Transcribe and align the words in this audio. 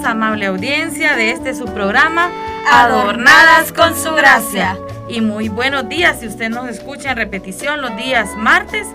Amable 0.00 0.46
audiencia 0.46 1.16
de 1.16 1.30
este 1.30 1.54
su 1.54 1.66
programa 1.66 2.30
Adornadas 2.70 3.72
con 3.72 3.94
su 3.94 4.12
gracia. 4.14 4.78
Y 5.08 5.20
muy 5.20 5.48
buenos 5.48 5.88
días 5.88 6.20
si 6.20 6.26
usted 6.26 6.48
nos 6.48 6.68
escucha 6.68 7.10
en 7.10 7.16
repetición 7.16 7.82
los 7.82 7.94
días 7.96 8.30
martes. 8.36 8.86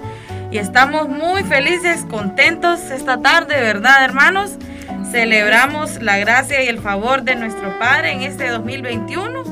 Y 0.51 0.57
estamos 0.57 1.07
muy 1.07 1.43
felices, 1.43 2.05
contentos 2.09 2.79
esta 2.89 3.21
tarde, 3.21 3.61
¿verdad, 3.61 4.03
hermanos? 4.03 4.57
Celebramos 5.11 6.01
la 6.01 6.17
gracia 6.17 6.63
y 6.63 6.67
el 6.67 6.79
favor 6.79 7.21
de 7.21 7.35
nuestro 7.35 7.77
Padre 7.77 8.13
en 8.13 8.23
este 8.23 8.49
2021. 8.49 9.43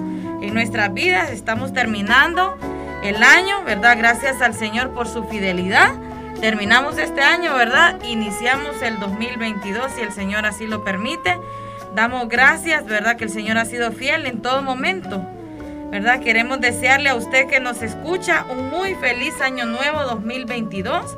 En 0.41 0.53
nuestras 0.53 0.93
vidas 0.93 1.29
estamos 1.29 1.73
terminando 1.73 2.57
el 3.03 3.21
año, 3.21 3.63
¿verdad? 3.63 3.97
Gracias 3.97 4.41
al 4.41 4.55
Señor 4.55 4.91
por 4.93 5.07
su 5.07 5.23
fidelidad. 5.25 5.93
Terminamos 6.39 6.97
este 6.97 7.21
año, 7.21 7.55
¿verdad? 7.55 8.01
Iniciamos 8.03 8.81
el 8.81 8.99
2022 8.99 9.91
si 9.93 10.01
el 10.01 10.11
Señor 10.11 10.45
así 10.45 10.67
lo 10.67 10.83
permite. 10.83 11.37
Damos 11.95 12.27
gracias, 12.27 12.85
¿verdad? 12.85 13.15
Que 13.15 13.23
el 13.23 13.29
Señor 13.29 13.57
ha 13.57 13.65
sido 13.65 13.91
fiel 13.91 14.25
en 14.25 14.41
todo 14.41 14.61
momento. 14.61 15.25
¿Verdad? 15.89 16.19
Queremos 16.19 16.59
desearle 16.59 17.09
a 17.09 17.15
usted 17.15 17.47
que 17.47 17.59
nos 17.59 17.81
escucha 17.81 18.45
un 18.49 18.69
muy 18.69 18.95
feliz 18.95 19.39
año 19.41 19.65
nuevo 19.65 20.03
2022. 20.03 21.17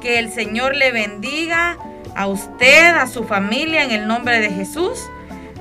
Que 0.00 0.18
el 0.18 0.30
Señor 0.30 0.76
le 0.76 0.92
bendiga 0.92 1.78
a 2.14 2.26
usted, 2.26 2.94
a 2.94 3.06
su 3.06 3.24
familia 3.24 3.84
en 3.84 3.90
el 3.90 4.06
nombre 4.06 4.38
de 4.40 4.50
Jesús. 4.50 5.08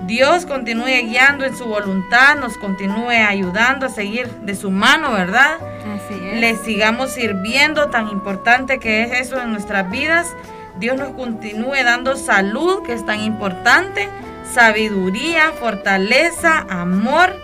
Dios 0.05 0.45
continúe 0.45 1.03
guiando 1.03 1.43
en 1.43 1.55
su 1.55 1.65
voluntad, 1.65 2.37
nos 2.37 2.57
continúe 2.57 3.09
ayudando 3.09 3.87
a 3.87 3.89
seguir 3.89 4.29
de 4.41 4.55
su 4.55 4.71
mano, 4.71 5.11
¿verdad? 5.11 5.57
Así 5.95 6.13
es. 6.23 6.39
Le 6.39 6.55
sigamos 6.55 7.11
sirviendo, 7.11 7.89
tan 7.89 8.09
importante 8.09 8.79
que 8.79 9.03
es 9.03 9.21
eso 9.21 9.41
en 9.41 9.51
nuestras 9.51 9.89
vidas. 9.89 10.35
Dios 10.79 10.97
nos 10.97 11.09
continúe 11.09 11.83
dando 11.83 12.15
salud, 12.15 12.83
que 12.83 12.93
es 12.93 13.05
tan 13.05 13.21
importante 13.21 14.07
sabiduría, 14.53 15.51
fortaleza, 15.59 16.65
amor 16.69 17.35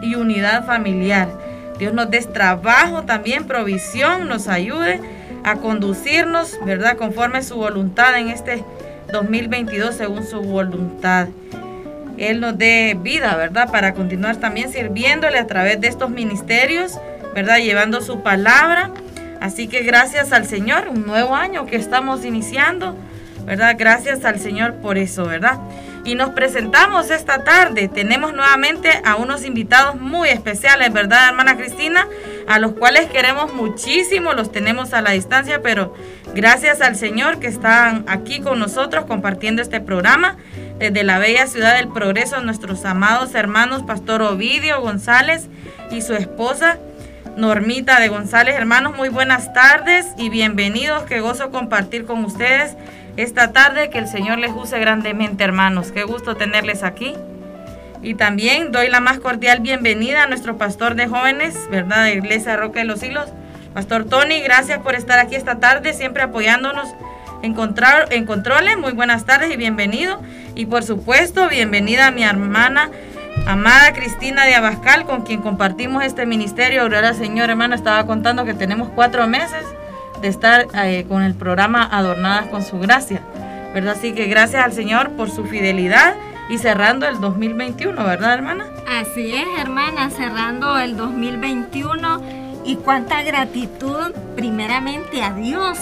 y 0.00 0.14
unidad 0.14 0.66
familiar. 0.66 1.28
Dios 1.78 1.92
nos 1.92 2.10
dé 2.10 2.20
trabajo 2.20 3.02
también, 3.02 3.46
provisión, 3.46 4.28
nos 4.28 4.48
ayude 4.48 5.00
a 5.44 5.56
conducirnos, 5.56 6.58
¿verdad? 6.64 6.96
Conforme 6.96 7.38
a 7.38 7.42
su 7.42 7.56
voluntad 7.56 8.16
en 8.16 8.28
este 8.28 8.64
2022 9.12 9.94
según 9.94 10.24
su 10.24 10.40
voluntad. 10.42 11.28
Él 12.18 12.40
nos 12.40 12.56
dé 12.58 12.96
vida, 13.00 13.36
¿verdad? 13.36 13.70
Para 13.70 13.94
continuar 13.94 14.36
también 14.36 14.70
sirviéndole 14.72 15.38
a 15.38 15.46
través 15.46 15.80
de 15.80 15.88
estos 15.88 16.10
ministerios, 16.10 16.98
¿verdad? 17.34 17.58
Llevando 17.58 18.00
su 18.00 18.22
palabra. 18.22 18.90
Así 19.40 19.66
que 19.68 19.82
gracias 19.82 20.32
al 20.32 20.46
Señor, 20.46 20.88
un 20.88 21.06
nuevo 21.06 21.34
año 21.34 21.66
que 21.66 21.76
estamos 21.76 22.24
iniciando, 22.24 22.96
¿verdad? 23.44 23.74
Gracias 23.78 24.24
al 24.24 24.38
Señor 24.38 24.74
por 24.74 24.98
eso, 24.98 25.24
¿verdad? 25.24 25.58
y 26.04 26.14
nos 26.14 26.30
presentamos 26.30 27.10
esta 27.10 27.44
tarde. 27.44 27.88
Tenemos 27.88 28.34
nuevamente 28.34 28.90
a 29.04 29.16
unos 29.16 29.44
invitados 29.44 30.00
muy 30.00 30.28
especiales, 30.28 30.92
¿verdad, 30.92 31.28
hermana 31.28 31.56
Cristina? 31.56 32.06
A 32.48 32.58
los 32.58 32.72
cuales 32.72 33.06
queremos 33.06 33.54
muchísimo, 33.54 34.32
los 34.32 34.50
tenemos 34.50 34.92
a 34.94 35.02
la 35.02 35.12
distancia, 35.12 35.62
pero 35.62 35.94
gracias 36.34 36.80
al 36.80 36.96
Señor 36.96 37.38
que 37.38 37.46
están 37.46 38.04
aquí 38.08 38.40
con 38.40 38.58
nosotros 38.58 39.04
compartiendo 39.06 39.62
este 39.62 39.80
programa 39.80 40.36
desde 40.78 41.04
la 41.04 41.18
bella 41.18 41.46
ciudad 41.46 41.76
del 41.76 41.88
progreso, 41.88 42.40
nuestros 42.40 42.84
amados 42.84 43.34
hermanos, 43.34 43.82
Pastor 43.82 44.22
Ovidio 44.22 44.80
González 44.80 45.48
y 45.90 46.02
su 46.02 46.14
esposa. 46.14 46.78
Normita 47.36 47.98
de 47.98 48.08
González, 48.08 48.54
hermanos, 48.56 48.94
muy 48.94 49.08
buenas 49.08 49.54
tardes 49.54 50.08
y 50.18 50.28
bienvenidos. 50.28 51.04
Qué 51.04 51.20
gozo 51.20 51.50
compartir 51.50 52.04
con 52.04 52.24
ustedes 52.24 52.76
esta 53.16 53.52
tarde. 53.52 53.88
Que 53.88 53.98
el 53.98 54.06
Señor 54.06 54.38
les 54.38 54.52
use 54.52 54.78
grandemente, 54.78 55.42
hermanos. 55.42 55.92
Qué 55.92 56.02
gusto 56.02 56.36
tenerles 56.36 56.82
aquí. 56.82 57.14
Y 58.02 58.14
también 58.14 58.70
doy 58.70 58.88
la 58.88 59.00
más 59.00 59.18
cordial 59.18 59.60
bienvenida 59.60 60.24
a 60.24 60.26
nuestro 60.26 60.58
pastor 60.58 60.94
de 60.94 61.06
jóvenes, 61.06 61.56
¿verdad? 61.70 62.04
De 62.04 62.14
Iglesia 62.16 62.56
Roca 62.56 62.80
de 62.80 62.84
los 62.84 63.00
Siglos. 63.00 63.28
Pastor 63.72 64.04
Tony, 64.04 64.40
gracias 64.40 64.80
por 64.80 64.94
estar 64.94 65.18
aquí 65.18 65.34
esta 65.34 65.58
tarde, 65.58 65.94
siempre 65.94 66.22
apoyándonos 66.22 66.88
en, 67.42 67.56
en 68.10 68.26
controles. 68.26 68.76
Muy 68.76 68.92
buenas 68.92 69.24
tardes 69.24 69.50
y 69.50 69.56
bienvenido. 69.56 70.20
Y 70.54 70.66
por 70.66 70.82
supuesto, 70.82 71.48
bienvenida 71.48 72.08
a 72.08 72.10
mi 72.10 72.24
hermana 72.24 72.90
amada 73.46 73.92
Cristina 73.92 74.44
de 74.44 74.54
Abascal, 74.54 75.04
con 75.04 75.22
quien 75.22 75.40
compartimos 75.40 76.04
este 76.04 76.26
ministerio. 76.26 76.82
Ahora, 76.82 77.14
Señor, 77.14 77.50
hermano, 77.50 77.74
estaba 77.74 78.06
contando 78.06 78.44
que 78.44 78.54
tenemos 78.54 78.90
cuatro 78.94 79.26
meses 79.26 79.64
de 80.20 80.28
estar 80.28 80.66
eh, 80.74 81.04
con 81.08 81.22
el 81.22 81.34
programa 81.34 81.88
Adornadas 81.90 82.46
con 82.46 82.62
su 82.62 82.78
gracia, 82.78 83.22
¿verdad? 83.74 83.94
Así 83.98 84.12
que 84.12 84.26
gracias 84.26 84.64
al 84.64 84.72
Señor 84.72 85.10
por 85.12 85.30
su 85.30 85.44
fidelidad 85.44 86.14
y 86.50 86.58
cerrando 86.58 87.08
el 87.08 87.20
2021, 87.20 88.04
¿verdad, 88.04 88.34
hermana? 88.34 88.66
Así 88.86 89.34
es, 89.34 89.46
hermana, 89.58 90.10
cerrando 90.10 90.78
el 90.78 90.96
2021 90.96 92.22
y 92.64 92.76
cuánta 92.76 93.22
gratitud 93.22 94.12
primeramente 94.36 95.22
a 95.22 95.32
Dios, 95.32 95.78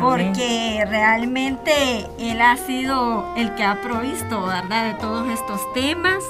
porque 0.00 0.84
realmente 0.88 2.06
Él 2.18 2.40
ha 2.40 2.56
sido 2.56 3.24
el 3.36 3.54
que 3.54 3.64
ha 3.64 3.80
provisto, 3.82 4.46
¿verdad?, 4.46 4.94
de 4.94 4.94
todos 4.94 5.28
estos 5.28 5.60
temas, 5.74 6.24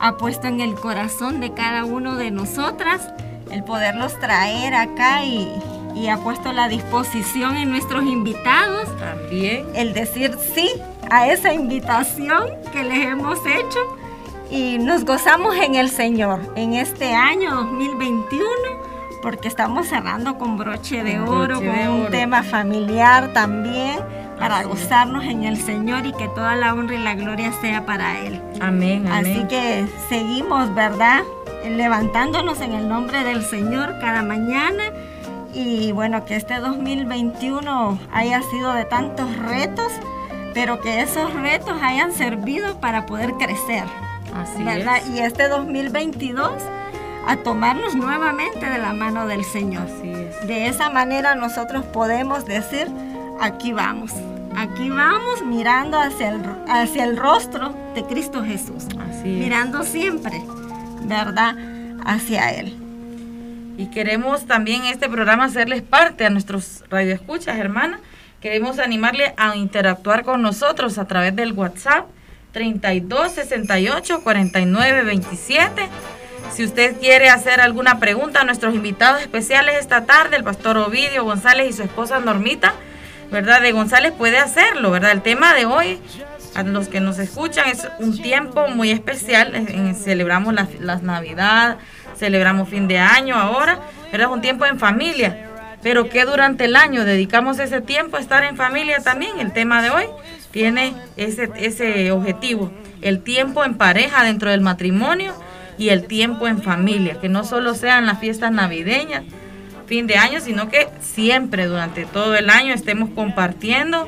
ha 0.00 0.16
puesto 0.16 0.48
en 0.48 0.60
el 0.60 0.74
corazón 0.74 1.40
de 1.40 1.52
cada 1.52 1.84
uno 1.84 2.16
de 2.16 2.30
nosotras 2.30 3.08
el 3.50 3.62
poderlos 3.62 4.18
traer 4.18 4.74
acá 4.74 5.24
y, 5.24 5.48
y 5.94 6.08
ha 6.08 6.18
puesto 6.18 6.52
la 6.52 6.68
disposición 6.68 7.56
en 7.56 7.70
nuestros 7.70 8.04
invitados. 8.04 8.88
También. 8.98 9.66
El 9.74 9.94
decir 9.94 10.36
sí 10.54 10.68
a 11.10 11.28
esa 11.28 11.54
invitación 11.54 12.48
que 12.72 12.82
les 12.82 13.06
hemos 13.06 13.38
hecho 13.46 13.78
y 14.50 14.78
nos 14.78 15.04
gozamos 15.04 15.56
en 15.56 15.76
el 15.76 15.90
Señor 15.90 16.40
en 16.56 16.74
este 16.74 17.14
año 17.14 17.54
2021 17.54 18.85
porque 19.26 19.48
estamos 19.48 19.88
cerrando 19.88 20.38
con 20.38 20.56
broche 20.56 21.02
de 21.02 21.18
oro, 21.18 21.56
con 21.56 21.88
un 21.88 22.10
tema 22.12 22.44
familiar 22.44 23.32
también 23.32 23.98
para 24.38 24.62
gozarnos 24.62 25.24
en 25.24 25.42
el 25.42 25.56
Señor 25.56 26.06
y 26.06 26.12
que 26.12 26.28
toda 26.28 26.54
la 26.54 26.72
honra 26.72 26.94
y 26.94 26.98
la 27.02 27.16
gloria 27.16 27.50
sea 27.60 27.84
para 27.84 28.20
Él. 28.20 28.40
Amén, 28.60 29.04
amén. 29.08 29.32
Así 29.32 29.48
que 29.48 29.84
seguimos, 30.08 30.72
¿verdad? 30.76 31.24
Levantándonos 31.68 32.60
en 32.60 32.74
el 32.74 32.88
nombre 32.88 33.24
del 33.24 33.42
Señor 33.42 33.96
cada 34.00 34.22
mañana 34.22 34.84
y 35.52 35.90
bueno, 35.90 36.24
que 36.24 36.36
este 36.36 36.60
2021 36.60 37.98
haya 38.12 38.42
sido 38.42 38.74
de 38.74 38.84
tantos 38.84 39.36
retos, 39.38 39.90
pero 40.54 40.80
que 40.80 41.02
esos 41.02 41.34
retos 41.34 41.82
hayan 41.82 42.12
servido 42.12 42.78
para 42.78 43.06
poder 43.06 43.32
crecer. 43.32 43.86
Así 44.36 44.62
¿verdad? 44.62 45.00
Y 45.12 45.18
este 45.18 45.48
2022 45.48 46.52
a 47.26 47.36
tomarnos 47.36 47.94
nuevamente 47.94 48.66
de 48.66 48.78
la 48.78 48.92
mano 48.92 49.26
del 49.26 49.44
Señor. 49.44 49.84
Así 49.84 50.10
es. 50.10 50.46
De 50.46 50.68
esa 50.68 50.90
manera 50.90 51.34
nosotros 51.34 51.84
podemos 51.84 52.46
decir, 52.46 52.88
aquí 53.40 53.72
vamos. 53.72 54.12
Aquí 54.56 54.88
vamos 54.88 55.44
mirando 55.44 56.00
hacia 56.00 56.30
el, 56.30 56.40
hacia 56.68 57.04
el 57.04 57.16
rostro 57.16 57.74
de 57.94 58.04
Cristo 58.04 58.42
Jesús. 58.42 58.86
Así 58.98 59.28
Mirando 59.28 59.82
siempre, 59.82 60.42
¿verdad? 61.02 61.54
Hacia 62.06 62.50
Él. 62.52 62.74
Y 63.76 63.86
queremos 63.88 64.46
también 64.46 64.84
en 64.84 64.92
este 64.92 65.08
programa 65.08 65.44
hacerles 65.44 65.82
parte 65.82 66.24
a 66.24 66.30
nuestros 66.30 66.84
radioescuchas, 66.88 67.58
hermanas, 67.58 68.00
queremos 68.40 68.78
animarle 68.78 69.34
a 69.36 69.56
interactuar 69.56 70.24
con 70.24 70.40
nosotros 70.40 70.96
a 70.96 71.06
través 71.06 71.36
del 71.36 71.52
WhatsApp 71.52 72.06
32 72.52 73.32
68 73.32 74.22
49 74.22 75.02
27. 75.02 75.88
Si 76.52 76.64
usted 76.64 76.96
quiere 76.98 77.28
hacer 77.28 77.60
alguna 77.60 77.98
pregunta 77.98 78.40
a 78.40 78.44
nuestros 78.44 78.74
invitados 78.74 79.20
especiales 79.20 79.76
esta 79.78 80.04
tarde, 80.04 80.36
el 80.36 80.44
pastor 80.44 80.78
Ovidio 80.78 81.24
González 81.24 81.68
y 81.68 81.72
su 81.72 81.82
esposa 81.82 82.18
Normita, 82.18 82.74
¿verdad? 83.30 83.60
De 83.60 83.72
González 83.72 84.12
puede 84.12 84.38
hacerlo, 84.38 84.90
¿verdad? 84.90 85.12
El 85.12 85.22
tema 85.22 85.54
de 85.54 85.66
hoy, 85.66 85.98
a 86.54 86.62
los 86.62 86.88
que 86.88 87.00
nos 87.00 87.18
escuchan, 87.18 87.68
es 87.68 87.86
un 87.98 88.20
tiempo 88.20 88.68
muy 88.68 88.90
especial. 88.90 89.52
celebramos 90.02 90.54
la, 90.54 90.66
la, 90.80 90.96
Navidad, 90.96 91.76
celebramos 92.16 92.68
fin 92.68 92.88
de 92.88 92.98
año 92.98 93.36
ahora, 93.36 93.80
¿verdad? 94.10 94.28
Es 94.28 94.34
un 94.34 94.40
tiempo 94.40 94.64
en 94.64 94.78
familia. 94.78 95.50
Pero 95.82 96.08
que 96.08 96.24
durante 96.24 96.64
el 96.64 96.74
año 96.74 97.04
dedicamos 97.04 97.58
ese 97.58 97.80
tiempo 97.80 98.16
a 98.16 98.20
estar 98.20 98.44
en 98.44 98.56
familia 98.56 99.00
también. 99.00 99.38
El 99.40 99.52
tema 99.52 99.82
de 99.82 99.90
hoy 99.90 100.06
tiene 100.50 100.94
ese, 101.16 101.50
ese 101.56 102.10
objetivo. 102.10 102.72
El 103.02 103.22
tiempo 103.22 103.62
en 103.62 103.74
pareja 103.74 104.24
dentro 104.24 104.50
del 104.50 104.62
matrimonio 104.62 105.34
y 105.78 105.90
el 105.90 106.06
tiempo 106.06 106.46
en 106.48 106.62
familia. 106.62 107.20
Que 107.20 107.28
no 107.28 107.44
solo 107.44 107.74
sean 107.74 108.06
las 108.06 108.20
fiestas 108.20 108.52
navideñas, 108.52 109.24
fin 109.86 110.06
de 110.06 110.16
año, 110.16 110.40
sino 110.40 110.68
que 110.68 110.88
siempre 111.00 111.66
durante 111.66 112.04
todo 112.04 112.34
el 112.36 112.50
año 112.50 112.74
estemos 112.74 113.10
compartiendo, 113.10 114.06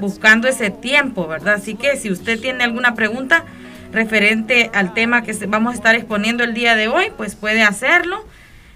buscando 0.00 0.48
ese 0.48 0.70
tiempo, 0.70 1.26
¿verdad? 1.26 1.54
Así 1.54 1.74
que 1.74 1.96
si 1.96 2.10
usted 2.10 2.40
tiene 2.40 2.64
alguna 2.64 2.94
pregunta 2.94 3.44
referente 3.92 4.70
al 4.74 4.94
tema 4.94 5.22
que 5.22 5.32
vamos 5.46 5.72
a 5.72 5.76
estar 5.76 5.94
exponiendo 5.94 6.44
el 6.44 6.54
día 6.54 6.76
de 6.76 6.88
hoy, 6.88 7.06
pues 7.16 7.34
puede 7.34 7.62
hacerlo. 7.62 8.24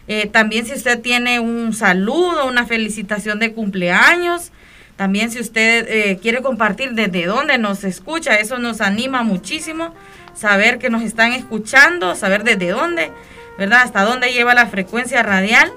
Eh, 0.06 0.26
también 0.26 0.66
si 0.66 0.74
usted 0.74 1.00
tiene 1.00 1.40
un 1.40 1.72
saludo, 1.72 2.46
una 2.46 2.66
felicitación 2.66 3.38
de 3.38 3.52
cumpleaños, 3.52 4.52
también 4.96 5.30
si 5.30 5.40
usted 5.40 5.86
eh, 5.88 6.18
quiere 6.20 6.42
compartir 6.42 6.92
desde 6.92 7.26
dónde 7.26 7.58
nos 7.58 7.84
escucha, 7.84 8.36
eso 8.36 8.58
nos 8.58 8.80
anima 8.80 9.22
muchísimo, 9.22 9.94
saber 10.34 10.78
que 10.78 10.90
nos 10.90 11.02
están 11.02 11.32
escuchando, 11.32 12.14
saber 12.14 12.44
desde 12.44 12.68
dónde, 12.68 13.10
¿verdad? 13.58 13.82
Hasta 13.82 14.02
dónde 14.02 14.32
lleva 14.32 14.54
la 14.54 14.66
frecuencia 14.66 15.22
radial. 15.22 15.72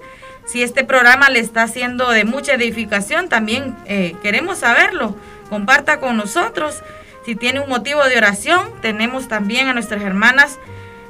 Si 0.45 0.63
este 0.63 0.83
programa 0.83 1.30
le 1.30 1.39
está 1.39 1.63
haciendo 1.63 2.09
de 2.09 2.24
mucha 2.24 2.54
edificación, 2.54 3.30
también 3.30 3.75
eh, 3.86 4.15
queremos 4.21 4.59
saberlo. 4.59 5.15
Comparta 5.50 6.00
con 6.00 6.18
nosotros. 6.18 6.83
Si 7.25 7.36
tiene 7.36 7.59
un 7.59 7.69
motivo 7.69 8.04
de 8.06 8.18
oración, 8.18 8.69
tenemos 8.81 9.27
también 9.27 9.68
a 9.68 9.74
nuestras 9.74 10.01
hermanas 10.01 10.59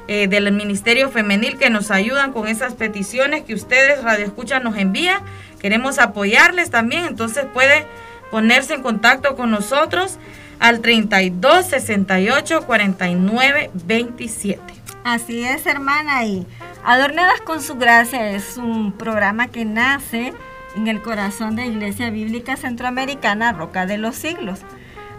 eh, 0.08 0.26
del 0.26 0.50
Ministerio 0.52 1.10
Femenil 1.10 1.58
que 1.58 1.70
nos 1.70 1.90
ayudan 1.90 2.32
con 2.32 2.48
esas 2.48 2.74
peticiones 2.74 3.44
que 3.44 3.54
ustedes, 3.54 4.02
Radio 4.02 4.24
Escucha, 4.24 4.58
nos 4.58 4.76
envían. 4.76 5.22
Queremos 5.60 5.98
apoyarles 5.98 6.70
también, 6.70 7.04
entonces 7.04 7.44
puede 7.52 7.86
ponerse 8.30 8.74
en 8.74 8.82
contacto 8.82 9.36
con 9.36 9.50
nosotros 9.50 10.18
al 10.58 10.80
32 10.80 11.66
68 11.66 12.66
49 12.66 13.70
27. 13.74 14.60
Así 15.04 15.44
es, 15.44 15.66
hermana, 15.66 16.24
y 16.24 16.46
Adornadas 16.84 17.40
con 17.42 17.60
su 17.60 17.74
gracia 17.74 18.30
es 18.30 18.56
un 18.56 18.92
programa 18.92 19.48
que 19.48 19.64
nace 19.64 20.32
en 20.76 20.88
el 20.88 21.02
corazón 21.02 21.56
de 21.56 21.66
Iglesia 21.66 22.08
Bíblica 22.10 22.56
Centroamericana 22.56 23.52
Roca 23.52 23.84
de 23.84 23.98
los 23.98 24.14
Siglos, 24.14 24.60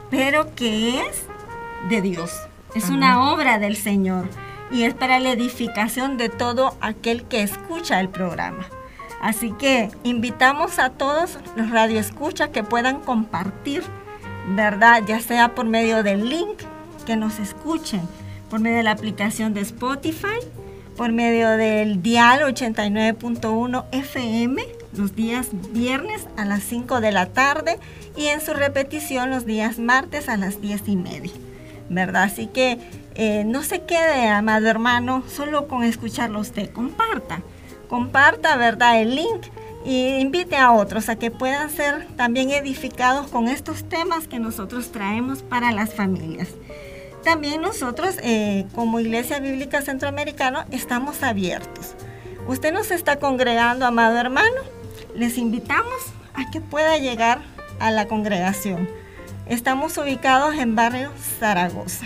pero 0.09 0.55
que 0.55 1.01
es 1.01 1.25
de 1.89 2.01
Dios, 2.01 2.31
es 2.75 2.89
una 2.89 3.31
obra 3.31 3.59
del 3.59 3.75
Señor 3.75 4.27
y 4.71 4.83
es 4.83 4.93
para 4.93 5.19
la 5.19 5.31
edificación 5.31 6.17
de 6.17 6.29
todo 6.29 6.75
aquel 6.81 7.23
que 7.25 7.43
escucha 7.43 7.99
el 7.99 8.09
programa. 8.09 8.65
Así 9.21 9.51
que 9.51 9.91
invitamos 10.03 10.79
a 10.79 10.91
todos 10.91 11.37
los 11.55 11.69
radioescuchas 11.69 12.49
que 12.49 12.63
puedan 12.63 13.01
compartir, 13.01 13.83
¿verdad? 14.49 15.03
Ya 15.07 15.19
sea 15.19 15.55
por 15.55 15.65
medio 15.65 16.03
del 16.03 16.29
link 16.29 16.59
que 17.05 17.15
nos 17.15 17.39
escuchen, 17.39 18.01
por 18.49 18.59
medio 18.59 18.77
de 18.77 18.83
la 18.83 18.91
aplicación 18.91 19.53
de 19.53 19.61
Spotify 19.61 20.39
por 20.99 21.13
medio 21.13 21.51
del 21.51 22.01
dial 22.01 22.41
89.1 22.41 23.85
FM 23.93 24.61
los 24.91 25.15
días 25.15 25.47
viernes 25.71 26.27
a 26.35 26.43
las 26.43 26.61
5 26.63 26.99
de 26.99 27.13
la 27.13 27.27
tarde 27.27 27.79
y 28.17 28.25
en 28.25 28.41
su 28.41 28.53
repetición 28.53 29.29
los 29.29 29.45
días 29.45 29.79
martes 29.79 30.27
a 30.27 30.35
las 30.35 30.59
10 30.59 30.89
y 30.89 30.97
media. 30.97 31.31
¿Verdad? 31.89 32.23
Así 32.23 32.47
que 32.47 32.79
eh, 33.15 33.45
no 33.45 33.63
se 33.63 33.83
quede, 33.83 34.27
amado 34.27 34.67
hermano, 34.67 35.23
solo 35.29 35.69
con 35.69 35.85
escucharlo 35.85 36.41
usted. 36.41 36.69
Comparta, 36.69 37.43
comparta, 37.87 38.57
¿verdad? 38.57 38.99
El 39.01 39.15
link 39.15 39.45
y 39.85 40.19
invite 40.19 40.57
a 40.57 40.71
otros 40.71 41.09
a 41.09 41.15
que 41.15 41.31
puedan 41.31 41.69
ser 41.69 42.07
también 42.15 42.51
edificados 42.51 43.27
con 43.27 43.47
estos 43.47 43.87
temas 43.87 44.27
que 44.27 44.39
nosotros 44.39 44.91
traemos 44.91 45.41
para 45.41 45.71
las 45.71 45.93
familias. 45.93 46.49
También 47.23 47.61
nosotros, 47.61 48.15
eh, 48.23 48.65
como 48.75 48.99
Iglesia 48.99 49.39
Bíblica 49.39 49.81
Centroamericana, 49.81 50.67
estamos 50.71 51.21
abiertos. 51.23 51.95
Usted 52.47 52.73
nos 52.73 52.91
está 52.91 53.19
congregando, 53.19 53.85
amado 53.85 54.17
hermano, 54.17 54.61
les 55.15 55.37
invitamos 55.37 55.97
a 56.33 56.49
que 56.49 56.61
pueda 56.61 56.97
llegar 56.97 57.41
a 57.79 57.91
la 57.91 58.07
congregación. 58.07 58.89
Estamos 59.47 59.97
ubicados 59.97 60.55
en 60.55 60.75
barrio 60.75 61.11
Zaragoza. 61.39 62.05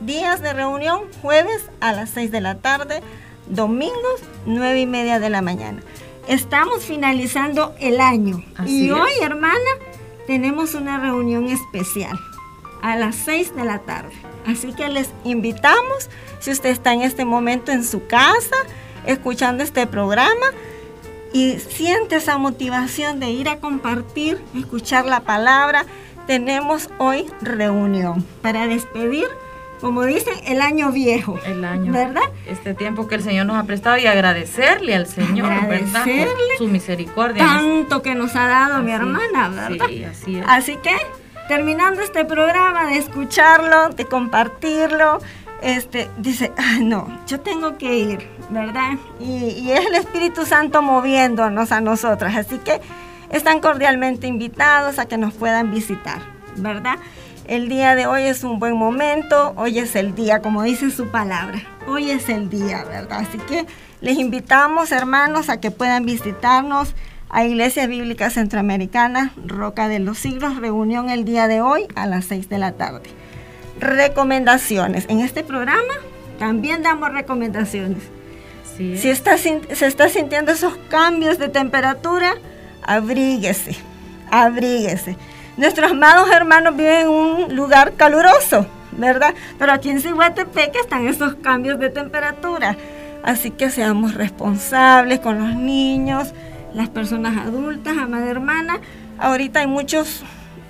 Días 0.00 0.40
de 0.40 0.52
reunión, 0.52 1.02
jueves 1.22 1.70
a 1.80 1.92
las 1.92 2.10
6 2.10 2.30
de 2.30 2.40
la 2.40 2.56
tarde, 2.56 3.02
domingos 3.46 4.20
9 4.46 4.80
y 4.80 4.86
media 4.86 5.18
de 5.20 5.30
la 5.30 5.42
mañana. 5.42 5.82
Estamos 6.28 6.84
finalizando 6.84 7.74
el 7.78 8.00
año. 8.00 8.42
Y 8.66 8.90
hoy, 8.90 9.10
hermana, 9.20 9.58
tenemos 10.26 10.74
una 10.74 10.98
reunión 10.98 11.48
especial 11.48 12.18
a 12.82 12.96
las 12.96 13.14
6 13.16 13.54
de 13.54 13.64
la 13.64 13.80
tarde. 13.80 14.12
Así 14.46 14.72
que 14.72 14.88
les 14.88 15.10
invitamos, 15.24 16.08
si 16.40 16.50
usted 16.50 16.70
está 16.70 16.92
en 16.92 17.02
este 17.02 17.24
momento 17.24 17.72
en 17.72 17.84
su 17.84 18.06
casa, 18.06 18.56
escuchando 19.06 19.62
este 19.62 19.86
programa, 19.86 20.46
y 21.32 21.58
siente 21.58 22.16
esa 22.16 22.38
motivación 22.38 23.20
de 23.20 23.30
ir 23.30 23.48
a 23.48 23.58
compartir, 23.58 24.40
escuchar 24.56 25.04
la 25.04 25.20
palabra, 25.20 25.84
tenemos 26.26 26.88
hoy 26.98 27.26
reunión. 27.42 28.24
Para 28.40 28.66
despedir, 28.66 29.26
como 29.84 30.04
dicen, 30.04 30.32
el 30.46 30.62
año 30.62 30.92
viejo. 30.92 31.38
El 31.44 31.62
año. 31.62 31.92
¿Verdad? 31.92 32.22
Este 32.46 32.72
tiempo 32.72 33.06
que 33.06 33.16
el 33.16 33.22
Señor 33.22 33.44
nos 33.44 33.58
ha 33.58 33.64
prestado 33.64 33.98
y 33.98 34.06
agradecerle 34.06 34.94
al 34.94 35.06
Señor, 35.06 35.52
agradecerle 35.52 36.56
su 36.56 36.68
misericordia. 36.68 37.44
Tanto 37.44 38.00
que 38.00 38.14
nos 38.14 38.34
ha 38.34 38.48
dado 38.48 38.82
mi 38.82 38.92
hermana, 38.92 39.50
¿verdad? 39.50 39.86
Sí, 39.86 40.04
así 40.04 40.38
es. 40.38 40.44
Así 40.48 40.76
que 40.78 40.96
terminando 41.48 42.00
este 42.00 42.24
programa, 42.24 42.86
de 42.86 42.96
escucharlo, 42.96 43.90
de 43.90 44.06
compartirlo, 44.06 45.18
este, 45.60 46.08
dice, 46.16 46.50
no, 46.80 47.06
yo 47.26 47.40
tengo 47.40 47.76
que 47.76 47.94
ir, 47.94 48.26
¿verdad? 48.48 48.92
Y, 49.20 49.70
es 49.70 49.84
el 49.84 49.96
Espíritu 49.96 50.46
Santo 50.46 50.80
moviéndonos 50.80 51.72
a 51.72 51.82
nosotras, 51.82 52.34
así 52.36 52.56
que 52.56 52.80
están 53.28 53.60
cordialmente 53.60 54.26
invitados 54.26 54.98
a 54.98 55.04
que 55.04 55.18
nos 55.18 55.34
puedan 55.34 55.70
visitar, 55.70 56.20
¿verdad? 56.56 56.96
El 57.46 57.68
día 57.68 57.94
de 57.94 58.06
hoy 58.06 58.22
es 58.22 58.42
un 58.42 58.58
buen 58.58 58.74
momento, 58.74 59.52
hoy 59.56 59.78
es 59.78 59.96
el 59.96 60.14
día, 60.14 60.40
como 60.40 60.62
dice 60.62 60.90
su 60.90 61.08
palabra, 61.08 61.62
hoy 61.86 62.10
es 62.10 62.30
el 62.30 62.48
día, 62.48 62.84
¿verdad? 62.84 63.20
Así 63.20 63.36
que 63.36 63.66
les 64.00 64.18
invitamos, 64.18 64.92
hermanos, 64.92 65.50
a 65.50 65.60
que 65.60 65.70
puedan 65.70 66.06
visitarnos 66.06 66.94
a 67.28 67.44
Iglesia 67.44 67.86
Bíblica 67.86 68.30
Centroamericana, 68.30 69.34
Roca 69.44 69.88
de 69.88 69.98
los 69.98 70.18
Siglos, 70.18 70.56
reunión 70.56 71.10
el 71.10 71.26
día 71.26 71.46
de 71.46 71.60
hoy 71.60 71.86
a 71.94 72.06
las 72.06 72.24
6 72.24 72.48
de 72.48 72.56
la 72.56 72.72
tarde. 72.72 73.10
Recomendaciones. 73.78 75.04
En 75.10 75.20
este 75.20 75.44
programa 75.44 75.94
también 76.38 76.82
damos 76.82 77.12
recomendaciones. 77.12 78.04
Si 78.78 79.08
está, 79.08 79.36
se 79.36 79.86
está 79.86 80.08
sintiendo 80.08 80.50
esos 80.50 80.76
cambios 80.88 81.38
de 81.38 81.48
temperatura, 81.48 82.34
abríguese, 82.82 83.76
abríguese. 84.30 85.16
Nuestros 85.56 85.92
amados 85.92 86.30
hermanos 86.30 86.76
viven 86.76 87.02
en 87.02 87.08
un 87.08 87.56
lugar 87.56 87.94
caluroso, 87.94 88.66
¿verdad? 88.92 89.34
Pero 89.58 89.72
aquí 89.72 89.90
en 89.90 90.00
Cihuatepec 90.00 90.74
están 90.76 91.06
esos 91.06 91.36
cambios 91.36 91.78
de 91.78 91.90
temperatura. 91.90 92.76
Así 93.22 93.50
que 93.50 93.70
seamos 93.70 94.14
responsables 94.14 95.20
con 95.20 95.38
los 95.38 95.54
niños, 95.56 96.34
las 96.74 96.88
personas 96.88 97.46
adultas, 97.46 97.96
amada 97.96 98.26
hermana. 98.26 98.80
Ahorita 99.18 99.60
hay 99.60 99.66
muchos 99.66 100.24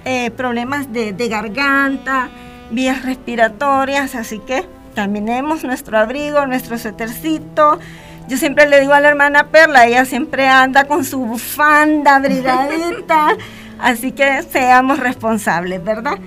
eh, 0.04 0.30
problemas 0.30 0.92
de, 0.92 1.28
garganta, 1.28 2.28
vías 2.70 3.04
respiratorias, 3.04 4.14
así 4.14 4.38
que 4.38 4.66
caminemos 4.94 5.64
nuestro 5.64 5.98
abrigo, 5.98 6.46
nuestro 6.46 6.76
suétercito. 6.76 7.80
Yo 8.28 8.36
siempre 8.36 8.68
le 8.68 8.80
digo 8.80 8.92
a 8.92 9.00
la 9.00 9.08
hermana 9.08 9.48
Perla, 9.48 9.86
ella 9.86 10.04
siempre 10.04 10.46
anda 10.46 10.84
con 10.84 11.04
su 11.04 11.20
bufanda 11.20 12.16
abrigadita, 12.16 13.36
así 13.78 14.12
que 14.12 14.42
seamos 14.42 14.98
responsables, 14.98 15.82
¿verdad? 15.82 16.18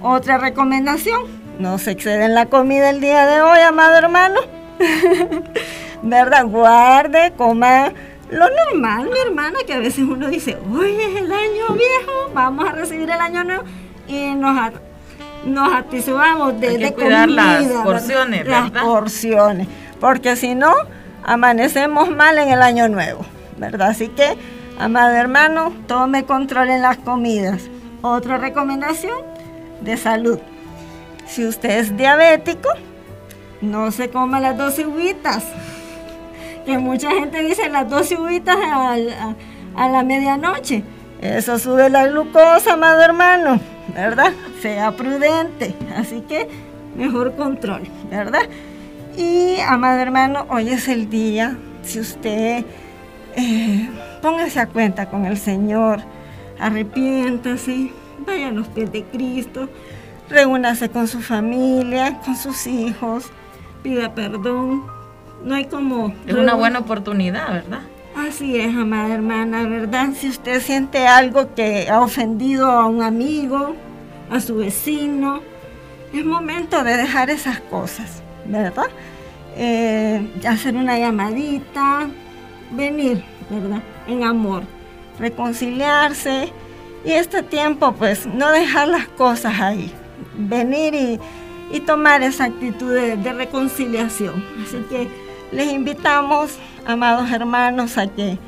Otra 0.00 0.38
recomendación, 0.38 1.22
no 1.58 1.78
se 1.78 1.90
exceden 1.92 2.34
la 2.34 2.46
comida 2.46 2.90
el 2.90 3.00
día 3.00 3.26
de 3.26 3.42
hoy, 3.42 3.60
amado 3.60 3.98
hermano. 3.98 4.40
¿Verdad? 6.02 6.46
Guarde, 6.46 7.32
coma 7.36 7.92
lo 8.30 8.46
normal, 8.48 9.10
mi 9.12 9.18
hermana, 9.18 9.58
que 9.66 9.74
a 9.74 9.78
veces 9.78 10.04
uno 10.04 10.28
dice, 10.28 10.56
hoy 10.72 10.92
es 10.92 11.20
el 11.20 11.32
año 11.32 11.74
viejo, 11.74 12.30
vamos 12.32 12.68
a 12.68 12.72
recibir 12.72 13.10
el 13.10 13.20
año 13.20 13.42
nuevo 13.42 13.64
y 14.06 14.34
nos, 14.34 14.72
nos 15.44 15.72
atisbamos 15.72 16.60
de, 16.60 16.78
de 16.78 16.94
cuidar 16.94 17.28
las 17.28 17.64
porciones, 17.64 18.46
Las 18.46 18.70
porciones, 18.70 19.66
porque 19.98 20.36
si 20.36 20.54
no, 20.54 20.72
amanecemos 21.24 22.08
mal 22.10 22.38
en 22.38 22.50
el 22.50 22.62
año 22.62 22.88
nuevo, 22.88 23.26
¿verdad? 23.56 23.88
Así 23.88 24.08
que, 24.08 24.36
amado 24.80 25.14
hermano, 25.14 25.72
tome 25.86 26.24
control 26.24 26.70
en 26.70 26.82
las 26.82 26.96
comidas. 26.96 27.62
Otra 28.02 28.38
recomendación 28.38 29.18
de 29.82 29.96
salud. 29.96 30.38
Si 31.26 31.44
usted 31.44 31.78
es 31.78 31.96
diabético, 31.96 32.68
no 33.60 33.90
se 33.92 34.08
coma 34.08 34.40
las 34.40 34.56
12 34.56 34.86
uvitas. 34.86 35.44
Que 36.64 36.78
mucha 36.78 37.10
gente 37.10 37.42
dice 37.42 37.68
las 37.68 37.88
12 37.88 38.16
uvitas 38.16 38.56
a, 38.56 38.94
a, 39.76 39.88
la 39.88 40.02
medianoche. 40.02 40.82
Eso 41.20 41.58
sube 41.58 41.90
la 41.90 42.06
glucosa, 42.06 42.72
amado 42.72 43.02
hermano, 43.02 43.60
¿verdad? 43.94 44.32
Sea 44.62 44.92
prudente. 44.92 45.74
Así 45.94 46.22
que 46.22 46.48
mejor 46.96 47.36
control, 47.36 47.82
¿verdad? 48.10 48.48
Y, 49.16 49.60
amado 49.60 50.00
hermano, 50.00 50.46
hoy 50.48 50.70
es 50.70 50.88
el 50.88 51.10
día, 51.10 51.58
si 51.82 52.00
usted 52.00 52.64
eh, 53.36 53.88
póngase 54.20 54.60
a 54.60 54.66
cuenta 54.66 55.08
con 55.10 55.24
el 55.24 55.36
Señor, 55.36 56.00
arrepiéntase, 56.58 57.90
vaya 58.26 58.48
a 58.48 58.52
los 58.52 58.68
pies 58.68 58.92
de 58.92 59.04
Cristo, 59.04 59.68
reúnase 60.28 60.88
con 60.88 61.08
su 61.08 61.20
familia, 61.20 62.20
con 62.24 62.36
sus 62.36 62.66
hijos, 62.66 63.30
pida 63.82 64.14
perdón. 64.14 64.84
No 65.44 65.54
hay 65.54 65.64
como... 65.64 66.14
Es 66.26 66.34
una 66.34 66.54
buena 66.54 66.80
oportunidad, 66.80 67.50
¿verdad? 67.50 67.80
Así 68.14 68.58
es, 68.60 68.74
amada 68.74 69.14
hermana, 69.14 69.62
¿verdad? 69.64 70.10
Si 70.14 70.28
usted 70.28 70.60
siente 70.60 71.06
algo 71.06 71.54
que 71.54 71.88
ha 71.88 72.00
ofendido 72.00 72.70
a 72.70 72.86
un 72.86 73.02
amigo, 73.02 73.74
a 74.30 74.40
su 74.40 74.56
vecino, 74.56 75.40
es 76.12 76.24
momento 76.24 76.82
de 76.84 76.96
dejar 76.96 77.30
esas 77.30 77.60
cosas, 77.60 78.22
¿verdad? 78.44 78.88
Eh, 79.56 80.28
hacer 80.46 80.76
una 80.76 80.98
llamadita, 80.98 82.08
venir, 82.72 83.24
¿verdad? 83.50 83.82
En 84.06 84.24
amor, 84.24 84.62
reconciliarse 85.18 86.52
y 87.04 87.12
este 87.12 87.42
tiempo, 87.42 87.92
pues, 87.92 88.26
no 88.26 88.50
dejar 88.50 88.88
las 88.88 89.08
cosas 89.08 89.60
ahí, 89.60 89.92
venir 90.36 91.20
y 91.72 91.80
tomar 91.80 92.22
esa 92.22 92.44
actitud 92.44 92.92
de, 92.92 93.32
reconciliación. 93.32 94.44
Así 94.62 94.84
que 94.88 95.08
les 95.52 95.72
invitamos, 95.72 96.58
amados 96.86 97.30
hermanos, 97.30 97.96
a 97.96 98.06
que 98.06 98.38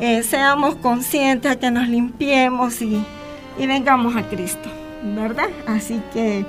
eh, 0.00 0.22
seamos 0.22 0.76
conscientes, 0.76 1.50
a 1.50 1.56
que 1.56 1.70
nos 1.70 1.88
limpiemos 1.88 2.80
y, 2.82 3.04
vengamos 3.58 4.16
a 4.16 4.22
Cristo, 4.28 4.68
¿verdad? 5.14 5.48
Así 5.66 6.02
que 6.12 6.44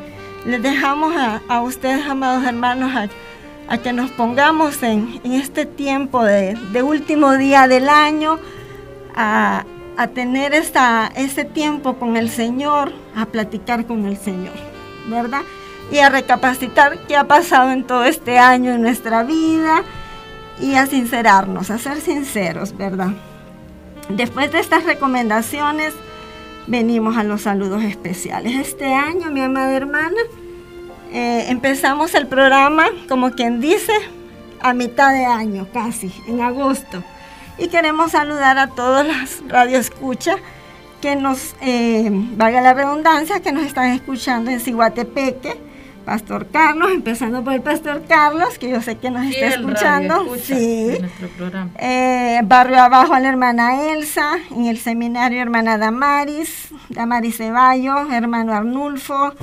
les 0.46 0.62
dejamos 0.62 1.14
a, 1.16 1.62
ustedes, 1.62 2.06
amados 2.08 2.44
hermanos, 2.44 2.92
a, 2.96 3.08
que 3.84 3.94
nos 3.94 4.12
pongamos 4.12 4.82
en, 4.84 5.22
este 5.24 5.66
tiempo 5.66 6.24
de, 6.24 6.58
último 6.84 7.34
día 7.34 7.68
del 7.68 7.90
año, 7.90 8.40
a, 9.16 9.66
tener 10.14 10.54
esta, 10.54 11.12
ese 11.16 11.46
tiempo 11.46 11.96
con 11.96 12.18
el 12.18 12.30
Señor, 12.30 12.94
a 13.16 13.26
platicar 13.26 13.86
con 13.86 14.06
el 14.06 14.18
Señor, 14.18 14.54
¿verdad? 15.08 15.42
y 15.92 16.00
a 16.00 16.10
recapacitar 16.10 16.98
qué 17.08 17.16
ha 17.16 17.26
pasado 17.26 17.72
en 17.72 17.84
todo 17.84 18.06
este 18.06 18.40
año 18.40 18.74
en 18.74 18.82
nuestra 18.82 19.24
vida 19.24 19.84
y 20.60 20.76
a 20.76 20.86
sincerarnos, 20.88 21.70
a 21.70 21.78
ser 21.78 22.02
sinceros, 22.02 22.76
¿verdad? 22.76 23.12
Después 24.10 24.52
de 24.52 24.60
estas 24.60 24.84
recomendaciones, 24.86 25.94
venimos 26.68 27.18
a 27.18 27.24
los 27.24 27.42
saludos 27.42 27.84
especiales. 27.84 28.56
Este 28.56 28.94
año, 28.94 29.32
mi 29.32 29.42
amada 29.42 29.76
hermana, 29.76 30.18
eh, 31.12 31.46
empezamos 31.50 32.14
el 32.16 32.28
programa, 32.28 32.86
como 33.08 33.32
quien 33.32 33.62
dice, 33.62 33.94
a 34.62 34.74
mitad 34.74 35.12
de 35.14 35.26
año, 35.26 35.68
casi, 35.74 36.12
en 36.28 36.42
agosto. 36.42 37.04
Y 37.58 37.68
queremos 37.68 38.12
saludar 38.12 38.58
a 38.58 38.68
todas 38.68 39.06
las 39.08 39.42
radioescuchas 39.48 40.38
que 41.02 41.16
nos, 41.16 41.56
eh, 41.62 42.10
valga 42.12 42.62
la 42.62 42.74
redundancia, 42.74 43.40
que 43.40 43.52
nos 43.52 43.64
están 43.64 43.92
escuchando 43.92 44.52
en 44.52 44.60
Ciguatepeque, 44.60 45.56
Pastor 46.06 46.48
Carlos, 46.48 46.92
empezando 46.92 47.44
por 47.44 47.54
el 47.54 47.62
Pastor 47.62 48.04
Carlos, 48.08 48.58
que 48.60 48.70
yo 48.70 48.82
sé 48.82 48.98
que 48.98 49.10
nos 49.10 49.26
está 49.26 49.48
escuchando. 49.48 50.36
Sí. 50.38 50.98
Eh, 51.80 52.42
barrio 52.44 52.80
abajo 52.80 53.14
a 53.14 53.20
la 53.20 53.30
hermana 53.30 53.92
Elsa, 53.92 54.38
en 54.52 54.66
el 54.66 54.78
seminario 54.78 55.42
hermana 55.42 55.78
Damaris, 55.78 56.70
Damaris 56.90 57.38
Ceballos, 57.38 58.12
hermano 58.12 58.54
Arnulfo, 58.54 59.34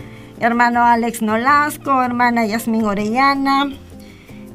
hermano 0.42 0.84
Alex 0.84 1.22
Nolasco, 1.22 2.02
hermana 2.02 2.44
Yasmin 2.44 2.84
Orellana, 2.84 3.70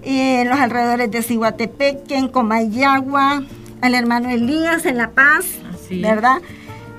en 0.03 0.49
los 0.49 0.59
alrededores 0.59 1.09
de 1.09 1.21
Cihuatepeque, 1.21 2.17
en 2.17 2.27
Comayagua, 2.27 3.43
al 3.81 3.95
hermano 3.95 4.29
Elías 4.29 4.85
en 4.85 4.97
La 4.97 5.11
Paz, 5.11 5.45
¿verdad? 5.89 6.39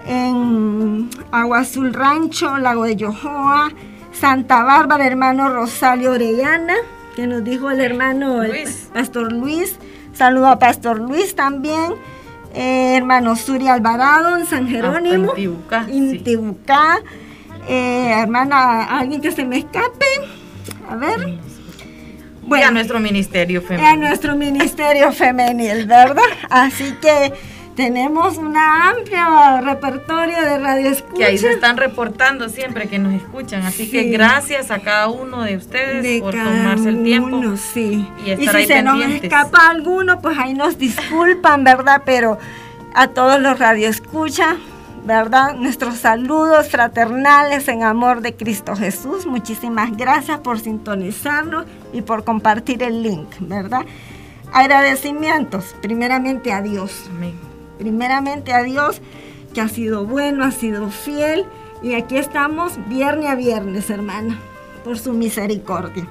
En 0.07 1.11
Agua 1.31 1.61
Azul 1.61 1.93
Rancho, 1.93 2.57
Lago 2.57 2.85
de 2.85 2.97
Yojoa, 2.97 3.71
Santa 4.13 4.63
Bárbara, 4.65 5.07
hermano 5.07 5.51
Rosario 5.51 6.13
Orellana, 6.13 6.75
que 7.15 7.27
nos 7.27 7.45
dijo 7.45 7.71
el 7.71 7.81
hermano 7.81 8.41
Pastor 8.95 9.33
Luis. 9.33 9.77
Saludo 10.15 10.47
a 10.47 10.59
Pastor 10.59 10.99
Luis 10.99 11.37
también. 11.37 11.93
Eh, 12.55 12.97
hermano 12.97 13.37
Suri 13.37 13.69
Alvarado 13.69 14.39
en 14.39 14.47
San 14.47 14.67
Jerónimo. 14.67 15.33
en 15.89 16.25
Tibucá. 16.25 17.01
Eh, 17.67 18.15
hermana, 18.17 18.99
alguien 18.99 19.21
que 19.21 19.33
se 19.33 19.45
me 19.45 19.59
escape. 19.59 20.07
A 20.89 20.97
ver. 20.97 21.39
Bueno, 22.43 22.69
a 22.69 22.71
nuestro 22.71 22.99
ministerio 22.99 23.61
femenil. 23.61 23.87
A 23.87 23.97
nuestro 23.97 24.35
ministerio 24.35 25.13
femenil, 25.13 25.87
¿verdad? 25.87 26.23
Así 26.49 26.95
que 27.01 27.35
tenemos 27.79 28.39
un 28.39 28.57
amplio 28.57 29.61
repertorio 29.63 30.43
de 30.43 30.59
radio 30.59 30.91
Que 31.17 31.27
ahí 31.27 31.39
se 31.39 31.53
están 31.53 31.77
reportando 31.77 32.49
siempre 32.49 32.89
que 32.89 32.99
nos 32.99 33.15
escuchan. 33.15 33.63
Así 33.63 33.89
que 33.89 34.05
gracias 34.05 34.73
a 34.73 34.81
cada 34.81 35.07
uno 35.07 35.43
de 35.43 35.57
ustedes 35.57 36.21
por 36.21 36.33
tomarse 36.33 36.89
el 36.89 37.05
tiempo. 37.05 37.57
sí. 37.57 38.05
Y, 38.27 38.35
si 38.35 38.67
se 38.67 38.83
nos 38.83 39.01
escapa 39.05 39.69
alguno, 39.69 40.21
pues 40.21 40.37
ahí 40.39 40.55
nos 40.55 40.77
disculpan, 40.77 41.63
¿verdad? 41.63 42.03
Pero 42.05 42.39
a 42.95 43.07
todos 43.09 43.41
los 43.41 43.59
radioescuchas, 43.59 44.57
¿verdad? 45.05 45.55
Nuestros 45.55 45.97
saludos 45.97 46.69
fraternales 46.69 47.69
en 47.69 47.83
amor 47.83 48.21
de 48.21 48.35
Cristo 48.35 48.77
Jesús. 48.77 49.27
Muchísimas 49.27 49.97
gracias 49.97 50.41
por 50.41 50.61
sintonizarnos 50.61 51.67
y 51.93 52.03
por 52.03 52.25
compartir 52.25 52.83
el 52.83 53.03
link, 53.03 53.29
¿verdad? 53.41 53.83
Agradecimientos, 54.53 55.75
primeramente 55.81 56.53
a 56.53 56.63
Dios. 56.63 57.05
Amén 57.11 57.49
primeramente 57.79 58.53
a 58.53 58.63
Dios, 58.63 59.01
que 59.55 59.63
ha 59.63 59.69
sido 59.69 60.05
bueno, 60.05 60.45
ha 60.45 60.51
sido 60.51 60.91
fiel. 60.91 61.47
Y 61.81 61.95
aquí 61.95 62.19
estamos 62.19 62.73
viernes 62.89 63.31
a 63.31 63.37
viernes, 63.37 63.89
hermana, 63.89 64.39
por 64.85 64.99
su 64.99 65.13
misericordia. 65.13 66.07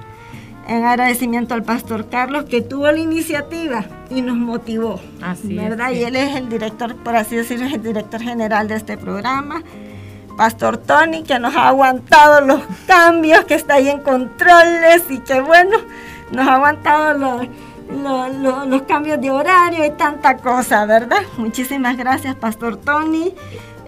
En 0.68 0.84
agradecimiento 0.84 1.54
al 1.54 1.62
pastor 1.62 2.08
Carlos 2.10 2.44
que 2.44 2.60
tuvo 2.60 2.92
la 2.92 2.98
iniciativa 2.98 3.86
y 4.10 4.20
nos 4.20 4.36
motivó. 4.36 5.00
Así 5.22 5.56
¿verdad? 5.56 5.92
Y 5.92 6.04
él 6.04 6.14
es 6.14 6.36
el 6.36 6.48
director, 6.48 6.94
por 6.96 7.16
así 7.16 7.36
decirlo, 7.36 7.66
es 7.66 7.72
el 7.72 7.82
director 7.82 8.20
general 8.20 8.68
de 8.68 8.76
este 8.76 8.98
programa. 8.98 9.62
Pastor 10.36 10.76
Tony, 10.76 11.24
que 11.24 11.38
nos 11.38 11.56
ha 11.56 11.68
aguantado 11.68 12.42
los 12.42 12.60
cambios, 12.86 13.44
que 13.44 13.54
está 13.54 13.74
ahí 13.74 13.88
en 13.88 14.00
controles 14.00 15.04
y 15.08 15.18
que 15.18 15.40
bueno, 15.40 15.78
nos 16.30 16.46
ha 16.46 16.54
aguantado 16.54 17.18
los 17.18 17.48
los 17.90 18.82
cambios 18.82 19.20
de 19.20 19.30
horario 19.30 19.84
y 19.84 19.90
tanta 19.90 20.36
cosa, 20.36 20.84
¿verdad? 20.84 21.22
Muchísimas 21.38 21.96
gracias, 21.96 22.34
Pastor 22.36 22.76
Tony, 22.76 23.34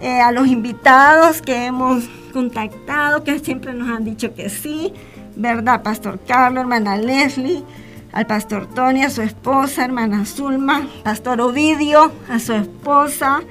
eh, 0.01 0.19
a 0.19 0.31
los 0.31 0.47
invitados 0.47 1.41
que 1.41 1.65
hemos 1.65 2.05
contactado, 2.33 3.23
que 3.23 3.39
siempre 3.39 3.73
nos 3.73 3.89
han 3.89 4.03
dicho 4.03 4.33
que 4.33 4.49
sí, 4.49 4.93
¿verdad? 5.35 5.83
Pastor 5.83 6.19
Carlos, 6.27 6.61
hermana 6.61 6.97
Leslie, 6.97 7.63
al 8.11 8.27
Pastor 8.27 8.67
Tony, 8.67 9.03
a 9.03 9.09
su 9.09 9.21
esposa, 9.21 9.85
hermana 9.85 10.25
Zulma, 10.25 10.87
Pastor 11.03 11.41
Ovidio, 11.41 12.11
a 12.29 12.39
su 12.39 12.53
esposa, 12.53 13.41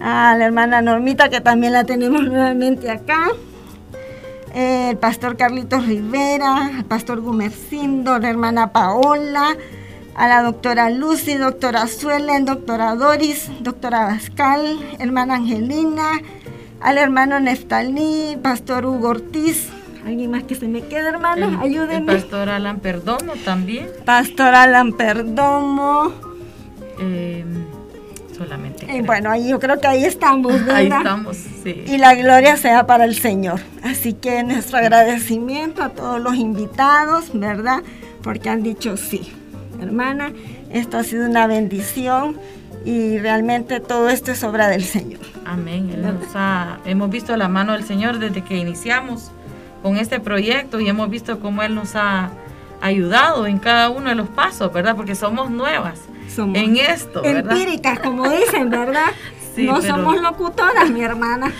a 0.00 0.36
la 0.36 0.44
hermana 0.44 0.82
Normita, 0.82 1.28
que 1.28 1.40
también 1.40 1.72
la 1.72 1.84
tenemos 1.84 2.22
nuevamente 2.26 2.90
acá, 2.90 3.30
el 4.54 4.98
pastor 4.98 5.36
Carlitos 5.36 5.86
Rivera, 5.86 6.66
al 6.78 6.84
pastor 6.84 7.20
Gumercindo, 7.20 8.18
la 8.18 8.28
hermana 8.28 8.72
Paola, 8.72 9.56
a 10.14 10.28
la 10.28 10.42
doctora 10.42 10.90
Lucy, 10.90 11.34
doctora 11.34 11.86
Suelen, 11.86 12.44
doctora 12.44 12.94
Doris, 12.94 13.50
doctora 13.60 14.04
Bascal, 14.04 14.78
hermana 14.98 15.36
Angelina, 15.36 16.20
al 16.80 16.98
hermano 16.98 17.40
Neftalí, 17.40 18.36
pastor 18.42 18.84
Hugo 18.84 19.08
Ortiz. 19.08 19.70
¿Alguien 20.04 20.30
más 20.30 20.44
que 20.44 20.54
se 20.54 20.66
me 20.66 20.82
quede, 20.82 21.08
hermano? 21.08 21.60
Ayúdenme. 21.60 22.12
El 22.12 22.18
pastor 22.20 22.48
Alan 22.48 22.80
Perdomo 22.80 23.34
también. 23.44 23.88
Pastor 24.04 24.54
Alan 24.54 24.92
Perdomo. 24.92 26.12
Eh, 26.98 27.44
Solamente. 28.36 28.86
Y 28.92 29.02
bueno, 29.02 29.30
ahí 29.30 29.50
yo 29.50 29.60
creo 29.60 29.80
que 29.80 29.86
ahí 29.86 30.04
estamos, 30.04 30.52
¿verdad? 30.66 30.74
Ahí 30.74 30.86
estamos, 30.88 31.36
sí. 31.36 31.84
Y 31.86 31.98
la 31.98 32.14
gloria 32.14 32.56
sea 32.56 32.86
para 32.86 33.04
el 33.04 33.14
Señor. 33.14 33.60
Así 33.82 34.14
que 34.14 34.42
nuestro 34.42 34.78
agradecimiento 34.78 35.82
a 35.82 35.90
todos 35.90 36.20
los 36.20 36.34
invitados, 36.34 37.30
¿verdad? 37.32 37.82
Porque 38.22 38.48
han 38.48 38.62
dicho 38.62 38.96
sí. 38.96 39.32
Hermana, 39.80 40.32
esto 40.72 40.96
ha 40.96 41.04
sido 41.04 41.28
una 41.28 41.46
bendición 41.46 42.38
y 42.84 43.18
realmente 43.18 43.80
todo 43.80 44.08
esto 44.08 44.32
es 44.32 44.42
obra 44.42 44.68
del 44.68 44.84
Señor. 44.84 45.20
Amén. 45.44 45.90
hemos 46.84 47.10
visto 47.10 47.36
la 47.36 47.48
mano 47.48 47.72
del 47.72 47.84
Señor 47.84 48.18
desde 48.18 48.42
que 48.42 48.56
iniciamos 48.56 49.30
con 49.82 49.96
este 49.96 50.20
proyecto 50.20 50.80
y 50.80 50.88
hemos 50.88 51.10
visto 51.10 51.40
cómo 51.40 51.62
Él 51.62 51.74
nos 51.74 51.96
ha 51.96 52.30
ayudado 52.80 53.46
en 53.46 53.58
cada 53.58 53.90
uno 53.90 54.08
de 54.08 54.14
los 54.14 54.28
pasos, 54.28 54.72
¿verdad? 54.72 54.96
Porque 54.96 55.14
somos 55.14 55.50
nuevas 55.50 56.00
en 56.38 56.76
esto, 56.76 57.22
¿verdad? 57.22 57.56
Empíricas, 57.56 58.00
como 58.00 58.28
dicen, 58.30 58.70
¿verdad? 58.70 59.12
no 59.56 59.82
somos 59.82 60.20
locutoras, 60.20 60.90
mi 60.90 61.02
hermana. 61.02 61.52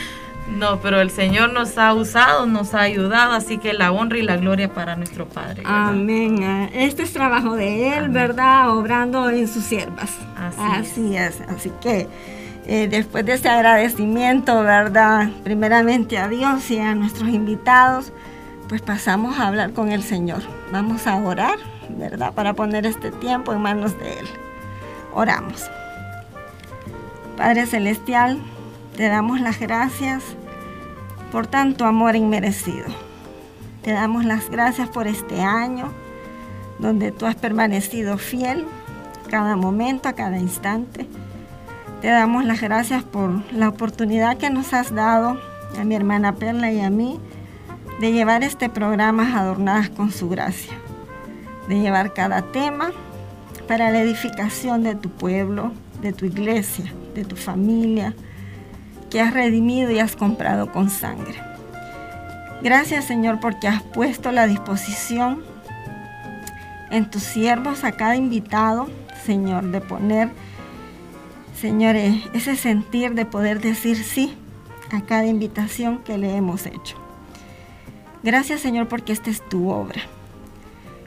No, 0.59 0.81
pero 0.81 1.01
el 1.01 1.11
Señor 1.11 1.53
nos 1.53 1.79
ha 1.79 1.95
usado, 1.95 2.47
nos 2.47 2.75
ha 2.75 2.81
ayudado, 2.81 3.33
así 3.33 3.59
que 3.59 3.73
la 3.73 3.93
honra 3.93 4.19
y 4.19 4.23
la 4.23 4.37
gloria 4.37 4.73
para 4.73 4.97
nuestro 4.97 5.27
Padre. 5.27 5.63
Amén. 5.65 6.43
Este 6.75 7.05
es 7.05 7.13
trabajo 7.13 7.55
de 7.55 7.97
Él, 7.97 8.09
¿verdad? 8.11 8.77
Obrando 8.77 9.31
en 9.31 9.49
sus 9.49 9.65
siervas. 9.65 10.11
Así, 10.37 11.17
es. 11.17 11.41
Así 11.43 11.73
que 11.81 12.09
eh, 12.67 12.89
después 12.89 13.27
de 13.27 13.35
ese 13.35 13.49
agradecimiento, 13.49 14.63
¿verdad? 14.63 15.31
Primeramente 15.43 16.19
a 16.19 16.29
Dios 16.29 16.71
y 16.71 16.79
a 16.79 16.95
nuestros 16.95 17.29
invitados, 17.31 18.13
pues 18.69 18.83
pasamos 18.83 19.39
a 19.39 19.49
hablar 19.49 19.73
con 19.73 19.91
el 19.91 20.03
Señor. 20.03 20.43
Vamos 20.71 21.07
a 21.07 21.17
orar, 21.17 21.59
¿verdad? 21.91 22.33
Para 22.33 22.55
poner 22.55 22.87
este 22.87 23.11
tiempo 23.11 23.53
en 23.53 23.61
manos 23.61 23.99
de 23.99 24.13
Él. 24.13 24.27
Oramos. 25.13 25.69
Padre 27.37 27.67
Celestial, 27.67 28.39
te 28.97 29.09
damos 29.09 29.41
las 29.41 29.59
gracias 29.59 30.23
por 31.33 31.47
tanto 31.47 31.85
amor 31.85 32.15
inmerecido. 32.15 32.87
Te 33.83 33.91
damos 33.91 34.25
las 34.25 34.49
gracias 34.49 34.89
por 34.89 35.09
este 35.09 35.43
año 35.43 35.93
donde 36.79 37.11
tú 37.11 37.27
has 37.27 37.35
permanecido 37.35 38.19
fiel 38.19 38.67
cada 39.29 39.57
momento, 39.57 40.09
a 40.09 40.13
cada 40.13 40.39
instante. 40.39 41.09
Te 42.03 42.09
damos 42.09 42.45
las 42.45 42.61
gracias 42.61 43.05
por 43.05 43.31
la 43.53 43.69
oportunidad 43.69 44.37
que 44.37 44.51
nos 44.51 44.75
has 44.75 44.93
dado 44.93 45.41
a 45.79 45.85
mi 45.85 45.95
hermana 45.95 46.35
Perla 46.35 46.73
y 46.73 46.81
a 46.81 46.91
mí 46.91 47.21
de 48.01 48.11
llevar 48.11 48.43
este 48.43 48.69
programa 48.69 49.39
adornadas 49.39 49.89
con 49.89 50.11
su 50.11 50.29
gracia, 50.29 50.73
de 51.69 51.79
llevar 51.79 52.13
cada 52.13 52.43
tema 52.51 52.91
para 53.69 53.93
la 53.93 54.01
edificación 54.01 54.83
de 54.83 54.97
tu 54.97 55.11
pueblo, 55.11 55.71
de 56.01 56.13
tu 56.13 56.25
iglesia, 56.25 56.93
de 57.15 57.25
tu 57.25 57.37
familia, 57.37 58.17
que 59.09 59.21
has 59.21 59.33
redimido 59.33 59.93
y 59.93 60.01
has 60.01 60.17
comprado 60.17 60.73
con 60.73 60.91
sangre. 60.91 61.41
Gracias 62.65 63.05
Señor 63.05 63.39
porque 63.39 63.69
has 63.69 63.81
puesto 63.81 64.33
la 64.33 64.49
disposición 64.49 65.45
en 66.91 67.09
tus 67.09 67.23
siervos 67.23 67.85
a 67.85 67.93
cada 67.93 68.17
invitado, 68.17 68.89
Señor, 69.25 69.71
de 69.71 69.81
poner, 69.81 70.31
Señor, 71.63 71.95
ese 71.95 72.57
sentir 72.57 73.15
de 73.15 73.25
poder 73.25 73.61
decir 73.61 73.97
sí 74.03 74.35
a 74.91 75.01
cada 75.03 75.27
invitación 75.27 75.99
que 75.99 76.19
le 76.19 76.35
hemos 76.35 76.67
hecho. 76.67 76.97
Gracias 78.25 78.61
Señor 78.61 78.89
porque 78.89 79.13
esta 79.13 79.31
es 79.31 79.49
tu 79.49 79.71
obra. 79.71 80.03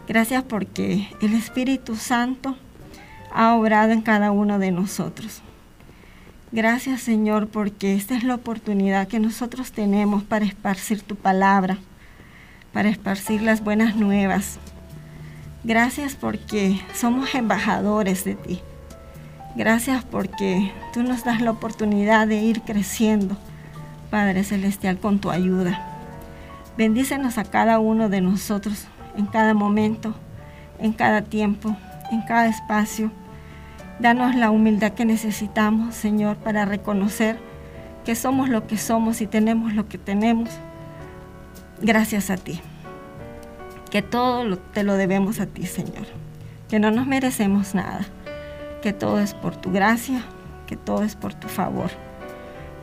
Gracias 0.07 0.43
porque 0.43 1.09
el 1.21 1.33
Espíritu 1.33 1.97
Santo 1.97 2.55
ha 3.33 3.53
obrado 3.53 3.91
en 3.91 4.01
cada 4.01 4.31
uno 4.31 4.57
de 4.57 4.71
nosotros. 4.71 5.41
Gracias 6.53 7.01
Señor 7.01 7.50
porque 7.50 7.93
esta 7.93 8.15
es 8.15 8.24
la 8.24 8.35
oportunidad 8.35 9.09
que 9.09 9.19
nosotros 9.19 9.74
tenemos 9.74 10.24
para 10.24 10.46
esparcir 10.46 11.01
tu 11.01 11.18
palabra, 11.18 11.79
para 12.72 12.87
esparcir 12.87 13.41
las 13.41 13.61
buenas 13.61 13.98
nuevas. 13.98 14.57
Gracias 15.65 16.15
porque 16.15 16.79
somos 16.94 17.35
embajadores 17.35 18.24
de 18.24 18.35
ti. 18.35 18.61
Gracias 19.55 20.03
porque 20.03 20.72
tú 20.94 21.03
nos 21.03 21.24
das 21.24 21.41
la 21.41 21.51
oportunidad 21.51 22.27
de 22.27 22.37
ir 22.37 22.61
creciendo, 22.61 23.37
Padre 24.09 24.44
Celestial, 24.44 24.98
con 24.98 25.20
tu 25.20 25.31
ayuda. 25.31 25.81
Bendícenos 26.77 27.37
a 27.37 27.46
cada 27.46 27.79
uno 27.79 28.09
de 28.09 28.22
nosotros 28.22 28.87
en 29.18 29.25
cada 29.27 29.53
momento, 29.53 30.13
en 30.79 30.91
cada 30.91 31.22
tiempo, 31.22 31.75
en 32.11 32.22
cada 32.24 32.48
espacio 32.48 33.11
Danos 34.00 34.35
la 34.35 34.51
humildad 34.51 34.91
que 34.91 35.05
necesitamos, 35.05 35.96
Señor, 35.96 36.35
para 36.35 36.65
reconocer 36.65 37.37
que 38.03 38.15
somos 38.15 38.50
lo 38.50 38.68
que 38.68 38.77
somos 38.77 39.22
y 39.22 39.27
tenemos 39.27 39.74
lo 39.74 39.87
que 39.87 39.98
tenemos. 39.98 40.50
Gracias 41.81 42.29
a 42.29 42.35
ti. 42.35 42.59
Que 43.89 44.01
todo 44.01 44.57
te 44.57 44.83
lo 44.83 44.96
debemos 44.96 45.39
a 45.39 45.46
ti, 45.46 45.65
Señor. 45.65 46.07
Que 46.68 46.77
no 46.77 46.91
nos 46.91 47.07
merecemos 47.07 47.74
nada. 47.74 48.05
Que 48.85 48.93
todo 48.93 49.19
es 49.19 49.33
por 49.33 49.55
tu 49.55 49.71
gracia, 49.71 50.21
que 50.67 50.75
todo 50.75 51.01
es 51.01 51.15
por 51.15 51.33
tu 51.33 51.48
favor. 51.48 51.89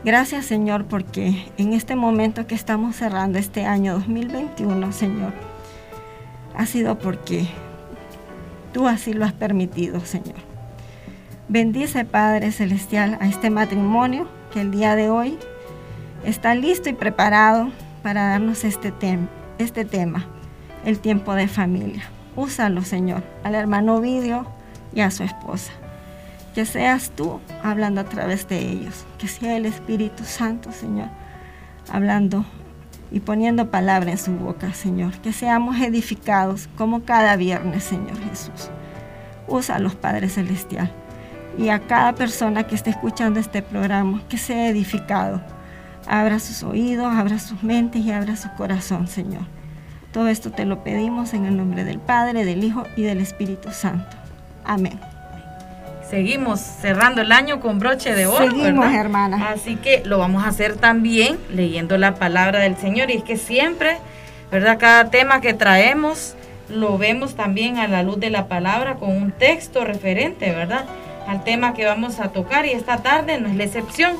Gracias, 0.03 0.45
Señor, 0.45 0.83
porque 0.83 1.49
en 1.57 1.71
este 1.71 1.95
momento 1.95 2.45
que 2.45 2.55
estamos 2.55 2.97
cerrando 2.97 3.39
este 3.39 3.63
año 3.63 3.93
2021, 3.93 4.91
Señor, 4.91 5.31
ha 6.57 6.65
sido 6.65 6.99
porque 6.99 7.47
tú 8.73 8.89
así 8.89 9.13
lo 9.13 9.23
has 9.23 9.31
permitido, 9.31 10.01
Señor. 10.01 10.35
Bendice, 11.47 12.03
Padre 12.03 12.51
Celestial, 12.51 13.17
a 13.21 13.27
este 13.27 13.49
matrimonio 13.49 14.27
que 14.51 14.59
el 14.59 14.71
día 14.71 14.97
de 14.97 15.09
hoy 15.09 15.37
está 16.25 16.53
listo 16.53 16.89
y 16.89 16.93
preparado 16.93 17.69
para 18.01 18.27
darnos 18.27 18.65
este, 18.65 18.91
este 19.57 19.85
tema, 19.85 20.25
el 20.83 20.99
tiempo 20.99 21.33
de 21.33 21.47
familia. 21.47 22.03
Úsalo, 22.35 22.81
Señor, 22.81 23.23
al 23.45 23.55
hermano 23.55 24.01
Vidio 24.01 24.45
y 24.93 24.99
a 24.99 25.09
su 25.09 25.23
esposa. 25.23 25.71
Que 26.53 26.65
seas 26.65 27.11
tú 27.11 27.39
hablando 27.63 28.01
a 28.01 28.05
través 28.05 28.47
de 28.47 28.59
ellos. 28.59 29.05
Que 29.17 29.27
sea 29.27 29.57
el 29.57 29.65
Espíritu 29.65 30.23
Santo, 30.23 30.71
Señor, 30.71 31.09
hablando 31.91 32.45
y 33.11 33.19
poniendo 33.19 33.71
palabra 33.71 34.11
en 34.11 34.17
su 34.17 34.31
boca, 34.33 34.73
Señor. 34.73 35.13
Que 35.19 35.33
seamos 35.33 35.79
edificados 35.79 36.69
como 36.77 37.03
cada 37.03 37.35
viernes, 37.35 37.83
Señor 37.83 38.17
Jesús. 38.29 38.69
Úsalos, 39.47 39.95
Padre 39.95 40.29
Celestial 40.29 40.91
y 41.57 41.69
a 41.69 41.79
cada 41.79 42.13
persona 42.13 42.65
que 42.65 42.75
esté 42.75 42.89
escuchando 42.89 43.39
este 43.39 43.61
programa, 43.61 44.21
que 44.29 44.37
sea 44.37 44.69
edificado. 44.69 45.41
Abra 46.07 46.39
sus 46.39 46.63
oídos, 46.63 47.13
abra 47.13 47.39
sus 47.39 47.63
mentes 47.63 48.03
y 48.03 48.11
abra 48.11 48.35
su 48.35 48.49
corazón, 48.55 49.07
Señor. 49.07 49.43
Todo 50.11 50.27
esto 50.27 50.51
te 50.51 50.65
lo 50.65 50.83
pedimos 50.83 51.33
en 51.33 51.45
el 51.45 51.57
nombre 51.57 51.83
del 51.83 51.99
Padre, 51.99 52.45
del 52.45 52.63
Hijo 52.63 52.83
y 52.95 53.03
del 53.03 53.19
Espíritu 53.19 53.71
Santo. 53.71 54.17
Amén. 54.65 55.12
Seguimos 56.13 56.59
cerrando 56.59 57.21
el 57.21 57.31
año 57.31 57.59
con 57.59 57.79
broche 57.79 58.13
de 58.13 58.27
oro. 58.27 58.47
Seguimos, 58.47 58.93
hermana. 58.93 59.49
Así 59.49 59.77
que 59.77 60.03
lo 60.05 60.19
vamos 60.19 60.43
a 60.43 60.49
hacer 60.49 60.75
también 60.75 61.39
leyendo 61.49 61.97
la 61.97 62.13
palabra 62.13 62.59
del 62.59 62.77
Señor. 62.77 63.09
Y 63.09 63.15
es 63.15 63.23
que 63.23 63.35
siempre, 63.35 63.97
¿verdad? 64.51 64.77
Cada 64.77 65.09
tema 65.09 65.41
que 65.41 65.55
traemos 65.55 66.35
lo 66.69 66.99
vemos 66.99 67.33
también 67.33 67.79
a 67.79 67.87
la 67.87 68.03
luz 68.03 68.19
de 68.19 68.29
la 68.29 68.47
palabra 68.47 68.97
con 68.97 69.09
un 69.09 69.31
texto 69.31 69.85
referente, 69.85 70.51
¿verdad? 70.51 70.85
al 71.27 71.43
tema 71.43 71.73
que 71.73 71.85
vamos 71.85 72.19
a 72.19 72.29
tocar 72.29 72.67
y 72.67 72.71
esta 72.71 72.97
tarde 72.97 73.39
no 73.39 73.47
es 73.47 73.55
la 73.55 73.63
excepción. 73.63 74.13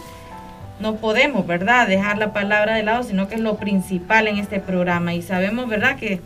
No 0.79 0.95
podemos, 0.95 1.45
¿verdad?, 1.45 1.87
dejar 1.87 2.17
la 2.17 2.33
palabra 2.33 2.73
de 2.75 2.81
lado, 2.81 3.03
sino 3.03 3.27
que 3.27 3.35
es 3.35 3.41
lo 3.41 3.57
principal 3.57 4.27
en 4.27 4.39
este 4.39 4.59
programa. 4.59 5.13
Y 5.13 5.21
sabemos, 5.21 5.69
¿verdad?, 5.69 5.97
que 5.97 6.19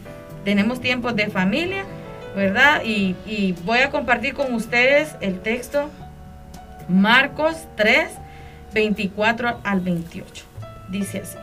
tenemos 0.45 0.79
tiempos 0.79 1.13
de 1.15 1.27
familia, 1.27 1.83
¿verdad? 2.37 2.83
Y, 2.85 3.55
voy 3.65 3.79
a 3.79 3.89
compartir 3.89 4.35
con 4.35 4.53
ustedes 4.53 5.15
el 5.21 5.39
texto 5.39 5.89
Marcos 6.87 7.65
3, 7.75 8.09
24 8.73 9.59
al 9.63 9.79
28. 9.81 10.45
Dice 10.89 11.21
así. 11.23 11.37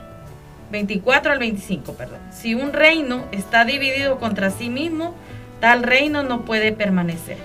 24 0.70 1.32
al 1.32 1.38
25, 1.40 1.94
perdón. 1.94 2.20
Si 2.30 2.54
un 2.54 2.72
reino 2.72 3.24
está 3.32 3.64
dividido 3.64 4.18
contra 4.18 4.50
sí 4.50 4.70
mismo, 4.70 5.16
tal 5.60 5.82
reino 5.82 6.22
no 6.22 6.44
puede 6.44 6.72
permanecer. 6.72 7.38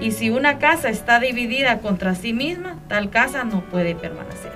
Y 0.00 0.12
si 0.12 0.30
una 0.30 0.58
casa 0.58 0.88
está 0.88 1.18
dividida 1.18 1.78
contra 1.78 2.14
sí 2.14 2.32
misma, 2.32 2.78
tal 2.88 3.10
casa 3.10 3.42
no 3.42 3.62
puede 3.62 3.96
permanecer. 3.96 4.52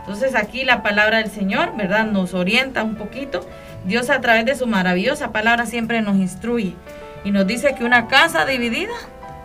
Entonces 0.00 0.36
aquí 0.36 0.64
la 0.64 0.82
palabra 0.82 1.18
del 1.18 1.30
Señor, 1.30 1.76
¿verdad? 1.76 2.06
Nos 2.06 2.34
orienta 2.34 2.84
un 2.84 2.94
poquito. 2.94 3.44
Dios 3.84 4.10
a 4.10 4.20
través 4.20 4.46
de 4.46 4.54
su 4.54 4.68
maravillosa 4.68 5.32
palabra 5.32 5.66
siempre 5.66 6.02
nos 6.02 6.16
instruye 6.16 6.74
y 7.24 7.30
nos 7.30 7.46
dice 7.46 7.74
que 7.74 7.84
una 7.84 8.06
casa 8.06 8.44
dividida 8.44 8.92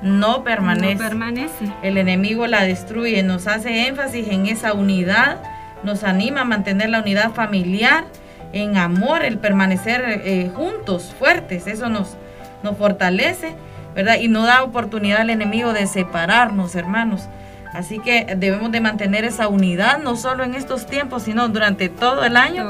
no 0.02 0.44
permanece. 0.44 0.96
No 0.96 1.02
permanece. 1.02 1.66
El 1.82 1.98
enemigo 1.98 2.48
la 2.48 2.64
destruye, 2.64 3.24
nos 3.24 3.48
hace 3.48 3.88
énfasis 3.88 4.28
en 4.28 4.46
esa 4.46 4.74
unidad, 4.74 5.42
nos 5.84 6.04
anima 6.04 6.42
a 6.42 6.46
mantener 6.46 6.90
la 6.90 7.02
unidad 7.02 7.32
familiar, 7.32 8.06
en 8.52 8.78
amor, 8.78 9.24
el 9.24 9.38
permanecer 9.38 10.04
eh, 10.06 10.52
juntos, 10.56 11.14
fuertes, 11.18 11.68
eso 11.68 11.90
nos, 11.90 12.18
nos 12.64 12.78
fortalece 12.78 13.56
¿verdad? 13.96 14.18
Y 14.20 14.28
no 14.28 14.46
da 14.46 14.64
oportunidad 14.64 15.22
al 15.22 15.30
enemigo 15.30 15.74
de 15.74 15.88
separarnos, 15.88 16.76
hermanos. 16.76 17.28
Así 17.74 18.00
que 18.00 18.36
debemos 18.38 18.72
de 18.72 18.82
mantener 18.82 19.26
esa 19.26 19.48
unidad, 19.48 20.00
no 20.00 20.16
solo 20.16 20.44
en 20.44 20.56
estos 20.56 20.88
tiempos, 20.88 21.24
sino 21.24 21.50
durante 21.50 21.90
todo 21.90 22.24
el 22.24 22.36
año, 22.36 22.66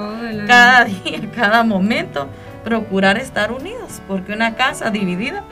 cada 0.48 0.86
día, 0.86 1.20
cada 1.36 1.64
momento, 1.64 2.28
procurar 2.64 3.18
estar 3.18 3.52
unidos, 3.52 4.02
porque 4.08 4.34
una 4.34 4.56
casa 4.56 4.90
dividida 4.92 5.44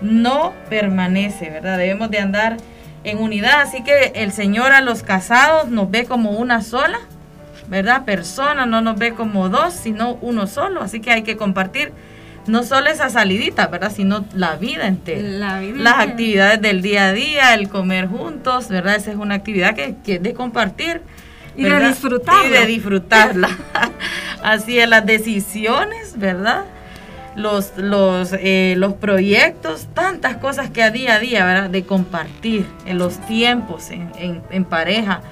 no 0.00 0.52
permanece, 0.68 1.50
¿verdad? 1.50 1.78
Debemos 1.78 2.10
de 2.10 2.18
andar 2.18 2.56
en 3.04 3.18
unidad, 3.18 3.60
así 3.60 3.82
que 3.82 4.12
el 4.14 4.32
Señor 4.32 4.72
a 4.72 4.80
los 4.80 5.02
casados 5.02 5.68
nos 5.68 5.90
ve 5.90 6.04
como 6.04 6.32
una 6.32 6.62
sola, 6.62 7.00
¿verdad? 7.68 8.04
Persona, 8.04 8.66
no 8.66 8.80
nos 8.80 8.98
ve 8.98 9.14
como 9.14 9.48
dos, 9.48 9.74
sino 9.74 10.18
uno 10.20 10.46
solo, 10.46 10.82
así 10.82 11.00
que 11.00 11.10
hay 11.10 11.22
que 11.22 11.36
compartir 11.36 11.92
no 12.46 12.64
solo 12.64 12.90
esa 12.90 13.08
salidita, 13.08 13.68
¿verdad? 13.68 13.92
Sino 13.94 14.24
la 14.34 14.56
vida 14.56 14.88
entera. 14.88 15.50
Las 15.76 15.98
actividades 16.00 16.60
del 16.60 16.82
día 16.82 17.06
a 17.08 17.12
día, 17.12 17.54
el 17.54 17.68
comer 17.68 18.08
juntos, 18.08 18.68
¿verdad? 18.68 18.96
Esa 18.96 19.12
es 19.12 19.16
una 19.16 19.36
actividad 19.36 19.74
que, 19.74 19.94
que 20.04 20.14
es 20.14 20.22
de 20.22 20.34
compartir. 20.34 21.02
Y 21.56 21.64
de 21.64 21.88
disfrutarla. 21.88 22.46
Y 22.46 22.50
de 22.50 22.66
disfrutarla. 22.66 23.48
Así 24.42 24.78
es, 24.78 24.88
las 24.88 25.06
decisiones, 25.06 26.18
¿verdad? 26.18 26.64
Los, 27.36 27.72
los, 27.76 28.32
eh, 28.34 28.74
los 28.76 28.94
proyectos, 28.94 29.88
tantas 29.94 30.36
cosas 30.36 30.70
que 30.70 30.82
a 30.82 30.90
día 30.90 31.14
a 31.14 31.18
día, 31.18 31.44
¿verdad? 31.44 31.70
De 31.70 31.84
compartir 31.84 32.66
en 32.84 32.98
los 32.98 33.18
tiempos, 33.26 33.90
en, 33.90 34.10
en, 34.18 34.42
en 34.50 34.64
pareja, 34.64 35.22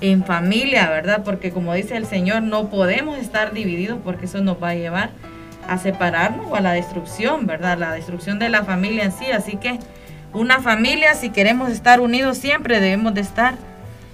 en 0.00 0.24
familia, 0.24 0.88
¿verdad? 0.88 1.22
Porque 1.24 1.50
como 1.50 1.74
dice 1.74 1.96
el 1.96 2.06
Señor, 2.06 2.42
no 2.42 2.68
podemos 2.68 3.18
estar 3.18 3.52
divididos 3.52 3.98
porque 4.04 4.26
eso 4.26 4.40
nos 4.40 4.62
va 4.62 4.70
a 4.70 4.74
llevar 4.74 5.10
a 5.68 5.78
separarnos 5.78 6.46
o 6.50 6.56
a 6.56 6.60
la 6.60 6.72
destrucción, 6.72 7.46
¿verdad? 7.46 7.78
La 7.78 7.92
destrucción 7.92 8.38
de 8.38 8.48
la 8.48 8.64
familia 8.64 9.04
en 9.04 9.12
sí. 9.12 9.26
Así 9.30 9.56
que 9.56 9.78
una 10.32 10.60
familia, 10.60 11.14
si 11.14 11.30
queremos 11.30 11.70
estar 11.70 12.00
unidos 12.00 12.38
siempre, 12.38 12.80
debemos 12.80 13.14
de 13.14 13.20
estar 13.20 13.54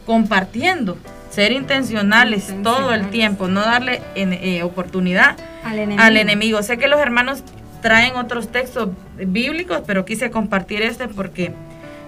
compartiendo, 0.04 0.96
ser 1.36 1.52
intencionales 1.52 2.52
todo 2.62 2.92
el 2.92 3.10
tiempo, 3.10 3.46
no 3.46 3.60
darle 3.60 4.02
eh, 4.14 4.62
oportunidad 4.62 5.36
al 5.62 6.16
enemigo. 6.16 6.62
Sé 6.62 6.78
que 6.78 6.88
los 6.88 6.98
hermanos 6.98 7.44
traen 7.82 8.16
otros 8.16 8.50
textos 8.50 8.88
bíblicos, 9.16 9.82
pero 9.86 10.04
quise 10.04 10.30
compartir 10.30 10.82
este 10.82 11.06
porque 11.08 11.52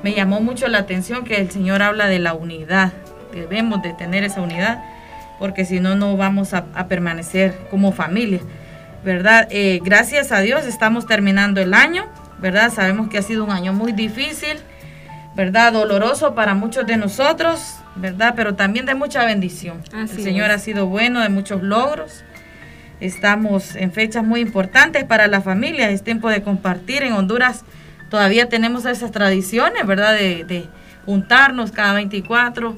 me 0.02 0.14
llamó 0.14 0.40
mucho 0.40 0.66
la 0.66 0.78
atención 0.78 1.24
que 1.24 1.36
el 1.36 1.50
Señor 1.50 1.82
habla 1.82 2.08
de 2.08 2.18
la 2.18 2.34
unidad. 2.34 2.92
Debemos 3.32 3.82
de 3.82 3.92
tener 3.92 4.24
esa 4.24 4.40
unidad 4.40 4.82
porque 5.38 5.64
si 5.64 5.78
no, 5.78 5.94
no 5.94 6.16
vamos 6.16 6.54
a 6.54 6.88
permanecer 6.88 7.54
como 7.70 7.92
familia. 7.92 8.40
¿verdad? 9.04 9.46
Eh, 9.50 9.80
gracias 9.82 10.32
a 10.32 10.40
Dios 10.40 10.64
estamos 10.66 11.06
terminando 11.06 11.60
el 11.60 11.74
año, 11.74 12.06
¿verdad? 12.38 12.72
Sabemos 12.72 13.08
que 13.08 13.18
ha 13.18 13.22
sido 13.22 13.44
un 13.44 13.50
año 13.50 13.72
muy 13.72 13.92
difícil, 13.92 14.58
¿verdad? 15.36 15.72
Doloroso 15.72 16.34
para 16.34 16.54
muchos 16.54 16.86
de 16.86 16.96
nosotros, 16.96 17.76
¿verdad? 18.00 18.34
Pero 18.36 18.54
también 18.54 18.86
de 18.86 18.94
mucha 18.94 19.24
bendición. 19.24 19.82
el 19.92 20.08
Señor 20.08 20.50
ha 20.50 20.58
sido 20.58 20.86
bueno, 20.86 21.20
de 21.20 21.28
muchos 21.28 21.62
logros. 21.62 22.24
Estamos 23.00 23.76
en 23.76 23.92
fechas 23.92 24.24
muy 24.24 24.40
importantes 24.40 25.04
para 25.04 25.28
la 25.28 25.40
familia, 25.40 25.90
es 25.90 26.02
tiempo 26.02 26.28
de 26.30 26.42
compartir. 26.42 27.02
En 27.02 27.12
Honduras 27.12 27.64
todavía 28.10 28.48
tenemos 28.48 28.84
esas 28.86 29.12
tradiciones, 29.12 29.86
¿verdad? 29.86 30.14
De, 30.14 30.44
de 30.44 30.68
juntarnos 31.06 31.70
cada 31.70 31.94
24, 31.94 32.74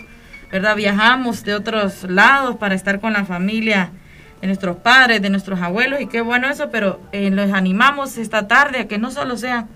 ¿verdad? 0.53 0.77
Viajamos 0.77 1.43
de 1.45 1.55
otros 1.55 2.05
lados 2.05 2.57
para 2.57 2.75
estar 2.75 3.01
con 3.01 3.13
la 3.13 3.25
familia 3.25 3.91
de 4.41 4.47
nuestros 4.47 4.77
padres, 4.79 5.21
de 5.21 5.31
nuestros 5.31 5.61
abuelos, 5.61 6.01
y 6.01 6.07
qué 6.07 6.21
bueno 6.21 6.49
eso, 6.49 6.71
pero 6.71 7.01
eh, 7.13 7.31
los 7.31 7.53
animamos 7.53 8.17
esta 8.17 8.49
tarde 8.49 8.81
a 8.81 8.89
que 8.89 8.99
no 8.99 9.11
solo 9.11 9.37
sea 9.37 9.67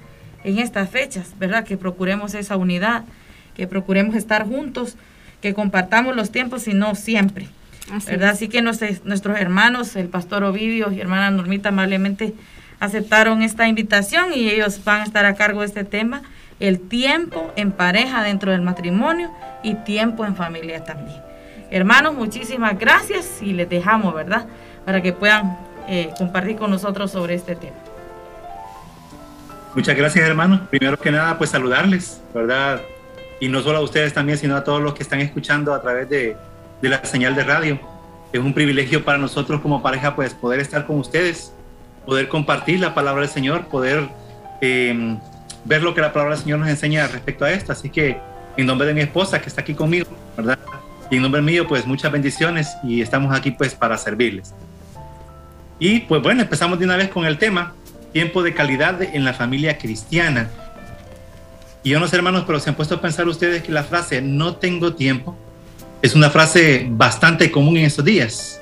en 0.42 0.59
estas 0.59 0.90
fechas, 0.90 1.35
¿verdad? 1.38 1.64
Que 1.64 1.76
procuremos 1.76 2.35
esa 2.35 2.57
unidad, 2.57 3.04
que 3.54 3.66
procuremos 3.66 4.14
estar 4.14 4.46
juntos, 4.46 4.96
que 5.44 5.52
compartamos 5.52 6.16
los 6.16 6.33
tiempos, 6.33 6.62
sino 6.62 6.94
siempre, 6.94 7.48
¿verdad? 8.07 8.30
Así 8.30 8.48
que 8.48 8.62
nuestros, 8.62 9.04
nuestros 9.04 9.38
hermanos, 9.38 9.94
el 9.94 10.09
pastor 10.09 10.42
Ovidio 10.42 10.90
y 10.90 10.98
hermana 10.98 11.30
Normita, 11.30 11.68
amablemente 11.68 12.33
aceptaron 12.80 13.42
esta 13.42 13.68
invitación 13.68 14.33
y 14.35 14.48
ellos 14.48 14.83
van 14.85 15.02
a 15.02 15.04
estar 15.04 15.26
a 15.26 15.35
cargo 15.35 15.61
de 15.61 15.66
este 15.66 15.85
tema, 15.85 16.22
el 16.61 16.80
tiempo 16.80 17.52
en 17.57 17.72
pareja 17.72 18.22
dentro 18.22 18.52
del 18.52 18.62
matrimonio 18.62 19.30
y 19.62 19.74
tiempo 19.74 20.24
en 20.24 20.35
familia 20.35 20.83
también. 20.83 21.20
Hermanos, 21.70 22.14
muchísimas 22.14 22.78
gracias 22.78 23.42
y 23.42 23.52
les 23.52 23.68
dejamos, 23.68 24.14
¿verdad? 24.14 24.46
Para 24.87 25.02
que 25.02 25.12
puedan 25.12 25.59
eh, 25.88 26.09
compartir 26.16 26.57
con 26.57 26.70
nosotros 26.70 27.11
sobre 27.11 27.35
este 27.35 27.54
tema. 27.54 27.76
Muchas 29.74 29.94
gracias, 29.94 30.26
hermanos. 30.26 30.62
Primero 30.70 30.98
que 30.98 31.11
nada, 31.11 31.37
pues 31.37 31.50
saludarles, 31.50 32.22
¿verdad? 32.33 32.80
Y 33.44 33.48
no 33.48 33.61
solo 33.61 33.76
a 33.76 33.80
ustedes 33.83 34.14
también, 34.14 34.38
sino 34.38 34.57
a 34.57 34.64
todos 34.64 34.80
los 34.80 34.94
que 34.94 35.02
están 35.02 35.20
escuchando 35.20 35.74
a 35.74 35.83
través 35.83 36.09
de, 36.09 36.35
de 36.80 36.88
la 36.88 37.04
señal 37.04 37.35
de 37.35 37.44
radio. 37.44 37.78
Es 38.33 38.40
un 38.40 38.54
privilegio 38.54 39.04
para 39.04 39.18
nosotros 39.18 39.61
como 39.61 39.83
pareja, 39.83 40.16
pues 40.16 40.33
poder 40.33 40.61
estar 40.61 40.87
con 40.87 40.98
ustedes, 40.98 41.52
poder 42.07 42.28
compartir 42.28 42.80
la 42.80 42.94
palabra 42.94 43.20
del 43.20 43.30
Señor, 43.30 43.66
poder 43.66 44.09
em, 44.62 45.18
ver 45.66 45.83
lo 45.83 45.92
que 45.92 46.00
la 46.00 46.11
palabra 46.11 46.37
del 46.37 46.42
Señor 46.42 46.59
nos 46.61 46.70
enseña 46.70 47.07
respecto 47.07 47.44
a 47.44 47.52
esto. 47.52 47.70
Así 47.72 47.90
que, 47.90 48.16
en 48.57 48.64
nombre 48.64 48.87
de 48.87 48.94
mi 48.94 49.02
esposa 49.02 49.38
que 49.42 49.50
está 49.50 49.61
aquí 49.61 49.74
conmigo, 49.74 50.07
¿verdad? 50.38 50.59
Y 51.11 51.16
en 51.16 51.22
nombre 51.22 51.42
mío, 51.42 51.68
pues 51.68 51.87
muchas 51.87 52.11
bendiciones 52.11 52.74
y 52.83 53.02
estamos 53.02 53.37
aquí 53.37 53.50
pues 53.50 53.74
para 53.74 53.98
servirles. 53.98 54.54
Y 55.78 56.00
pues 56.00 56.22
bueno, 56.22 56.40
empezamos 56.40 56.78
de 56.78 56.87
una 56.87 56.96
vez 56.96 57.11
con 57.11 57.26
el 57.26 57.37
tema, 57.37 57.74
tiempo 58.11 58.42
de 58.42 58.54
calidad 58.54 59.02
en 59.02 59.22
la 59.22 59.35
familia 59.35 59.76
cristiana. 59.76 60.48
Y 61.85 61.90
yo 61.90 62.01
no 62.01 62.09
sé 62.09 62.16
hermanos, 62.16 62.42
pero 62.47 62.59
se 62.59 62.70
han 62.70 62.77
puesto 62.77 62.97
a 62.97 63.01
pensar 63.01 63.29
ustedes 63.29 63.62
que 63.62 63.70
la 63.70 63.85
frase 63.85 64.20
no 64.20 64.57
tengo 64.57 64.94
tiempo 64.94 65.37
es 66.05 66.14
una 66.14 66.29
frase 66.29 66.87
bastante 66.90 67.51
común 67.51 67.79
en 67.79 67.87
estos 67.87 68.05
días. 68.05 68.61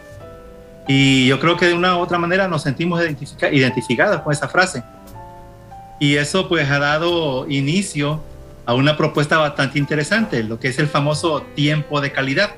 Y 0.87 1.27
yo 1.27 1.41
creo 1.41 1.57
que 1.57 1.67
de 1.67 1.75
una 1.75 1.97
u 1.97 1.99
otra 1.99 2.17
manera 2.17 2.47
nos 2.47 2.63
sentimos 2.63 3.03
identificados 3.51 4.21
con 4.21 4.33
esa 4.33 4.47
frase. 4.47 4.85
Y 5.99 6.15
eso 6.15 6.49
pues 6.49 6.71
ha 6.71 6.79
dado 6.79 7.51
inicio 7.51 8.23
a 8.65 8.75
una 8.75 8.97
propuesta 8.97 9.39
bastante 9.39 9.81
interesante, 9.81 10.45
lo 10.45 10.61
que 10.61 10.69
es 10.69 10.79
el 10.79 10.87
famoso 10.87 11.43
tiempo 11.57 12.01
de 12.01 12.13
calidad, 12.13 12.55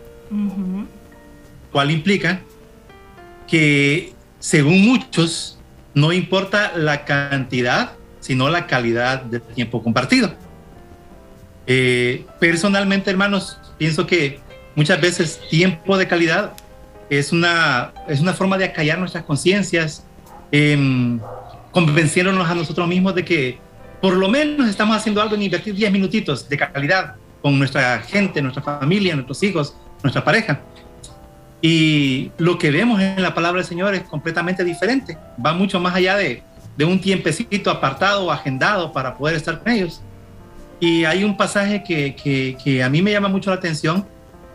cual 1.73 1.91
implica 1.91 2.41
que, 3.47 4.13
según 4.39 4.83
muchos, 4.83 5.59
no 5.95 6.13
importa 6.13 6.73
la 6.77 7.07
cantidad, 7.07 7.93
sino 8.21 8.51
la 8.51 8.67
calidad 8.67 9.23
del 9.23 9.41
tiempo 9.41 9.83
compartido. 9.83 10.44
Eh, 11.67 12.27
personalmente, 12.39 13.11
hermanos, 13.11 13.59
pienso 13.79 14.07
que 14.07 14.41
muchas 14.75 15.01
veces 15.01 15.41
tiempo 15.51 15.97
de 15.97 16.07
calidad 16.07 16.53
es 17.11 17.33
una, 17.33 17.93
es 18.09 18.21
una 18.21 18.33
forma 18.33 18.59
de 18.59 18.67
acallar 18.67 18.99
nuestras 18.99 19.25
conciencias, 19.25 20.05
eh, 20.53 21.19
convenciéndonos 21.71 22.49
a 22.49 22.55
nosotros 22.55 22.87
mismos 22.87 23.15
de 23.15 23.25
que 23.25 23.59
por 24.01 24.15
lo 24.15 24.29
menos 24.29 24.69
estamos 24.69 24.97
haciendo 24.97 25.23
algo 25.23 25.35
en 25.35 25.43
invertir 25.43 25.75
10 25.75 25.91
minutitos 25.91 26.49
de 26.49 26.59
calidad 26.59 27.15
con 27.41 27.59
nuestra 27.59 28.01
gente, 28.01 28.43
nuestra 28.43 28.63
familia, 28.63 29.15
nuestros 29.15 29.43
hijos, 29.43 29.77
nuestra 30.03 30.23
pareja. 30.23 30.61
Y 31.63 32.31
lo 32.37 32.59
que 32.59 32.71
vemos 32.71 33.01
en 33.01 33.23
la 33.23 33.35
palabra 33.35 33.61
del 33.63 33.67
Señor 33.67 33.95
es 33.95 34.03
completamente 34.03 34.63
diferente. 34.63 35.17
Va 35.45 35.55
mucho 35.55 35.81
más 35.81 35.95
allá 35.95 36.17
de, 36.17 36.43
de 36.77 36.85
un 36.85 37.01
tiempecito 37.01 37.71
apartado 37.71 38.27
o 38.27 38.31
agendado 38.31 38.93
para 38.93 39.17
poder 39.17 39.37
estar 39.37 39.59
con 39.61 39.73
ellos. 39.73 40.03
Y 40.85 41.07
hay 41.07 41.25
un 41.25 41.35
pasaje 41.35 41.83
que, 41.83 42.15
que, 42.15 42.59
que, 42.63 42.83
a 42.83 42.91
mí 42.91 43.01
me 43.01 43.11
llama 43.11 43.29
mucho 43.29 43.49
la 43.49 43.57
atención 43.57 44.07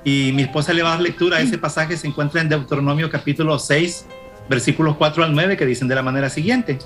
y 0.04 0.32
mi 0.32 0.44
esposa 0.44 0.74
le 0.74 0.84
va 0.84 0.90
a 0.90 0.92
dar 0.92 1.02
lectura 1.02 1.38
a 1.38 1.42
ese 1.42 1.58
pasaje. 1.58 1.98
Se 1.98 2.06
encuentra 2.06 2.40
en 2.40 2.50
Deuteronomio 2.50 3.10
capítulo 3.10 3.58
6, 3.58 4.06
versículos 4.48 4.96
4 4.96 5.24
al 5.24 5.34
9, 5.34 5.58
que 5.58 5.66
dicen 5.66 5.88
de 5.88 5.96
la 5.96 6.04
manera 6.04 6.30
siguiente. 6.30 6.78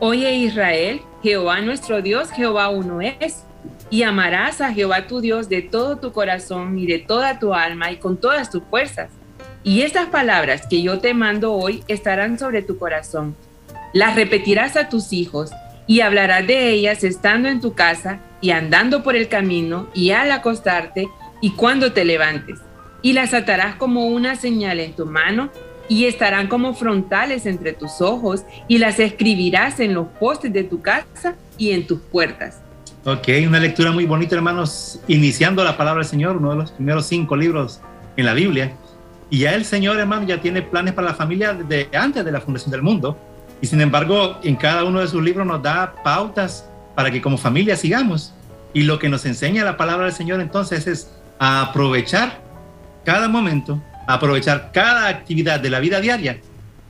Oye 0.00 0.34
Israel, 0.34 1.00
Jehová 1.22 1.60
nuestro 1.60 2.02
Dios, 2.02 2.32
Jehová 2.32 2.70
uno 2.70 3.00
es. 3.00 3.44
Y 3.88 4.02
amarás 4.02 4.60
a 4.60 4.72
Jehová 4.72 5.06
tu 5.06 5.20
Dios 5.20 5.48
de 5.48 5.62
todo 5.62 5.98
tu 5.98 6.10
corazón 6.10 6.76
y 6.76 6.86
de 6.86 6.98
toda 6.98 7.38
tu 7.38 7.54
alma 7.54 7.92
y 7.92 7.98
con 7.98 8.16
todas 8.16 8.50
tus 8.50 8.64
fuerzas. 8.64 9.10
Y 9.62 9.82
estas 9.82 10.06
palabras 10.06 10.66
que 10.68 10.82
yo 10.82 10.98
te 10.98 11.14
mando 11.14 11.52
hoy 11.52 11.84
estarán 11.86 12.36
sobre 12.36 12.62
tu 12.62 12.78
corazón. 12.78 13.36
Las 13.92 14.16
repetirás 14.16 14.76
a 14.76 14.88
tus 14.88 15.12
hijos 15.12 15.52
y 15.86 16.00
hablarás 16.00 16.44
de 16.48 16.70
ellas 16.70 17.04
estando 17.04 17.48
en 17.48 17.60
tu 17.60 17.74
casa 17.74 18.18
y 18.42 18.50
andando 18.50 19.02
por 19.02 19.16
el 19.16 19.28
camino 19.28 19.88
y 19.94 20.10
al 20.10 20.30
acostarte 20.30 21.08
y 21.40 21.52
cuando 21.52 21.92
te 21.92 22.04
levantes. 22.04 22.60
Y 23.00 23.14
las 23.14 23.32
atarás 23.32 23.76
como 23.76 24.06
una 24.06 24.36
señal 24.36 24.80
en 24.80 24.94
tu 24.94 25.06
mano 25.06 25.50
y 25.88 26.04
estarán 26.04 26.48
como 26.48 26.74
frontales 26.74 27.46
entre 27.46 27.72
tus 27.72 28.00
ojos 28.00 28.42
y 28.68 28.78
las 28.78 28.98
escribirás 28.98 29.80
en 29.80 29.94
los 29.94 30.08
postes 30.20 30.52
de 30.52 30.64
tu 30.64 30.82
casa 30.82 31.34
y 31.56 31.70
en 31.70 31.86
tus 31.86 32.00
puertas. 32.00 32.60
Ok, 33.04 33.28
una 33.46 33.58
lectura 33.58 33.90
muy 33.90 34.06
bonita, 34.06 34.36
hermanos, 34.36 35.00
iniciando 35.08 35.64
la 35.64 35.76
palabra 35.76 36.02
del 36.02 36.08
Señor, 36.08 36.36
uno 36.36 36.50
de 36.50 36.56
los 36.56 36.70
primeros 36.70 37.06
cinco 37.06 37.36
libros 37.36 37.80
en 38.16 38.26
la 38.26 38.34
Biblia. 38.34 38.72
Y 39.28 39.38
ya 39.40 39.54
el 39.54 39.64
Señor, 39.64 39.98
hermano, 39.98 40.26
ya 40.26 40.40
tiene 40.40 40.62
planes 40.62 40.94
para 40.94 41.08
la 41.08 41.14
familia 41.14 41.54
desde 41.54 41.88
antes 41.96 42.24
de 42.24 42.30
la 42.30 42.40
fundación 42.40 42.70
del 42.70 42.82
mundo. 42.82 43.18
Y 43.60 43.66
sin 43.66 43.80
embargo, 43.80 44.38
en 44.44 44.56
cada 44.56 44.84
uno 44.84 45.00
de 45.00 45.08
sus 45.08 45.22
libros 45.22 45.46
nos 45.46 45.62
da 45.62 45.94
pautas 46.04 46.68
para 46.94 47.10
que 47.10 47.22
como 47.22 47.38
familia 47.38 47.76
sigamos. 47.76 48.32
Y 48.74 48.82
lo 48.82 48.98
que 48.98 49.08
nos 49.08 49.26
enseña 49.26 49.64
la 49.64 49.76
palabra 49.76 50.06
del 50.06 50.14
Señor 50.14 50.40
entonces 50.40 50.86
es 50.86 51.10
aprovechar 51.38 52.40
cada 53.04 53.28
momento, 53.28 53.82
aprovechar 54.06 54.70
cada 54.72 55.08
actividad 55.08 55.60
de 55.60 55.70
la 55.70 55.80
vida 55.80 56.00
diaria 56.00 56.38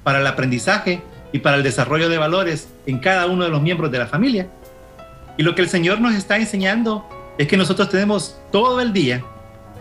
para 0.05 0.21
el 0.21 0.27
aprendizaje 0.27 1.03
y 1.33 1.39
para 1.39 1.57
el 1.57 1.63
desarrollo 1.63 2.09
de 2.09 2.19
valores 2.19 2.69
en 2.87 2.99
cada 2.99 3.27
uno 3.27 3.45
de 3.45 3.51
los 3.51 3.63
miembros 3.63 3.91
de 3.91 3.99
la 3.99 4.07
familia. 4.07 4.49
Y 5.37 5.43
lo 5.43 5.55
que 5.55 5.63
el 5.63 5.69
Señor 5.69 6.01
nos 6.01 6.15
está 6.15 6.37
enseñando 6.37 7.09
es 7.39 7.49
que 7.49 7.57
nosotros 7.57 7.89
tenemos 7.89 8.39
todo 8.51 8.81
el 8.81 8.93
día 8.93 9.25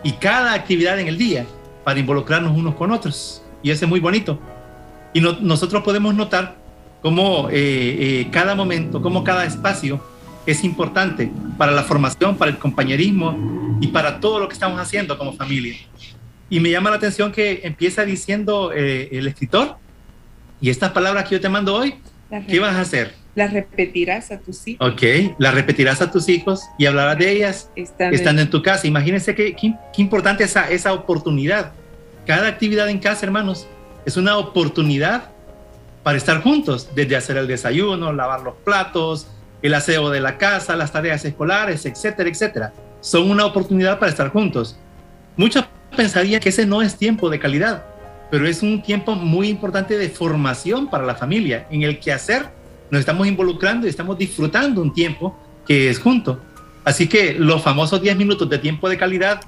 y 0.02 0.12
cada 0.12 0.54
actividad 0.54 0.98
en 0.98 1.08
el 1.08 1.18
día 1.18 1.46
para 1.84 2.00
involucrarnos 2.00 2.56
unos 2.56 2.74
con 2.74 2.90
otros. 2.90 3.42
Y 3.62 3.70
eso 3.70 3.84
es 3.84 3.88
muy 3.88 4.00
bonito. 4.00 4.38
Y 5.12 5.20
nosotros 5.20 5.82
podemos 5.82 6.14
notar 6.14 6.56
cómo 7.02 7.48
eh, 7.50 7.52
eh, 8.22 8.28
cada 8.30 8.54
momento, 8.54 9.02
cómo 9.02 9.22
cada 9.22 9.44
espacio 9.44 10.00
es 10.46 10.64
importante 10.64 11.30
para 11.56 11.72
la 11.72 11.82
formación, 11.82 12.36
para 12.36 12.50
el 12.50 12.58
compañerismo 12.58 13.78
y 13.80 13.88
para 13.88 14.20
todo 14.20 14.40
lo 14.40 14.48
que 14.48 14.54
estamos 14.54 14.80
haciendo 14.80 15.18
como 15.18 15.32
familia. 15.34 15.76
Y 16.50 16.60
me 16.60 16.70
llama 16.70 16.90
la 16.90 16.96
atención 16.96 17.32
que 17.32 17.60
empieza 17.64 18.04
diciendo 18.04 18.72
eh, 18.74 19.08
el 19.12 19.26
escritor, 19.26 19.76
y 20.62 20.70
estas 20.70 20.92
palabras 20.92 21.28
que 21.28 21.34
yo 21.34 21.40
te 21.40 21.48
mando 21.48 21.74
hoy, 21.74 21.96
¿qué 22.46 22.60
vas 22.60 22.76
a 22.76 22.82
hacer? 22.82 23.14
Las 23.34 23.52
repetirás 23.52 24.30
a 24.30 24.38
tus 24.38 24.68
hijos. 24.68 24.92
Ok, 24.92 25.02
las 25.38 25.54
repetirás 25.54 26.00
a 26.00 26.10
tus 26.10 26.28
hijos 26.28 26.62
y 26.78 26.86
hablarás 26.86 27.18
de 27.18 27.32
ellas 27.32 27.70
estando, 27.74 28.42
en 28.42 28.48
tu 28.48 28.62
casa. 28.62 28.86
Imagínense 28.86 29.34
qué, 29.34 29.56
qué, 29.56 29.74
importante 29.96 30.44
esa, 30.44 30.70
esa 30.70 30.92
oportunidad. 30.92 31.72
Cada 32.26 32.46
actividad 32.46 32.88
en 32.88 33.00
casa, 33.00 33.26
hermanos, 33.26 33.66
es 34.06 34.16
una 34.16 34.36
oportunidad 34.36 35.32
para 36.04 36.16
estar 36.16 36.40
juntos, 36.42 36.90
desde 36.94 37.16
hacer 37.16 37.36
el 37.38 37.48
desayuno, 37.48 38.12
lavar 38.12 38.42
los 38.42 38.54
platos, 38.64 39.26
el 39.62 39.74
aseo 39.74 40.10
de 40.10 40.20
la 40.20 40.38
casa, 40.38 40.76
las 40.76 40.92
tareas 40.92 41.24
escolares, 41.24 41.86
etcétera, 41.86 42.28
etcétera. 42.28 42.72
Son 43.00 43.30
una 43.30 43.46
oportunidad 43.46 43.98
para 43.98 44.10
estar 44.10 44.30
juntos. 44.30 44.76
Muchos 45.36 45.64
pensarían 45.96 46.40
que 46.40 46.50
ese 46.50 46.66
no 46.66 46.82
es 46.82 46.96
tiempo 46.96 47.30
de 47.30 47.38
calidad, 47.38 47.84
pero 48.30 48.46
es 48.46 48.62
un 48.62 48.82
tiempo 48.82 49.14
muy 49.14 49.48
importante 49.48 49.96
de 49.98 50.08
formación 50.08 50.88
para 50.88 51.06
la 51.06 51.14
familia, 51.14 51.66
en 51.70 51.82
el 51.82 51.98
que 51.98 52.12
hacer 52.12 52.50
nos 52.92 53.00
estamos 53.00 53.26
involucrando 53.26 53.86
y 53.86 53.90
estamos 53.90 54.18
disfrutando 54.18 54.82
un 54.82 54.92
tiempo 54.92 55.34
que 55.66 55.88
es 55.88 55.98
junto. 55.98 56.38
Así 56.84 57.08
que 57.08 57.32
los 57.32 57.62
famosos 57.62 58.02
10 58.02 58.18
minutos 58.18 58.50
de 58.50 58.58
tiempo 58.58 58.86
de 58.86 58.98
calidad 58.98 59.40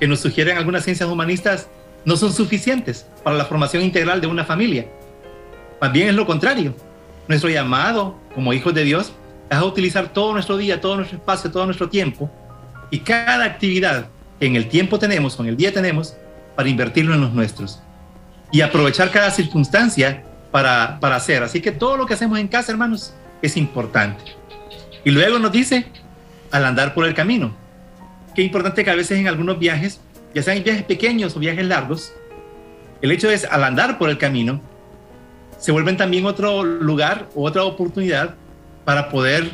que 0.00 0.08
nos 0.08 0.20
sugieren 0.20 0.56
algunas 0.56 0.82
ciencias 0.82 1.06
humanistas 1.06 1.68
no 2.06 2.16
son 2.16 2.32
suficientes 2.32 3.06
para 3.22 3.36
la 3.36 3.44
formación 3.44 3.82
integral 3.82 4.22
de 4.22 4.28
una 4.28 4.46
familia. 4.46 4.86
Más 5.78 5.92
bien 5.92 6.08
es 6.08 6.14
lo 6.14 6.24
contrario. 6.24 6.74
Nuestro 7.28 7.50
llamado 7.50 8.18
como 8.34 8.54
hijos 8.54 8.72
de 8.72 8.84
Dios 8.84 9.12
es 9.50 9.62
utilizar 9.62 10.12
todo 10.12 10.32
nuestro 10.32 10.56
día, 10.56 10.80
todo 10.80 10.96
nuestro 10.96 11.18
espacio, 11.18 11.50
todo 11.50 11.64
nuestro 11.66 11.88
tiempo 11.88 12.30
y 12.90 13.00
cada 13.00 13.44
actividad 13.44 14.08
que 14.38 14.46
en 14.46 14.56
el 14.56 14.68
tiempo 14.68 14.98
tenemos 14.98 15.38
o 15.38 15.42
en 15.42 15.50
el 15.50 15.56
día 15.56 15.72
tenemos 15.72 16.16
para 16.54 16.68
invertirlo 16.68 17.14
en 17.14 17.20
los 17.20 17.32
nuestros 17.32 17.80
y 18.52 18.60
aprovechar 18.60 19.10
cada 19.10 19.30
circunstancia 19.30 20.24
para, 20.50 20.98
para 21.00 21.16
hacer. 21.16 21.42
Así 21.42 21.60
que 21.60 21.72
todo 21.72 21.96
lo 21.96 22.06
que 22.06 22.14
hacemos 22.14 22.38
en 22.38 22.48
casa, 22.48 22.72
hermanos, 22.72 23.14
es 23.42 23.56
importante. 23.56 24.24
Y 25.04 25.10
luego 25.10 25.38
nos 25.38 25.52
dice, 25.52 25.86
al 26.50 26.64
andar 26.64 26.94
por 26.94 27.06
el 27.06 27.14
camino. 27.14 27.54
Qué 28.34 28.42
importante 28.42 28.84
que 28.84 28.90
a 28.90 28.94
veces 28.94 29.18
en 29.18 29.28
algunos 29.28 29.58
viajes, 29.58 30.00
ya 30.34 30.42
sean 30.42 30.62
viajes 30.62 30.84
pequeños 30.84 31.36
o 31.36 31.40
viajes 31.40 31.64
largos, 31.66 32.12
el 33.02 33.10
hecho 33.12 33.30
es, 33.30 33.44
al 33.44 33.64
andar 33.64 33.98
por 33.98 34.10
el 34.10 34.18
camino, 34.18 34.60
se 35.58 35.72
vuelven 35.72 35.96
también 35.96 36.26
otro 36.26 36.62
lugar 36.62 37.28
otra 37.34 37.64
oportunidad 37.64 38.34
para 38.86 39.08
poder 39.10 39.50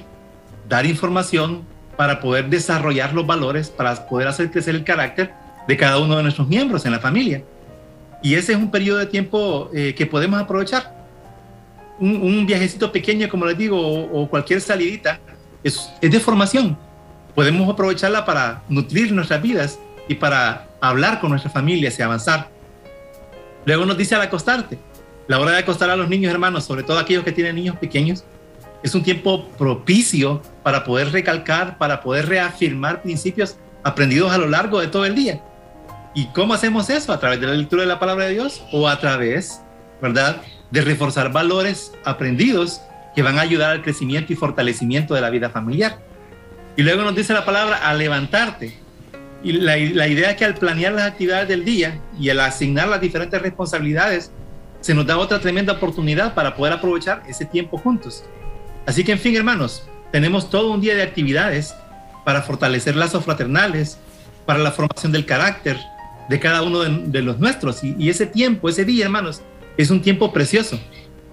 dar 0.68 0.84
información, 0.84 1.62
para 1.96 2.20
poder 2.20 2.50
desarrollar 2.50 3.14
los 3.14 3.26
valores, 3.26 3.70
para 3.70 4.06
poder 4.06 4.28
hacer 4.28 4.50
crecer 4.50 4.74
el 4.74 4.84
carácter 4.84 5.32
de 5.66 5.76
cada 5.76 5.98
uno 5.98 6.18
de 6.18 6.22
nuestros 6.22 6.46
miembros 6.46 6.84
en 6.84 6.92
la 6.92 7.00
familia. 7.00 7.42
Y 8.22 8.34
ese 8.34 8.52
es 8.52 8.58
un 8.58 8.70
periodo 8.70 8.98
de 8.98 9.06
tiempo 9.06 9.70
eh, 9.74 9.94
que 9.96 10.04
podemos 10.04 10.40
aprovechar. 10.40 10.94
Un, 11.98 12.46
viajecito 12.46 12.92
pequeño, 12.92 13.28
como 13.28 13.46
les 13.46 13.56
digo, 13.56 13.78
o, 13.80 14.28
cualquier 14.28 14.60
salidita, 14.60 15.18
es, 15.64 15.88
es, 16.00 16.10
de 16.10 16.20
formación. 16.20 16.76
Podemos 17.34 17.72
aprovecharla 17.72 18.24
para 18.24 18.62
nutrir 18.68 19.12
nuestras 19.12 19.40
vidas 19.40 19.78
y 20.08 20.14
para 20.16 20.66
hablar 20.80 21.20
con 21.20 21.30
nuestras 21.30 21.54
familias 21.54 21.98
y 21.98 22.02
avanzar. 22.02 22.48
Luego 23.64 23.86
nos 23.86 23.96
dice 23.96 24.14
al 24.14 24.22
acostarte. 24.22 24.78
La 25.28 25.38
hora 25.38 25.52
de 25.52 25.58
acostar 25.58 25.88
a 25.88 25.96
los 25.96 26.08
niños, 26.08 26.32
hermanos, 26.32 26.64
sobre 26.64 26.82
todo 26.82 26.98
aquellos 26.98 27.24
que 27.24 27.32
tienen 27.32 27.54
niños 27.54 27.76
pequeños, 27.76 28.24
es 28.82 28.94
un 28.94 29.02
tiempo 29.02 29.48
propicio 29.58 30.42
para 30.62 30.84
poder 30.84 31.12
recalcar, 31.12 31.78
para 31.78 32.00
poder 32.00 32.28
reafirmar 32.28 33.02
principios 33.02 33.56
aprendidos 33.82 34.32
a 34.32 34.38
lo 34.38 34.48
largo 34.48 34.80
de 34.80 34.88
todo 34.88 35.04
el 35.04 35.14
día. 35.14 35.42
¿Y 36.14 36.26
cómo 36.26 36.54
hacemos 36.54 36.90
eso? 36.90 37.12
A 37.12 37.20
través 37.20 37.40
de 37.40 37.46
la 37.46 37.54
lectura 37.54 37.82
de 37.82 37.88
la 37.88 37.98
palabra 37.98 38.26
de 38.26 38.34
Dios 38.34 38.62
o 38.72 38.88
a 38.88 38.98
través, 38.98 39.62
¿verdad?, 40.00 40.42
de 40.70 40.80
reforzar 40.80 41.32
valores 41.32 41.92
aprendidos 42.04 42.80
que 43.14 43.22
van 43.22 43.38
a 43.38 43.42
ayudar 43.42 43.70
al 43.70 43.82
crecimiento 43.82 44.32
y 44.32 44.36
fortalecimiento 44.36 45.14
de 45.14 45.20
la 45.20 45.30
vida 45.30 45.50
familiar. 45.50 45.98
Y 46.76 46.82
luego 46.82 47.02
nos 47.02 47.14
dice 47.14 47.34
la 47.34 47.44
palabra 47.44 47.76
a 47.88 47.94
levantarte. 47.94 48.78
Y 49.44 49.52
la, 49.52 49.76
idea 49.76 50.30
es 50.30 50.36
que 50.36 50.44
al 50.44 50.54
planear 50.54 50.92
las 50.92 51.10
actividades 51.10 51.48
del 51.48 51.64
día 51.64 52.00
y 52.18 52.30
al 52.30 52.40
asignar 52.40 52.88
las 52.88 53.00
diferentes 53.00 53.42
responsabilidades, 53.42 54.30
se 54.80 54.94
nos 54.94 55.06
da 55.06 55.18
otra 55.18 55.40
tremenda 55.40 55.74
oportunidad 55.74 56.34
para 56.34 56.54
poder 56.54 56.72
aprovechar 56.72 57.22
ese 57.28 57.44
tiempo 57.44 57.76
juntos. 57.76 58.24
Así 58.86 59.04
que, 59.04 59.12
en 59.12 59.18
fin, 59.18 59.36
hermanos, 59.36 59.84
tenemos 60.10 60.50
todo 60.50 60.72
un 60.72 60.80
día 60.80 60.94
de 60.94 61.02
actividades 61.02 61.74
para 62.24 62.42
fortalecer 62.42 62.96
lazos 62.96 63.24
fraternales, 63.24 63.98
para 64.46 64.58
la 64.58 64.72
formación 64.72 65.12
del 65.12 65.26
carácter, 65.26 65.78
de 66.28 66.40
cada 66.40 66.62
uno 66.62 66.80
de, 66.80 67.22
los 67.22 67.38
nuestros. 67.38 67.82
Y, 67.82 68.08
ese 68.08 68.26
tiempo, 68.26 68.68
ese 68.68 68.84
día, 68.84 69.04
hermanos, 69.04 69.42
es 69.76 69.90
un 69.90 70.02
tiempo 70.02 70.32
precioso, 70.32 70.78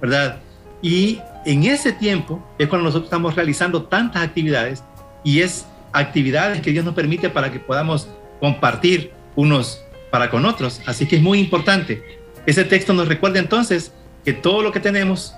¿verdad? 0.02 0.40
Y 0.82 1.20
en 1.46 1.64
ese 1.64 1.92
tiempo 1.92 2.44
es 2.58 2.68
cuando 2.68 2.86
nosotros 2.86 3.08
estamos 3.08 3.36
realizando 3.36 3.84
tantas 3.84 4.24
actividades 4.24 4.84
y 5.24 5.42
es 5.42 5.66
actividades 5.92 6.62
que 6.62 6.72
Dios 6.72 6.86
nos 6.86 6.94
permite 6.94 7.30
para 7.30 7.52
que 7.52 7.60
podamos 7.60 8.08
compartir 8.40 9.12
unos 9.36 9.84
para 10.12 10.30
con 10.30 10.46
otros. 10.46 10.82
Así 10.86 11.08
que 11.08 11.18
es 11.18 11.22
muy 11.22 11.40
importante. 11.40 12.20
Ese 12.46 12.64
texto 12.64 12.94
nos 12.94 13.08
recuerda 13.08 13.40
entonces 13.40 13.94
que 14.24 14.34
todo 14.34 14.62
lo 14.62 14.72
que 14.72 14.80
tenemos, 14.80 15.36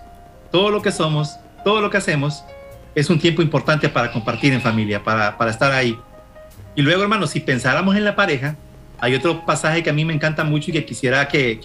todo 0.52 0.70
lo 0.70 0.82
que 0.82 0.92
somos, 0.92 1.38
todo 1.64 1.82
lo 1.82 1.90
que 1.90 1.98
hacemos, 1.98 2.44
es 2.96 3.10
un 3.10 3.20
tiempo 3.20 3.42
importante 3.42 3.90
para 3.90 4.12
compartir 4.12 4.54
en 4.54 4.62
familia, 4.62 5.04
para, 5.04 5.38
para 5.38 5.52
estar 5.52 5.72
ahí. 5.72 5.98
Y 6.76 6.82
luego, 6.82 7.04
hermanos, 7.04 7.32
si 7.32 7.40
pensáramos 7.40 7.96
en 7.96 8.06
la 8.06 8.16
pareja, 8.16 8.56
hay 9.00 9.16
otro 9.16 9.46
pasaje 9.46 9.84
que 9.84 9.90
a 9.90 9.94
mí 9.94 10.06
me 10.06 10.14
encanta 10.14 10.44
mucho 10.44 10.72
y 10.72 10.74
que 10.74 10.86
quisiera 10.86 11.28
que, 11.28 11.60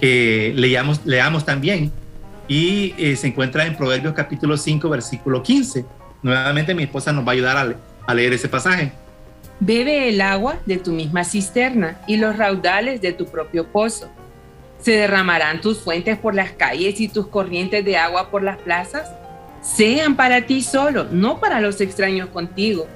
que, 0.00 0.52
leamos, 0.54 1.04
leamos 1.04 1.44
también. 1.44 1.92
Y 2.48 2.94
eh, 2.98 3.16
se 3.16 3.28
encuentra 3.28 3.66
en 3.66 3.76
Proverbios 3.76 4.14
capítulo 4.14 4.56
5, 4.56 4.88
versículo 4.88 5.42
15. 5.42 5.84
Nuevamente 6.22 6.74
mi 6.74 6.84
esposa 6.84 7.12
nos 7.12 7.24
va 7.24 7.30
a 7.30 7.32
ayudar 7.32 7.76
a 8.06 8.14
leer 8.14 8.32
ese 8.32 8.48
pasaje. 8.48 8.92
Bebe 9.60 10.08
el 10.08 10.20
agua 10.20 10.58
de 10.64 10.78
tu 10.78 10.92
misma 10.92 11.22
cisterna 11.22 12.00
y 12.06 12.16
los 12.16 12.36
raudales 12.36 13.00
de 13.02 13.12
tu 13.12 13.26
propio 13.26 13.66
pozo. 13.66 14.08
¿Se 14.80 14.92
derramarán 14.92 15.60
tus 15.60 15.80
fuentes 15.80 16.18
por 16.18 16.34
las 16.34 16.52
calles 16.52 17.00
y 17.00 17.08
tus 17.08 17.26
corrientes 17.26 17.84
de 17.84 17.96
agua 17.96 18.30
por 18.30 18.42
las 18.42 18.58
plazas? 18.58 19.10
Sean 19.60 20.16
para 20.16 20.46
ti 20.46 20.62
solo, 20.62 21.04
no 21.10 21.38
para 21.38 21.60
los 21.60 21.80
extraños 21.80 22.28
contigo 22.28 22.86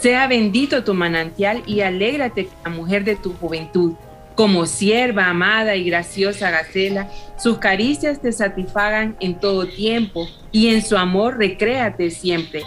sea 0.00 0.26
bendito 0.26 0.82
tu 0.82 0.94
manantial 0.94 1.62
y 1.66 1.82
alégrate 1.82 2.48
la 2.64 2.70
mujer 2.70 3.04
de 3.04 3.16
tu 3.16 3.34
juventud. 3.34 3.92
Como 4.34 4.64
sierva 4.64 5.26
amada 5.26 5.76
y 5.76 5.84
graciosa 5.84 6.50
Gacela, 6.50 7.10
sus 7.36 7.58
caricias 7.58 8.22
te 8.22 8.32
satisfagan 8.32 9.16
en 9.20 9.38
todo 9.38 9.66
tiempo 9.66 10.26
y 10.52 10.68
en 10.68 10.82
su 10.82 10.96
amor 10.96 11.36
recréate 11.36 12.10
siempre. 12.10 12.62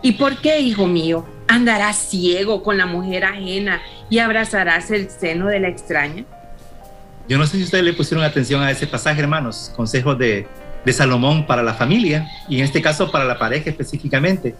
¿Y 0.00 0.12
por 0.12 0.40
qué, 0.40 0.60
hijo 0.60 0.86
mío, 0.86 1.26
andarás 1.48 1.96
ciego 1.96 2.62
con 2.62 2.78
la 2.78 2.86
mujer 2.86 3.24
ajena 3.24 3.82
y 4.08 4.18
abrazarás 4.18 4.92
el 4.92 5.10
seno 5.10 5.48
de 5.48 5.58
la 5.58 5.68
extraña? 5.68 6.24
Yo 7.30 7.38
no 7.38 7.46
sé 7.46 7.56
si 7.56 7.62
ustedes 7.62 7.84
le 7.84 7.94
pusieron 7.94 8.22
atención 8.22 8.62
a 8.62 8.70
ese 8.70 8.86
pasaje, 8.86 9.22
hermanos, 9.22 9.72
consejos 9.74 10.18
de, 10.18 10.46
de 10.84 10.92
Salomón 10.92 11.46
para 11.46 11.62
la 11.62 11.72
familia 11.72 12.28
y 12.46 12.58
en 12.58 12.64
este 12.64 12.82
caso 12.82 13.10
para 13.10 13.24
la 13.24 13.38
pareja 13.38 13.70
específicamente. 13.70 14.54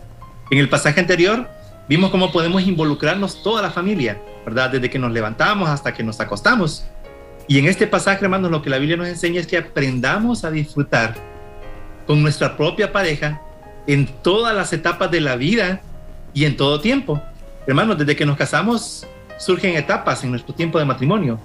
En 0.51 0.59
el 0.59 0.71
pasaje 0.71 1.01
anterior 1.01 1.47
Vimos 1.91 2.13
cómo 2.13 2.31
podemos 2.31 2.63
involucrarnos 2.63 3.43
toda 3.43 3.63
la 3.63 3.73
familia, 3.73 4.17
¿verdad? 4.47 4.71
Desde 4.71 4.89
que 4.89 4.99
nos 5.01 5.11
levantamos 5.11 5.69
hasta 5.69 5.93
que 5.93 6.05
nos 6.05 6.21
acostamos. 6.21 6.85
Y 7.49 7.59
en 7.59 7.67
este 7.67 7.89
pasaje, 7.89 8.25
hermanos, 8.25 8.49
lo 8.53 8.63
que 8.63 8.71
la 8.71 8.79
Biblia 8.79 8.97
nos 8.97 9.09
enseña 9.09 9.41
es 9.41 9.49
que 9.49 9.59
aprendamos 9.59 10.45
a 10.45 10.53
disfrutar 10.53 11.17
con 12.07 12.23
nuestra 12.23 12.57
propia 12.57 12.93
pareja 12.93 13.43
en 13.89 14.07
todas 14.23 14.55
las 14.55 14.73
etapas 14.73 15.11
de 15.11 15.21
la 15.21 15.35
vida 15.35 15.81
y 16.33 16.45
en 16.45 16.57
todo 16.57 16.81
tiempo. 16.81 17.21
Hermanos, 17.67 17.99
desde 17.99 18.15
que 18.15 18.25
nos 18.25 18.37
casamos 18.37 19.05
surgen 19.37 19.75
etapas 19.75 20.23
en 20.23 20.31
nuestro 20.31 20.55
tiempo 20.55 20.79
de 20.79 20.85
matrimonio 20.85 21.41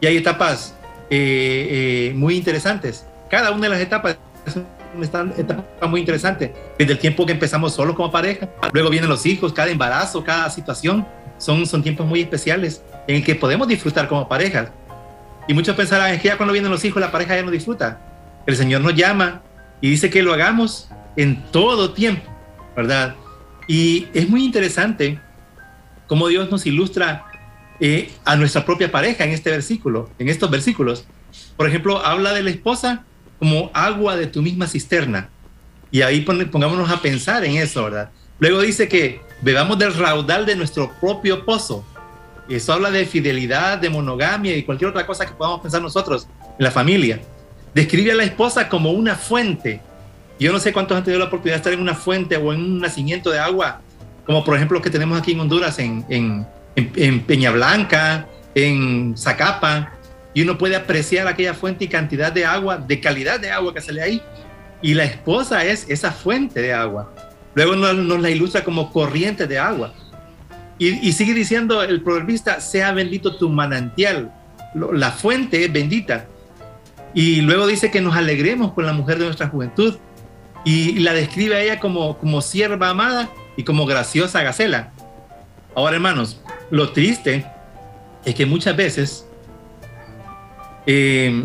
y 0.00 0.06
hay 0.06 0.16
etapas 0.16 0.74
eh, 1.10 2.10
eh, 2.10 2.14
muy 2.14 2.36
interesantes. 2.36 3.06
Cada 3.28 3.50
una 3.50 3.62
de 3.62 3.68
las 3.68 3.80
etapas 3.80 4.16
es 4.46 4.56
una 4.94 5.34
etapa 5.36 5.86
muy 5.86 6.00
interesante. 6.00 6.54
Desde 6.78 6.92
el 6.92 6.98
tiempo 6.98 7.26
que 7.26 7.32
empezamos 7.32 7.74
solo 7.74 7.94
como 7.94 8.10
pareja, 8.10 8.48
luego 8.72 8.90
vienen 8.90 9.10
los 9.10 9.26
hijos, 9.26 9.52
cada 9.52 9.70
embarazo, 9.70 10.24
cada 10.24 10.50
situación. 10.50 11.06
Son, 11.38 11.64
son 11.66 11.82
tiempos 11.82 12.06
muy 12.06 12.20
especiales 12.20 12.82
en 13.06 13.16
el 13.16 13.24
que 13.24 13.34
podemos 13.34 13.66
disfrutar 13.66 14.08
como 14.08 14.28
pareja. 14.28 14.72
Y 15.48 15.54
muchos 15.54 15.74
pensarán, 15.74 16.12
es 16.14 16.20
que 16.20 16.28
ya 16.28 16.36
cuando 16.36 16.52
vienen 16.52 16.70
los 16.70 16.84
hijos 16.84 17.00
la 17.00 17.10
pareja 17.10 17.36
ya 17.36 17.42
no 17.42 17.50
disfruta. 17.50 18.00
El 18.46 18.56
Señor 18.56 18.82
nos 18.82 18.94
llama 18.94 19.42
y 19.80 19.90
dice 19.90 20.10
que 20.10 20.22
lo 20.22 20.32
hagamos 20.32 20.88
en 21.16 21.42
todo 21.50 21.92
tiempo, 21.92 22.30
¿verdad? 22.76 23.14
Y 23.66 24.08
es 24.14 24.28
muy 24.28 24.44
interesante 24.44 25.20
cómo 26.06 26.28
Dios 26.28 26.50
nos 26.50 26.66
ilustra 26.66 27.29
eh, 27.80 28.10
a 28.24 28.36
nuestra 28.36 28.64
propia 28.64 28.92
pareja 28.92 29.24
en 29.24 29.30
este 29.30 29.50
versículo, 29.50 30.10
en 30.18 30.28
estos 30.28 30.50
versículos. 30.50 31.04
Por 31.56 31.68
ejemplo, 31.68 32.04
habla 32.04 32.32
de 32.32 32.42
la 32.42 32.50
esposa 32.50 33.04
como 33.38 33.70
agua 33.72 34.16
de 34.16 34.26
tu 34.26 34.42
misma 34.42 34.66
cisterna. 34.66 35.30
Y 35.90 36.02
ahí 36.02 36.20
pongámonos 36.20 36.90
a 36.90 37.00
pensar 37.00 37.44
en 37.44 37.56
eso, 37.56 37.84
¿verdad? 37.84 38.10
Luego 38.38 38.60
dice 38.60 38.88
que 38.88 39.20
bebamos 39.42 39.78
del 39.78 39.94
raudal 39.94 40.46
de 40.46 40.56
nuestro 40.56 40.92
propio 41.00 41.44
pozo. 41.44 41.84
Eso 42.48 42.72
habla 42.72 42.90
de 42.90 43.06
fidelidad, 43.06 43.78
de 43.78 43.90
monogamia 43.90 44.56
y 44.56 44.62
cualquier 44.62 44.90
otra 44.90 45.06
cosa 45.06 45.26
que 45.26 45.32
podamos 45.32 45.60
pensar 45.60 45.80
nosotros 45.80 46.28
en 46.58 46.64
la 46.64 46.70
familia. 46.70 47.20
Describe 47.74 48.12
a 48.12 48.16
la 48.16 48.24
esposa 48.24 48.68
como 48.68 48.90
una 48.90 49.14
fuente. 49.14 49.80
Yo 50.38 50.52
no 50.52 50.58
sé 50.58 50.72
cuántos 50.72 50.96
han 50.96 51.04
tenido 51.04 51.20
la 51.20 51.26
oportunidad 51.26 51.56
de 51.56 51.58
estar 51.58 51.72
en 51.72 51.80
una 51.80 51.94
fuente 51.94 52.36
o 52.36 52.52
en 52.52 52.60
un 52.60 52.80
nacimiento 52.80 53.30
de 53.30 53.38
agua, 53.38 53.80
como 54.24 54.42
por 54.42 54.56
ejemplo 54.56 54.78
lo 54.78 54.82
que 54.82 54.90
tenemos 54.90 55.18
aquí 55.18 55.32
en 55.32 55.40
Honduras, 55.40 55.78
en, 55.78 56.04
en, 56.08 56.46
en, 56.96 57.20
Peña 57.20 57.50
Blanca, 57.50 58.26
en 58.54 59.16
Zacapa, 59.16 59.92
y 60.32 60.42
uno 60.42 60.58
puede 60.58 60.76
apreciar 60.76 61.26
aquella 61.26 61.54
fuente 61.54 61.84
y 61.84 61.88
cantidad 61.88 62.32
de 62.32 62.44
agua, 62.44 62.78
de 62.78 63.00
calidad 63.00 63.40
de 63.40 63.50
agua 63.50 63.74
que 63.74 63.80
sale 63.80 64.02
ahí. 64.02 64.22
Y 64.82 64.94
la 64.94 65.04
esposa 65.04 65.64
es 65.64 65.86
esa 65.88 66.12
fuente 66.12 66.62
de 66.62 66.72
agua. 66.72 67.12
Luego 67.54 67.76
nos, 67.76 67.94
nos 67.96 68.20
la 68.20 68.30
ilustra 68.30 68.64
como 68.64 68.92
corriente 68.92 69.46
de 69.46 69.58
agua. 69.58 69.92
Y, 70.80 71.12
sigue 71.12 71.34
diciendo 71.34 71.82
el 71.82 72.00
proverbista, 72.00 72.58
sea 72.58 72.92
bendito 72.92 73.36
tu 73.36 73.50
manantial. 73.50 74.32
La 74.94 75.10
fuente 75.10 75.62
es 75.62 75.70
bendita. 75.70 76.26
Y 77.12 77.42
luego 77.42 77.66
dice 77.66 77.90
que 77.90 78.00
nos 78.00 78.16
alegremos 78.16 78.72
con 78.72 78.86
la 78.86 78.94
mujer 78.94 79.18
de 79.18 79.26
nuestra 79.26 79.48
juventud. 79.48 79.98
Y 80.64 81.00
la 81.00 81.12
describe 81.12 81.56
a 81.56 81.60
ella 81.60 81.80
como, 81.80 82.16
como 82.16 82.40
sierva 82.40 82.88
amada 82.88 83.28
y 83.58 83.64
como 83.64 83.84
graciosa 83.84 84.42
gacela. 84.42 84.92
Ahora, 85.74 85.96
hermanos, 85.96 86.39
lo 86.70 86.92
triste 86.92 87.44
es 88.24 88.34
que 88.34 88.46
muchas 88.46 88.76
veces, 88.76 89.26
eh, 90.86 91.44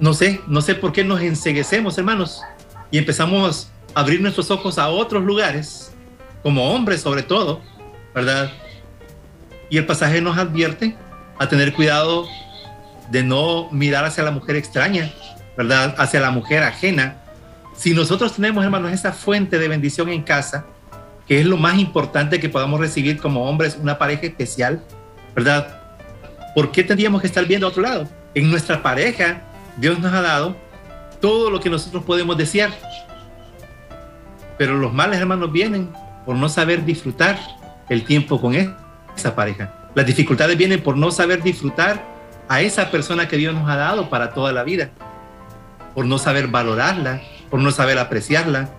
no 0.00 0.14
sé, 0.14 0.40
no 0.46 0.60
sé 0.60 0.74
por 0.74 0.92
qué 0.92 1.04
nos 1.04 1.20
enseguecemos, 1.20 1.98
hermanos, 1.98 2.42
y 2.90 2.98
empezamos 2.98 3.70
a 3.94 4.00
abrir 4.00 4.20
nuestros 4.20 4.50
ojos 4.50 4.78
a 4.78 4.88
otros 4.88 5.24
lugares, 5.24 5.92
como 6.42 6.72
hombres 6.72 7.00
sobre 7.00 7.22
todo, 7.22 7.60
¿verdad? 8.14 8.52
Y 9.70 9.76
el 9.76 9.86
pasaje 9.86 10.20
nos 10.20 10.38
advierte 10.38 10.96
a 11.38 11.48
tener 11.48 11.74
cuidado 11.74 12.26
de 13.10 13.22
no 13.22 13.68
mirar 13.70 14.04
hacia 14.04 14.22
la 14.22 14.30
mujer 14.30 14.56
extraña, 14.56 15.12
¿verdad? 15.56 15.94
Hacia 15.98 16.20
la 16.20 16.30
mujer 16.30 16.62
ajena. 16.62 17.16
Si 17.76 17.94
nosotros 17.94 18.34
tenemos, 18.34 18.64
hermanos, 18.64 18.92
esa 18.92 19.12
fuente 19.12 19.58
de 19.58 19.68
bendición 19.68 20.08
en 20.08 20.22
casa, 20.22 20.66
que 21.28 21.40
es 21.40 21.46
lo 21.46 21.58
más 21.58 21.78
importante 21.78 22.40
que 22.40 22.48
podamos 22.48 22.80
recibir 22.80 23.18
como 23.18 23.48
hombres, 23.48 23.78
una 23.80 23.98
pareja 23.98 24.26
especial, 24.26 24.82
¿verdad? 25.36 25.80
¿Por 26.54 26.72
qué 26.72 26.82
tendríamos 26.82 27.20
que 27.20 27.26
estar 27.26 27.44
viendo 27.44 27.66
a 27.66 27.70
otro 27.70 27.82
lado? 27.82 28.08
En 28.34 28.50
nuestra 28.50 28.82
pareja, 28.82 29.42
Dios 29.76 29.98
nos 29.98 30.12
ha 30.12 30.22
dado 30.22 30.56
todo 31.20 31.50
lo 31.50 31.60
que 31.60 31.68
nosotros 31.68 32.02
podemos 32.04 32.36
desear. 32.38 32.70
Pero 34.56 34.74
los 34.76 34.92
males, 34.92 35.20
hermanos, 35.20 35.52
vienen 35.52 35.90
por 36.24 36.34
no 36.34 36.48
saber 36.48 36.84
disfrutar 36.84 37.38
el 37.90 38.04
tiempo 38.04 38.40
con 38.40 38.54
esa 38.54 39.34
pareja. 39.36 39.72
Las 39.94 40.06
dificultades 40.06 40.56
vienen 40.56 40.82
por 40.82 40.96
no 40.96 41.10
saber 41.10 41.42
disfrutar 41.42 42.02
a 42.48 42.62
esa 42.62 42.90
persona 42.90 43.28
que 43.28 43.36
Dios 43.36 43.54
nos 43.54 43.68
ha 43.68 43.76
dado 43.76 44.08
para 44.08 44.32
toda 44.32 44.52
la 44.52 44.64
vida, 44.64 44.90
por 45.94 46.06
no 46.06 46.16
saber 46.18 46.48
valorarla, 46.48 47.20
por 47.50 47.60
no 47.60 47.70
saber 47.70 47.98
apreciarla, 47.98 48.70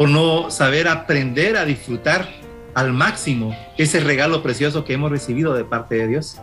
por 0.00 0.08
no 0.08 0.50
saber 0.50 0.88
aprender 0.88 1.58
a 1.58 1.66
disfrutar 1.66 2.26
al 2.74 2.90
máximo 2.90 3.54
ese 3.76 4.00
regalo 4.00 4.42
precioso 4.42 4.82
que 4.82 4.94
hemos 4.94 5.10
recibido 5.10 5.52
de 5.52 5.62
parte 5.62 5.96
de 5.96 6.08
Dios. 6.08 6.38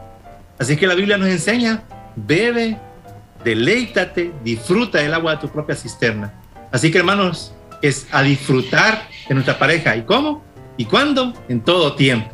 Así 0.59 0.77
que 0.77 0.85
la 0.85 0.93
Biblia 0.93 1.17
nos 1.17 1.29
enseña, 1.29 1.81
bebe, 2.15 2.77
deleítate, 3.43 4.31
disfruta 4.43 4.99
del 4.99 5.11
agua 5.11 5.31
de 5.31 5.37
tu 5.41 5.49
propia 5.49 5.75
cisterna. 5.75 6.35
Así 6.71 6.91
que 6.91 6.99
hermanos, 6.99 7.51
es 7.81 8.05
a 8.11 8.21
disfrutar 8.21 9.07
de 9.27 9.33
nuestra 9.33 9.57
pareja. 9.57 9.95
¿Y 9.95 10.03
cómo? 10.03 10.43
¿Y 10.77 10.85
cuándo? 10.85 11.33
En 11.49 11.61
todo 11.61 11.95
tiempo. 11.95 12.29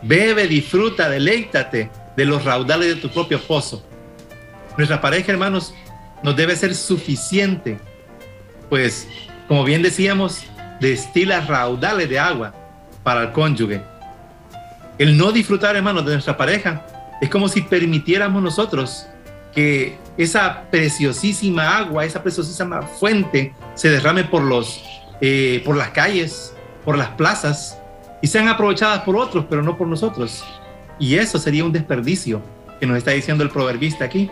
Bebe, 0.00 0.46
disfruta, 0.46 1.10
deleítate 1.10 1.90
de 2.16 2.24
los 2.24 2.42
raudales 2.42 2.88
de 2.88 2.96
tu 3.02 3.10
propio 3.10 3.38
pozo. 3.38 3.84
Nuestra 4.78 5.02
pareja, 5.02 5.30
hermanos, 5.30 5.74
nos 6.22 6.34
debe 6.34 6.56
ser 6.56 6.74
suficiente, 6.74 7.78
pues, 8.70 9.06
como 9.46 9.62
bien 9.62 9.82
decíamos, 9.82 10.46
destila 10.80 11.40
raudales 11.40 12.08
de 12.08 12.18
agua 12.18 12.52
para 13.02 13.22
el 13.22 13.32
cónyuge. 13.32 13.82
El 14.98 15.16
no 15.16 15.32
disfrutar, 15.32 15.76
hermanos, 15.76 16.04
de 16.06 16.12
nuestra 16.12 16.36
pareja 16.36 16.84
es 17.20 17.28
como 17.28 17.48
si 17.48 17.62
permitiéramos 17.62 18.42
nosotros 18.42 19.06
que 19.54 19.96
esa 20.16 20.64
preciosísima 20.70 21.78
agua, 21.78 22.04
esa 22.04 22.22
preciosísima 22.22 22.82
fuente 22.82 23.54
se 23.74 23.90
derrame 23.90 24.24
por, 24.24 24.42
los, 24.42 24.82
eh, 25.20 25.62
por 25.64 25.76
las 25.76 25.90
calles, 25.90 26.54
por 26.84 26.96
las 26.96 27.08
plazas 27.10 27.78
y 28.22 28.26
sean 28.26 28.48
aprovechadas 28.48 29.00
por 29.00 29.16
otros, 29.16 29.46
pero 29.48 29.62
no 29.62 29.76
por 29.76 29.86
nosotros. 29.86 30.44
Y 30.98 31.16
eso 31.16 31.38
sería 31.38 31.64
un 31.64 31.72
desperdicio 31.72 32.40
que 32.80 32.86
nos 32.86 32.96
está 32.96 33.10
diciendo 33.12 33.44
el 33.44 33.50
proverbista 33.50 34.04
aquí. 34.04 34.30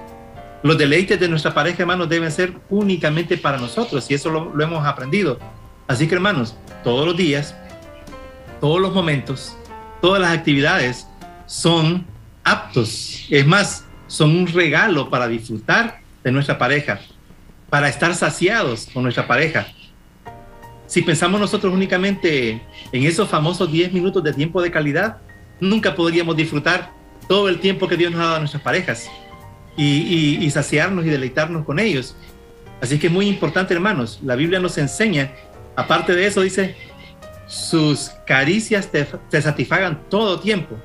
Los 0.63 0.79
deleites 0.79 1.19
de 1.19 1.29
nuestra 1.29 1.53
pareja, 1.53 1.83
hermanos, 1.83 2.09
deben 2.09 2.31
ser 2.31 2.55
únicamente 2.71 3.37
para 3.37 3.59
nosotros 3.59 4.09
y 4.11 4.15
eso 4.15 4.31
lo, 4.31 4.55
lo 4.55 4.65
hemos 4.65 4.87
aprendido. 4.87 5.39
Así 5.93 6.09
que, 6.09 6.15
hermanos, 6.15 6.57
todos 6.83 7.07
los 7.07 7.17
días, 7.17 7.55
todos 8.61 8.81
los 8.81 8.93
momentos, 8.95 9.57
todas 10.01 10.21
las 10.21 10.33
actividades 10.33 11.07
son 11.47 12.07
aptos. 12.45 13.27
Es 13.31 13.47
más, 13.47 13.85
son 14.07 14.37
un 14.37 14.47
regalo 14.47 15.11
para 15.11 15.29
disfrutar 15.29 16.01
de 16.25 16.33
nuestra 16.33 16.59
pareja, 16.59 17.01
para 17.69 17.89
estar 17.89 18.15
saciados 18.15 18.89
con 18.93 19.03
nuestra 19.03 19.27
pareja, 19.27 19.67
si 20.93 21.01
pensamos 21.01 21.41
nosotros 21.41 21.73
únicamente 21.73 22.61
en 22.93 23.05
esos 23.05 23.27
famosos 23.27 23.73
10 23.73 23.95
minutos 23.95 24.23
de 24.23 24.31
tiempo 24.35 24.61
de 24.61 24.71
calidad, 24.71 25.17
nunca 25.59 25.95
podríamos 25.95 26.37
disfrutar 26.37 26.93
todo 27.27 27.49
el 27.49 27.61
tiempo 27.61 27.89
que 27.89 27.97
Dios 27.97 28.13
nos 28.13 28.21
ha 28.21 28.25
dado 28.25 28.37
a 28.37 28.39
nuestras 28.41 28.63
parejas 28.63 29.11
y, 29.75 30.51
saciarnos 30.51 31.07
y 31.07 31.09
deleitarnos 31.09 31.65
con 31.65 31.79
ellos. 31.79 32.15
Así 32.83 32.99
que 32.99 33.07
es 33.07 33.13
muy 33.13 33.27
importante, 33.27 33.73
hermanos. 33.73 34.21
La 34.23 34.37
Biblia 34.37 34.61
nos 34.61 34.77
enseña, 34.77 35.33
aparte 35.77 36.15
de 36.15 36.27
eso, 36.27 36.41
dice, 36.41 36.77
sus 37.47 38.11
caricias 38.27 38.91
te, 38.91 39.43
satisfagan 39.43 40.01
todo 40.09 40.41
tiempo. 40.41 40.77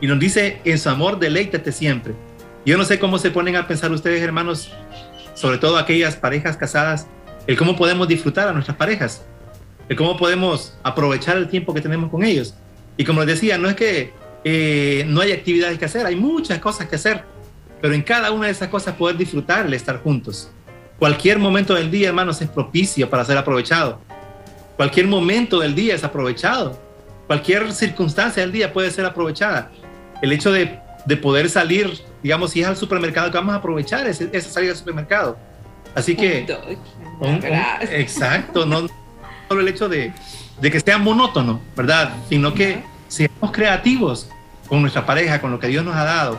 Y 0.00 0.06
nos 0.06 0.18
dice, 0.18 0.60
en 0.64 0.78
su 0.78 0.88
amor, 0.88 1.18
deleítate 1.18 1.72
siempre. 1.72 2.14
Yo 2.64 2.76
no 2.76 2.84
sé 2.84 2.98
cómo 2.98 3.18
se 3.18 3.30
ponen 3.30 3.56
a 3.56 3.66
pensar 3.66 3.90
ustedes, 3.90 4.22
hermanos, 4.22 4.72
sobre 5.34 5.58
todo 5.58 5.78
aquellas 5.78 6.16
parejas 6.16 6.56
casadas, 6.56 7.06
el 7.46 7.56
cómo 7.56 7.76
podemos 7.76 8.06
disfrutar 8.06 8.48
a 8.48 8.52
nuestras 8.52 8.76
parejas 8.76 9.24
de 9.88 9.96
cómo 9.96 10.16
podemos 10.16 10.74
aprovechar 10.82 11.36
el 11.36 11.48
tiempo 11.48 11.72
que 11.72 11.80
tenemos 11.80 12.10
con 12.10 12.22
ellos. 12.22 12.54
Y 12.96 13.04
como 13.04 13.20
les 13.20 13.40
decía, 13.40 13.58
no 13.58 13.68
es 13.68 13.74
que 13.74 14.12
eh, 14.44 15.04
no 15.08 15.20
hay 15.20 15.32
actividades 15.32 15.78
que 15.78 15.86
hacer, 15.86 16.04
hay 16.06 16.16
muchas 16.16 16.58
cosas 16.58 16.88
que 16.88 16.96
hacer, 16.96 17.24
pero 17.80 17.94
en 17.94 18.02
cada 18.02 18.30
una 18.30 18.46
de 18.46 18.52
esas 18.52 18.68
cosas 18.68 18.94
poder 18.94 19.16
disfrutar 19.16 19.66
el 19.66 19.74
estar 19.74 20.02
juntos. 20.02 20.50
Cualquier 20.98 21.38
momento 21.38 21.74
del 21.74 21.90
día, 21.90 22.08
hermanos, 22.08 22.42
es 22.42 22.48
propicio 22.48 23.08
para 23.08 23.24
ser 23.24 23.38
aprovechado. 23.38 24.00
Cualquier 24.78 25.08
momento 25.08 25.58
del 25.58 25.74
día 25.74 25.96
es 25.96 26.04
aprovechado. 26.04 26.78
Cualquier 27.26 27.72
circunstancia 27.72 28.44
del 28.44 28.52
día 28.52 28.72
puede 28.72 28.92
ser 28.92 29.04
aprovechada. 29.04 29.72
El 30.22 30.30
hecho 30.32 30.52
de, 30.52 30.78
de 31.04 31.16
poder 31.16 31.50
salir, 31.50 31.92
digamos, 32.22 32.52
si 32.52 32.60
es 32.60 32.68
al 32.68 32.76
supermercado, 32.76 33.28
que 33.32 33.38
vamos 33.38 33.54
a 33.54 33.58
aprovechar 33.58 34.06
esa 34.06 34.48
salida 34.48 34.70
al 34.70 34.78
supermercado. 34.78 35.36
Así 35.96 36.14
que... 36.14 36.46
exacto, 37.90 38.64
no, 38.66 38.86
solo 39.48 39.62
el 39.62 39.66
hecho 39.66 39.88
de, 39.88 40.12
que 40.62 40.78
sea 40.78 40.96
monótono, 40.96 41.60
¿verdad? 41.76 42.12
Sino 42.28 42.54
que 42.54 42.84
seamos 43.08 43.50
creativos 43.50 44.30
con 44.68 44.80
nuestra 44.80 45.04
pareja, 45.04 45.40
con 45.40 45.50
lo 45.50 45.58
que 45.58 45.66
Dios 45.66 45.84
nos 45.84 45.96
ha 45.96 46.04
dado. 46.04 46.38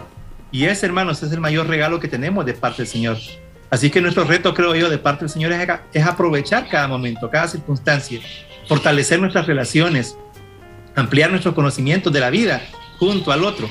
Y 0.49 0.63
ese, 0.63 0.85
hermanos, 0.85 1.21
es 1.23 1.33
el 1.33 1.41
mayor 1.41 1.67
regalo 1.67 1.99
que 1.99 2.07
tenemos 2.07 2.45
de 2.45 2.53
parte 2.53 2.83
del 2.83 2.87
Señor. 2.87 3.17
Así 3.69 3.89
que 3.89 4.01
nuestro 4.01 4.23
reto, 4.23 4.53
creo 4.53 4.75
yo, 4.75 4.89
de 4.89 4.97
parte 4.97 5.21
del 5.21 5.29
Señor 5.29 5.51
es, 5.51 5.67
es 5.93 6.05
aprovechar 6.05 6.67
cada 6.69 6.87
momento, 6.87 7.29
cada 7.29 7.47
circunstancia, 7.47 8.19
fortalecer 8.67 9.19
nuestras 9.19 9.45
relaciones, 9.45 10.17
ampliar 10.95 11.29
nuestros 11.29 11.53
conocimientos 11.53 12.11
de 12.11 12.19
la 12.19 12.29
vida 12.29 12.61
junto 12.97 13.31
al 13.31 13.43
otro, 13.43 13.69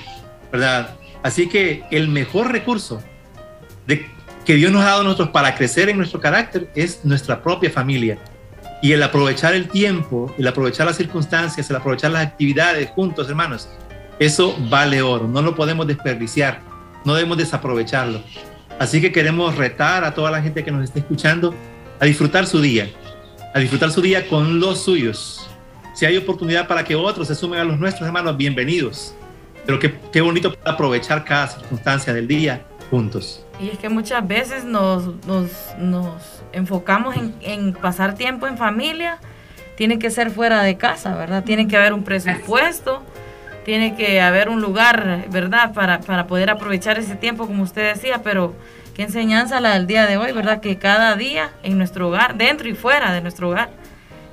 ¿verdad? 0.53 0.97
Así 1.23 1.49
que 1.49 1.85
el 1.91 2.09
mejor 2.09 2.53
recurso 2.53 3.03
que 4.49 4.55
Dios 4.55 4.73
nos 4.73 4.81
ha 4.81 4.87
dado 4.87 5.01
a 5.03 5.05
nosotros 5.05 5.29
para 5.29 5.55
crecer 5.55 5.91
en 5.91 5.99
nuestro 5.99 6.21
carácter 6.21 6.71
es 6.75 7.05
nuestra 7.05 7.43
propia 7.43 7.71
familia. 7.71 8.19
Y 8.81 8.93
el 8.93 9.03
aprovechar 9.03 9.53
el 9.53 9.69
tiempo, 9.69 10.35
el 10.39 10.47
aprovechar 10.47 10.87
las 10.87 10.97
circunstancias, 10.97 11.69
el 11.69 11.77
aprovechar 11.77 12.13
las 12.13 12.27
actividades 12.27 12.89
juntos, 12.93 13.29
hermanos, 13.29 13.69
eso 14.19 14.57
vale 14.71 15.03
oro, 15.03 15.29
no 15.29 15.43
lo 15.43 15.55
podemos 15.55 15.87
desperdiciar, 15.87 16.63
no 17.05 17.15
debemos 17.15 17.37
desaprovecharlo. 17.37 18.23
Así 18.79 19.01
que 19.01 19.11
queremos 19.11 19.57
retar 19.57 20.05
a 20.05 20.15
toda 20.15 20.31
la 20.31 20.41
gente 20.41 20.65
que 20.65 20.71
nos 20.71 20.85
esté 20.85 21.01
escuchando 21.01 21.55
a 21.99 22.05
disfrutar 22.05 22.47
su 22.47 22.61
día, 22.61 22.89
a 23.53 23.59
disfrutar 23.59 23.91
su 23.91 24.01
día 24.01 24.29
con 24.29 24.61
los 24.61 24.85
suyos. 24.85 25.51
Si 25.95 26.07
hay 26.07 26.17
oportunidad 26.17 26.69
para 26.69 26.85
que 26.85 26.95
otros 26.95 27.27
se 27.27 27.35
sumen 27.35 27.59
a 27.59 27.65
los 27.65 27.79
nuestros 27.79 28.07
hermanos, 28.07 28.37
bienvenidos. 28.37 29.15
Pero 29.67 29.81
qué, 29.81 29.99
qué 30.13 30.21
bonito 30.21 30.55
aprovechar 30.65 31.25
cada 31.25 31.49
circunstancia 31.49 32.15
del 32.15 32.29
día 32.29 32.65
juntos. 32.89 33.45
Y 33.61 33.69
es 33.69 33.79
que 33.79 33.89
muchas 33.89 34.27
veces 34.27 34.65
nos, 34.65 35.25
nos, 35.27 35.51
nos 35.79 36.23
enfocamos 36.53 37.17
en, 37.17 37.35
en, 37.41 37.73
pasar 37.73 38.15
tiempo 38.15 38.47
en 38.47 38.57
familia, 38.57 39.19
tiene 39.77 39.99
que 39.99 40.11
ser 40.11 40.31
fuera 40.31 40.63
de 40.63 40.77
casa, 40.77 41.17
¿verdad? 41.17 41.43
Tiene 41.43 41.67
que 41.67 41.77
haber 41.77 41.93
un 41.93 42.05
presupuesto, 42.05 43.03
tiene 43.69 43.95
que 43.95 44.23
haber 44.23 44.49
un 44.49 44.63
lugar, 44.63 45.27
¿verdad? 45.29 45.75
Para, 45.75 46.01
para 46.01 46.27
poder 46.27 46.49
aprovechar 46.49 46.99
ese 46.99 47.17
tiempo, 47.17 47.47
como 47.47 47.65
usted 47.65 47.93
decía, 47.93 48.23
pero 48.25 48.55
qué 48.95 49.03
enseñanza 49.03 49.61
la 49.61 49.75
del 49.75 49.87
día 49.87 50.07
de 50.07 50.17
hoy, 50.17 50.33
¿verdad? 50.33 50.63
Que 50.63 50.79
cada 50.79 51.17
día 51.17 51.51
en 51.63 51.77
nuestro 51.77 52.09
hogar, 52.09 52.39
dentro 52.39 52.67
y 52.67 52.73
fuera 52.73 53.13
de 53.13 53.21
nuestro 53.21 53.51
hogar, 53.51 53.69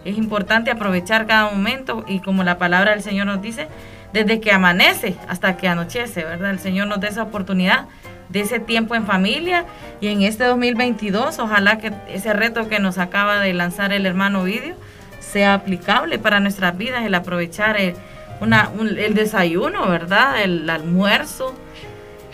es 0.06 0.18
importante 0.18 0.72
aprovechar 0.72 1.28
cada 1.28 1.50
momento 1.50 2.06
y 2.08 2.22
como 2.22 2.46
la 2.46 2.58
palabra 2.58 2.92
del 2.92 3.02
Señor 3.02 3.28
nos 3.28 3.42
dice, 3.42 3.68
desde 4.14 4.40
que 4.40 4.54
amanece 4.54 5.18
hasta 5.28 5.58
que 5.58 5.68
anochece, 5.68 6.24
¿verdad? 6.24 6.52
El 6.52 6.60
Señor 6.60 6.88
nos 6.88 7.02
dé 7.02 7.10
esa 7.10 7.24
oportunidad 7.24 7.88
de 8.30 8.40
ese 8.40 8.62
tiempo 8.62 8.96
en 8.96 9.06
familia 9.06 9.66
y 10.00 10.08
en 10.08 10.22
este 10.22 10.46
2022 10.46 11.40
ojalá 11.40 11.78
que 11.78 11.92
ese 12.08 12.32
reto 12.32 12.70
que 12.70 12.80
nos 12.80 12.98
acaba 12.98 13.42
de 13.42 13.54
lanzar 13.54 13.92
el 13.92 14.06
hermano 14.06 14.46
Vidio 14.46 14.78
sea 15.20 15.56
aplicable 15.56 16.20
para 16.20 16.40
nuestras 16.40 16.78
vidas, 16.78 17.04
el 17.04 17.14
aprovechar 17.16 17.76
el, 17.76 17.96
una, 18.42 18.70
el 18.80 19.14
desayuno, 19.14 19.88
¿verdad? 19.88 20.42
El 20.42 20.70
almuerzo. 20.70 21.56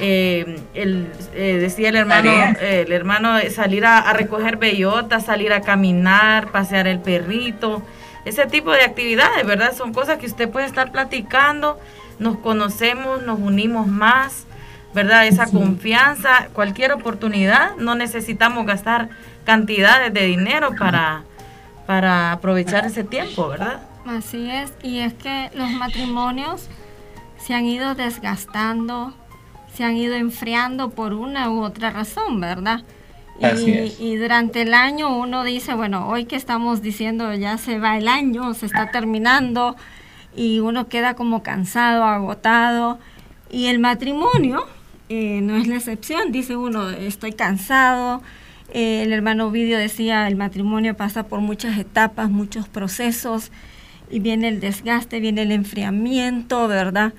Eh, 0.03 0.59
el, 0.73 1.11
eh, 1.35 1.57
decía 1.61 1.89
el 1.89 1.95
hermano, 1.95 2.31
eh, 2.31 2.85
el 2.87 2.91
hermano 2.91 3.37
salir 3.53 3.85
a, 3.85 3.99
a, 3.99 4.13
recoger 4.13 4.57
bellotas, 4.57 5.25
salir 5.25 5.53
a 5.53 5.61
caminar, 5.61 6.51
pasear 6.51 6.87
el 6.87 6.99
perrito, 6.99 7.83
ese 8.25 8.47
tipo 8.47 8.71
de 8.71 8.81
actividades, 8.81 9.45
¿verdad? 9.45 9.75
Son 9.75 9.93
cosas 9.93 10.17
que 10.17 10.25
usted 10.25 10.49
puede 10.49 10.65
estar 10.65 10.91
platicando, 10.91 11.79
nos 12.17 12.37
conocemos, 12.37 13.21
nos 13.21 13.39
unimos 13.39 13.85
más, 13.85 14.47
¿verdad? 14.95 15.27
Esa 15.27 15.45
confianza, 15.45 16.49
cualquier 16.53 16.93
oportunidad, 16.93 17.75
no 17.77 17.93
necesitamos 17.93 18.65
gastar 18.65 19.09
cantidades 19.45 20.13
de 20.13 20.25
dinero 20.25 20.71
para, 20.79 21.23
para 21.85 22.31
aprovechar 22.31 22.85
ese 22.85 23.03
tiempo, 23.03 23.49
¿verdad? 23.49 23.81
Así 24.05 24.49
es, 24.49 24.73
y 24.83 24.99
es 24.99 25.13
que 25.13 25.49
los 25.53 25.69
matrimonios 25.71 26.67
se 27.37 27.53
han 27.53 27.65
ido 27.65 27.95
desgastando, 27.95 29.13
se 29.73 29.83
han 29.83 29.95
ido 29.95 30.15
enfriando 30.15 30.89
por 30.89 31.13
una 31.13 31.49
u 31.49 31.63
otra 31.63 31.91
razón, 31.91 32.39
¿verdad? 32.39 32.81
Y, 33.39 33.93
y, 33.99 34.15
durante 34.17 34.61
el 34.61 34.73
año 34.75 35.17
uno 35.17 35.43
dice, 35.43 35.73
bueno, 35.73 36.07
hoy 36.07 36.25
que 36.25 36.35
estamos 36.35 36.83
diciendo 36.83 37.33
ya 37.33 37.57
se 37.57 37.79
va 37.79 37.97
el 37.97 38.07
año, 38.07 38.53
se 38.53 38.67
está 38.67 38.91
terminando, 38.91 39.75
y 40.35 40.59
uno 40.59 40.87
queda 40.87 41.15
como 41.15 41.41
cansado, 41.41 42.03
agotado, 42.03 42.99
y 43.49 43.65
el 43.65 43.79
matrimonio 43.79 44.65
eh, 45.13 45.41
no 45.41 45.57
es 45.57 45.67
la 45.67 45.75
excepción, 45.75 46.31
dice 46.31 46.55
uno, 46.55 46.89
estoy 46.89 47.33
cansado. 47.33 48.21
Eh, 48.73 49.03
el 49.03 49.11
hermano 49.11 49.51
Vidio 49.51 49.77
decía, 49.77 50.25
el 50.29 50.37
matrimonio 50.37 50.95
pasa 50.95 51.23
por 51.23 51.41
muchas 51.41 51.77
etapas, 51.77 52.29
muchos 52.29 52.69
procesos, 52.69 53.51
y 54.11 54.19
viene 54.19 54.47
el 54.49 54.59
desgaste, 54.59 55.19
viene 55.19 55.43
el 55.43 55.51
enfriamiento, 55.51 56.67
¿verdad? 56.67 57.13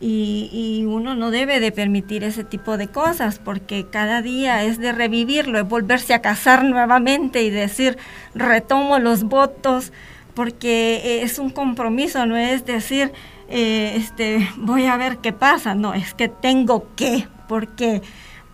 Y, 0.00 0.50
y, 0.52 0.84
uno 0.84 1.14
no 1.14 1.30
debe 1.30 1.58
de 1.58 1.72
permitir 1.72 2.22
ese 2.22 2.44
tipo 2.44 2.76
de 2.76 2.88
cosas 2.88 3.38
porque 3.38 3.86
cada 3.90 4.20
día 4.20 4.62
es 4.62 4.78
de 4.78 4.92
revivirlo, 4.92 5.58
es 5.58 5.66
volverse 5.66 6.12
a 6.12 6.20
casar 6.20 6.64
nuevamente 6.64 7.42
y 7.42 7.48
decir, 7.48 7.96
retomo 8.34 8.98
los 8.98 9.24
votos, 9.24 9.92
porque 10.34 11.22
es 11.22 11.38
un 11.38 11.48
compromiso, 11.48 12.26
no 12.26 12.36
es 12.36 12.66
decir, 12.66 13.10
eh, 13.48 13.94
este, 13.96 14.48
voy 14.56 14.86
a 14.86 14.96
ver 14.96 15.18
qué 15.18 15.32
pasa. 15.32 15.74
No, 15.74 15.94
es 15.94 16.14
que 16.14 16.28
tengo 16.28 16.88
que, 16.96 17.26
porque 17.48 18.02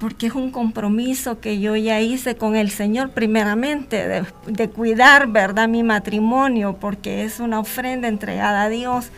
porque 0.03 0.27
es 0.27 0.35
un 0.35 0.51
compromiso 0.51 1.39
que 1.39 1.61
yo 1.61 1.77
ya 1.77 2.01
hice 2.01 2.35
con 2.35 2.57
el 2.57 2.73
Señor 2.73 3.11
primeramente, 3.11 4.25
de, 4.47 4.69
cuidar, 4.69 5.29
¿verdad?, 5.29 5.69
mi 5.69 5.85
matrimonio, 5.85 6.77
porque 6.81 7.23
es 7.23 7.39
una 7.39 7.61
ofrenda 7.61 8.09
entregada 8.09 8.65
a 8.65 8.69
Dios. 8.69 9.13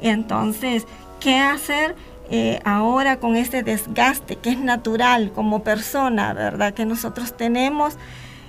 Entonces, 0.00 0.84
¿qué 1.20 1.38
hacer 1.38 1.94
eh, 2.28 2.58
ahora 2.64 3.20
con 3.20 3.36
este 3.36 3.62
desgaste 3.62 4.34
que 4.34 4.50
es 4.50 4.58
natural 4.58 5.30
como 5.32 5.62
persona, 5.62 6.32
¿verdad?, 6.32 6.74
que 6.74 6.84
nosotros 6.84 7.36
tenemos? 7.36 7.96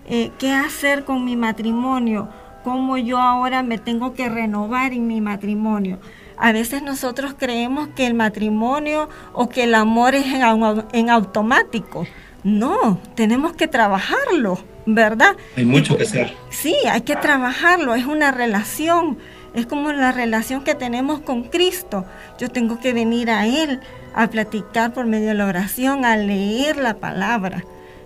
Eh, 0.10 0.32
¿Qué 0.40 0.52
hacer 0.52 1.06
con 1.06 1.26
mi 1.26 1.36
matrimonio? 1.36 2.28
¿Cómo 2.64 2.98
yo 2.98 3.20
ahora 3.20 3.62
me 3.62 3.78
tengo 3.78 4.16
que 4.16 4.30
renovar 4.30 4.94
en 4.94 5.06
mi 5.06 5.22
matrimonio? 5.22 6.00
A 6.38 6.52
veces 6.52 6.84
nosotros 6.84 7.36
creemos 7.38 7.90
que 7.90 8.06
el 8.06 8.14
matrimonio 8.14 9.10
o 9.34 9.50
que 9.50 9.64
el 9.64 9.74
amor 9.74 10.14
es 10.14 10.28
en, 10.28 10.42
en 10.94 11.10
automático. 11.10 12.06
No, 12.44 13.02
tenemos 13.16 13.54
que 13.54 13.68
trabajarlo, 13.68 14.60
¿verdad? 14.86 15.36
Hay 15.56 15.66
mucho 15.66 15.98
que 15.98 16.04
hacer. 16.04 16.34
Sí, 16.50 16.76
hay 16.90 17.02
que 17.02 17.16
trabajarlo, 17.16 17.96
es 17.96 18.06
una 18.06 18.32
relación, 18.32 19.18
es 19.56 19.66
como 19.66 19.92
la 19.92 20.12
relación 20.12 20.64
que 20.64 20.76
tenemos 20.76 21.20
con 21.22 21.44
Cristo. 21.44 22.06
Yo 22.40 22.50
tengo 22.50 22.80
que 22.80 22.94
venir 22.94 23.32
a 23.32 23.48
Él 23.48 23.80
a 24.14 24.28
platicar 24.30 24.94
por 24.94 25.08
medio 25.08 25.30
de 25.30 25.34
la 25.34 25.48
oración, 25.48 26.06
a 26.06 26.16
leer 26.18 26.78
la 26.78 26.96
palabra. 26.96 27.64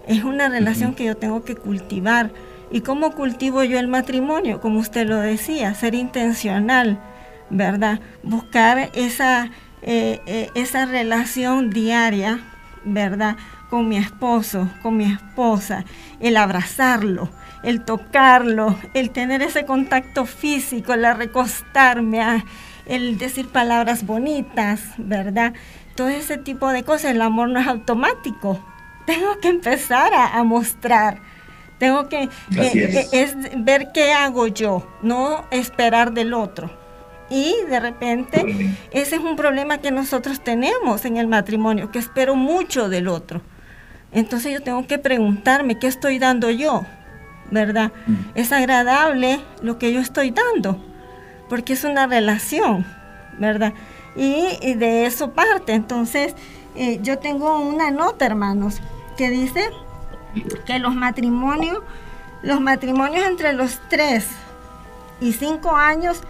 Es 0.07 0.23
una 0.23 0.47
relación 0.47 0.91
uh 0.91 0.93
-huh. 0.93 0.95
que 0.95 1.05
yo 1.05 1.17
tengo 1.17 1.43
que 1.43 1.55
cultivar. 1.55 2.31
¿Y 2.71 2.81
cómo 2.81 3.11
cultivo 3.11 3.63
yo 3.65 3.77
el 3.77 3.89
matrimonio? 3.89 4.61
Como 4.61 4.79
usted 4.79 5.05
lo 5.05 5.17
decía, 5.17 5.73
ser 5.73 5.93
intencional 5.93 6.97
¿verdad? 7.51 7.99
Buscar 8.23 8.89
esa, 8.93 9.51
eh, 9.81 10.21
eh, 10.25 10.49
esa 10.55 10.85
relación 10.85 11.69
diaria, 11.69 12.39
¿verdad? 12.83 13.35
Con 13.69 13.87
mi 13.87 13.97
esposo, 13.97 14.69
con 14.81 14.97
mi 14.97 15.05
esposa, 15.05 15.85
el 16.19 16.37
abrazarlo, 16.37 17.29
el 17.63 17.83
tocarlo, 17.83 18.77
el 18.93 19.11
tener 19.11 19.41
ese 19.41 19.65
contacto 19.65 20.25
físico, 20.25 20.93
el 20.93 21.15
recostarme, 21.15 22.43
el 22.85 23.17
decir 23.17 23.47
palabras 23.47 24.05
bonitas, 24.05 24.81
¿verdad? 24.97 25.53
Todo 25.95 26.09
ese 26.09 26.37
tipo 26.37 26.69
de 26.69 26.83
cosas, 26.83 27.11
el 27.11 27.21
amor 27.21 27.49
no 27.49 27.59
es 27.59 27.67
automático. 27.67 28.59
Tengo 29.05 29.39
que 29.39 29.49
empezar 29.49 30.13
a, 30.13 30.37
a 30.37 30.43
mostrar. 30.43 31.19
Tengo 31.79 32.07
que 32.07 32.23
eh, 32.23 33.07
es. 33.11 33.35
es 33.35 33.35
ver 33.57 33.89
qué 33.93 34.13
hago 34.13 34.47
yo, 34.47 34.87
no 35.01 35.45
esperar 35.51 36.13
del 36.13 36.33
otro 36.33 36.80
y 37.31 37.55
de 37.69 37.79
repente 37.79 38.75
ese 38.91 39.15
es 39.15 39.21
un 39.21 39.37
problema 39.37 39.77
que 39.77 39.89
nosotros 39.89 40.41
tenemos 40.43 41.05
en 41.05 41.15
el 41.15 41.27
matrimonio, 41.27 41.89
que 41.89 41.97
espero 41.97 42.35
mucho 42.35 42.89
del 42.89 43.07
otro. 43.07 43.41
Entonces 44.11 44.51
yo 44.51 44.61
tengo 44.61 44.85
que 44.85 44.99
preguntarme 44.99 45.79
qué 45.79 45.87
estoy 45.87 46.19
dando 46.19 46.49
yo, 46.49 46.85
¿verdad? 47.49 47.93
Mm. 48.05 48.15
Es 48.35 48.51
agradable 48.51 49.39
lo 49.61 49.79
que 49.79 49.93
yo 49.93 50.01
estoy 50.01 50.31
dando, 50.31 50.77
porque 51.47 51.71
es 51.71 51.85
una 51.85 52.05
relación, 52.05 52.85
¿verdad? 53.39 53.73
Y, 54.17 54.57
y 54.61 54.73
de 54.73 55.05
eso 55.05 55.31
parte. 55.31 55.71
Entonces 55.71 56.35
eh, 56.75 56.99
yo 57.01 57.17
tengo 57.17 57.61
una 57.61 57.91
nota, 57.91 58.25
hermanos, 58.25 58.81
que 59.15 59.29
dice 59.29 59.69
que 60.65 60.79
los 60.79 60.95
matrimonios, 60.95 61.79
los 62.41 62.59
matrimonios 62.59 63.25
entre 63.25 63.53
los 63.53 63.79
3 63.87 64.27
y 65.21 65.31
5 65.31 65.73
años 65.77 66.23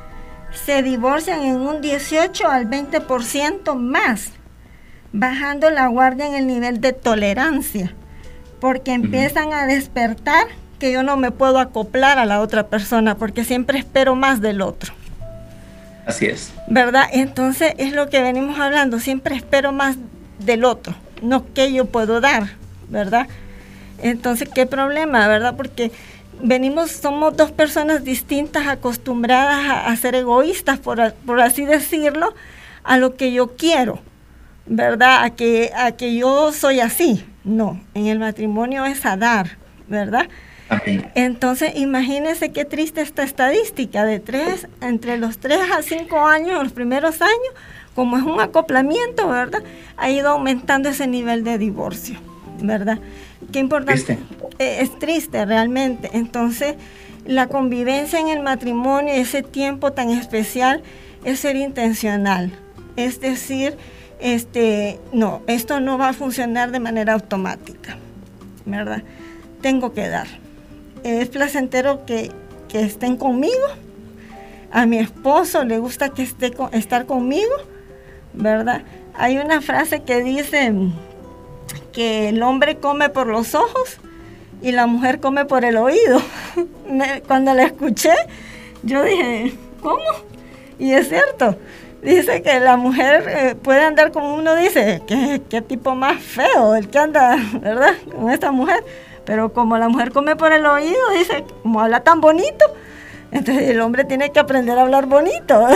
se 0.53 0.83
divorcian 0.83 1.41
en 1.43 1.57
un 1.57 1.81
18 1.81 2.47
al 2.47 2.69
20% 2.69 3.75
más, 3.75 4.31
bajando 5.13 5.69
la 5.69 5.87
guardia 5.87 6.27
en 6.27 6.35
el 6.35 6.47
nivel 6.47 6.81
de 6.81 6.93
tolerancia, 6.93 7.93
porque 8.59 8.93
empiezan 8.93 9.47
uh 9.47 9.51
-huh. 9.51 9.63
a 9.63 9.65
despertar 9.67 10.47
que 10.79 10.91
yo 10.91 11.03
no 11.03 11.15
me 11.17 11.31
puedo 11.31 11.59
acoplar 11.59 12.17
a 12.17 12.25
la 12.25 12.41
otra 12.41 12.67
persona, 12.67 13.15
porque 13.15 13.43
siempre 13.43 13.79
espero 13.79 14.15
más 14.15 14.41
del 14.41 14.61
otro. 14.61 14.93
Así 16.05 16.25
es. 16.25 16.51
¿Verdad? 16.67 17.05
Entonces 17.11 17.73
es 17.77 17.93
lo 17.93 18.09
que 18.09 18.21
venimos 18.21 18.59
hablando, 18.59 18.99
siempre 18.99 19.35
espero 19.35 19.71
más 19.71 19.97
del 20.39 20.65
otro, 20.65 20.95
no 21.21 21.53
que 21.53 21.71
yo 21.71 21.85
puedo 21.85 22.19
dar, 22.19 22.49
¿verdad? 22.89 23.27
Entonces, 24.01 24.49
¿qué 24.53 24.65
problema, 24.65 25.27
verdad? 25.27 25.55
Porque 25.55 25.91
venimos, 26.43 26.91
somos 26.91 27.35
dos 27.35 27.51
personas 27.51 28.03
distintas, 28.03 28.67
acostumbradas 28.67 29.65
a, 29.65 29.87
a 29.87 29.95
ser 29.95 30.15
egoístas, 30.15 30.79
por, 30.79 31.13
por, 31.13 31.41
así 31.41 31.65
decirlo, 31.65 32.33
a 32.83 32.97
lo 32.97 33.15
que 33.15 33.31
yo 33.31 33.55
quiero, 33.55 33.99
¿verdad? 34.65 35.23
A 35.23 35.31
que, 35.31 35.71
a 35.75 35.91
que 35.91 36.15
yo 36.15 36.51
soy 36.51 36.79
así, 36.79 37.25
No, 37.43 37.81
en 37.93 38.07
el 38.07 38.19
matrimonio 38.19 38.85
es 38.85 39.05
a 39.05 39.17
dar, 39.17 39.57
¿verdad? 39.87 40.27
Entonces, 41.15 41.73
imagínense 41.75 42.51
qué 42.51 42.63
triste 42.63 43.01
esta 43.01 43.23
estadística 43.23 44.05
de 44.05 44.19
tres, 44.19 44.67
entre 44.79 45.17
los 45.17 45.37
tres 45.37 45.59
a 45.69 45.81
cinco 45.81 46.25
años, 46.25 46.63
los 46.63 46.71
primeros 46.71 47.21
años, 47.21 47.53
como 47.93 48.17
es 48.17 48.23
un 48.23 48.39
acoplamiento, 48.39 49.27
¿verdad? 49.27 49.63
Ha 49.97 50.09
ido 50.09 50.29
aumentando 50.29 50.87
ese 50.87 51.07
nivel 51.07 51.43
de 51.43 51.57
divorcio, 51.57 52.17
¿verdad? 52.61 52.99
Qué 53.51 53.59
importante. 53.59 54.17
Eh, 54.59 54.77
es 54.81 54.97
triste 54.99 55.45
realmente. 55.45 56.09
Entonces, 56.13 56.75
la 57.25 57.47
convivencia 57.47 58.19
en 58.19 58.29
el 58.29 58.41
matrimonio, 58.41 59.13
ese 59.13 59.43
tiempo 59.43 59.91
tan 59.93 60.09
especial, 60.09 60.83
es 61.23 61.39
ser 61.39 61.55
intencional. 61.55 62.51
Es 62.95 63.21
decir, 63.21 63.77
este, 64.19 64.99
no, 65.13 65.41
esto 65.47 65.79
no 65.79 65.97
va 65.97 66.09
a 66.09 66.13
funcionar 66.13 66.71
de 66.71 66.79
manera 66.79 67.13
automática, 67.13 67.97
¿verdad? 68.65 69.03
Tengo 69.61 69.93
que 69.93 70.07
dar. 70.07 70.27
Es 71.03 71.29
placentero 71.29 72.05
que, 72.05 72.31
estén 72.73 73.17
conmigo. 73.17 73.67
A 74.71 74.85
mi 74.85 74.97
esposo 74.97 75.65
le 75.65 75.77
gusta 75.79 76.09
que 76.09 76.23
esté 76.23 76.53
estar 76.71 77.05
conmigo, 77.05 77.51
¿verdad? 78.33 78.83
Hay 79.13 79.37
una 79.37 79.59
frase 79.59 80.03
que 80.03 80.23
dice 80.23 80.71
que 81.91 82.29
el 82.29 82.41
hombre 82.43 82.77
come 82.77 83.09
por 83.09 83.27
los 83.27 83.55
ojos 83.55 83.99
y 84.61 84.71
la 84.71 84.87
mujer 84.87 85.19
come 85.19 85.45
por 85.45 85.65
el 85.65 85.77
oído. 85.77 86.21
Cuando 87.27 87.53
la 87.53 87.63
escuché, 87.63 88.13
yo 88.83 89.03
dije, 89.03 89.53
¿cómo? 89.81 89.99
Y 90.79 90.93
es 90.93 91.09
cierto. 91.09 91.57
Dice 92.01 92.41
que 92.41 92.59
la 92.59 92.77
mujer 92.77 93.25
eh, 93.27 93.55
puede 93.55 93.81
andar 93.81 94.11
como 94.11 94.33
uno 94.33 94.55
dice, 94.55 95.03
¿qué, 95.07 95.61
tipo 95.61 95.93
más 95.93 96.21
feo 96.21 96.73
el 96.75 96.89
que 96.89 96.97
anda, 96.97 97.37
¿verdad? 97.61 97.93
Con 98.11 98.31
esta 98.31 98.51
mujer. 98.51 98.83
Pero 99.23 99.53
como 99.53 99.77
la 99.77 99.87
mujer 99.87 100.11
come 100.11 100.35
por 100.35 100.51
el 100.51 100.65
oído, 100.65 100.99
dice, 101.15 101.43
como 101.61 101.79
habla 101.79 101.99
tan 101.99 102.19
bonito, 102.19 102.65
entonces 103.31 103.69
el 103.69 103.79
hombre 103.81 104.03
tiene 104.03 104.31
que 104.31 104.39
aprender 104.39 104.77
a 104.79 104.81
hablar 104.81 105.05
bonito. 105.05 105.67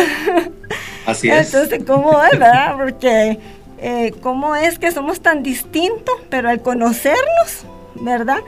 Así 1.05 1.29
es. 1.29 1.53
Entonces, 1.53 1.83
¿cómo 1.85 2.19
es, 2.23 2.39
verdad? 2.39 2.75
Porque, 2.75 3.39
eh, 3.77 4.13
¿cómo 4.21 4.55
es 4.55 4.79
que 4.79 4.91
somos 4.91 5.21
tan 5.21 5.43
distintos, 5.43 6.15
pero 6.29 6.49
al 6.49 6.61
conocernos, 6.61 7.65
¿verdad? 7.95 8.39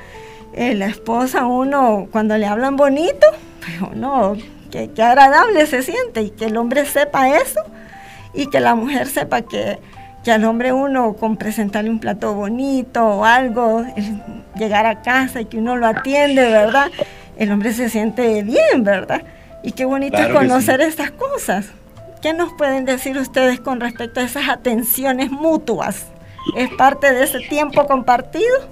Eh, 0.53 0.73
la 0.73 0.88
esposa, 0.88 1.45
uno, 1.45 2.07
cuando 2.11 2.38
le 2.38 2.45
hablan 2.45 2.78
bonito, 2.78 3.28
pues 3.59 3.91
uno 3.93 4.36
que, 4.71 4.89
agradable 5.01 5.65
se 5.65 5.84
siente 5.84 6.21
y 6.21 6.30
que 6.32 6.45
el 6.45 6.57
hombre 6.57 6.86
sepa 6.86 7.30
eso 7.30 7.61
y 8.34 8.47
que 8.47 8.59
la 8.59 8.75
mujer 8.75 9.07
sepa 9.07 9.41
que, 9.41 9.80
que 10.23 10.32
al 10.32 10.43
hombre 10.45 10.73
uno 10.73 11.13
con 11.13 11.38
presentarle 11.38 11.89
un 11.89 11.99
plato 11.99 12.34
bonito 12.34 13.05
o 13.05 13.25
algo, 13.25 13.86
llegar 14.57 14.86
a 14.86 15.01
casa 15.01 15.41
y 15.41 15.45
que 15.45 15.57
uno 15.57 15.75
lo 15.75 15.88
atiende, 15.88 16.41
¿verdad? 16.41 16.89
El 17.38 17.51
hombre 17.51 17.73
se 17.73 17.89
siente 17.89 18.41
bien, 18.43 18.84
¿verdad? 18.84 19.21
Y 19.63 19.73
qué 19.73 19.86
bonito 19.86 20.17
es 20.17 20.28
conocer 20.28 20.82
estas 20.82 21.11
cosas. 21.11 21.67
¿Qué 22.22 22.34
nos 22.34 22.51
pueden 22.53 22.86
decir 22.86 23.18
ustedes 23.18 23.59
con 23.59 23.80
respecto 23.80 24.20
a 24.20 24.24
esas 24.24 24.49
atenciones 24.49 25.30
mutuas? 25.30 26.07
¿Es 26.55 26.70
parte 26.72 27.13
de 27.13 27.24
ese 27.24 27.39
tiempo 27.41 27.86
compartido? 27.86 28.68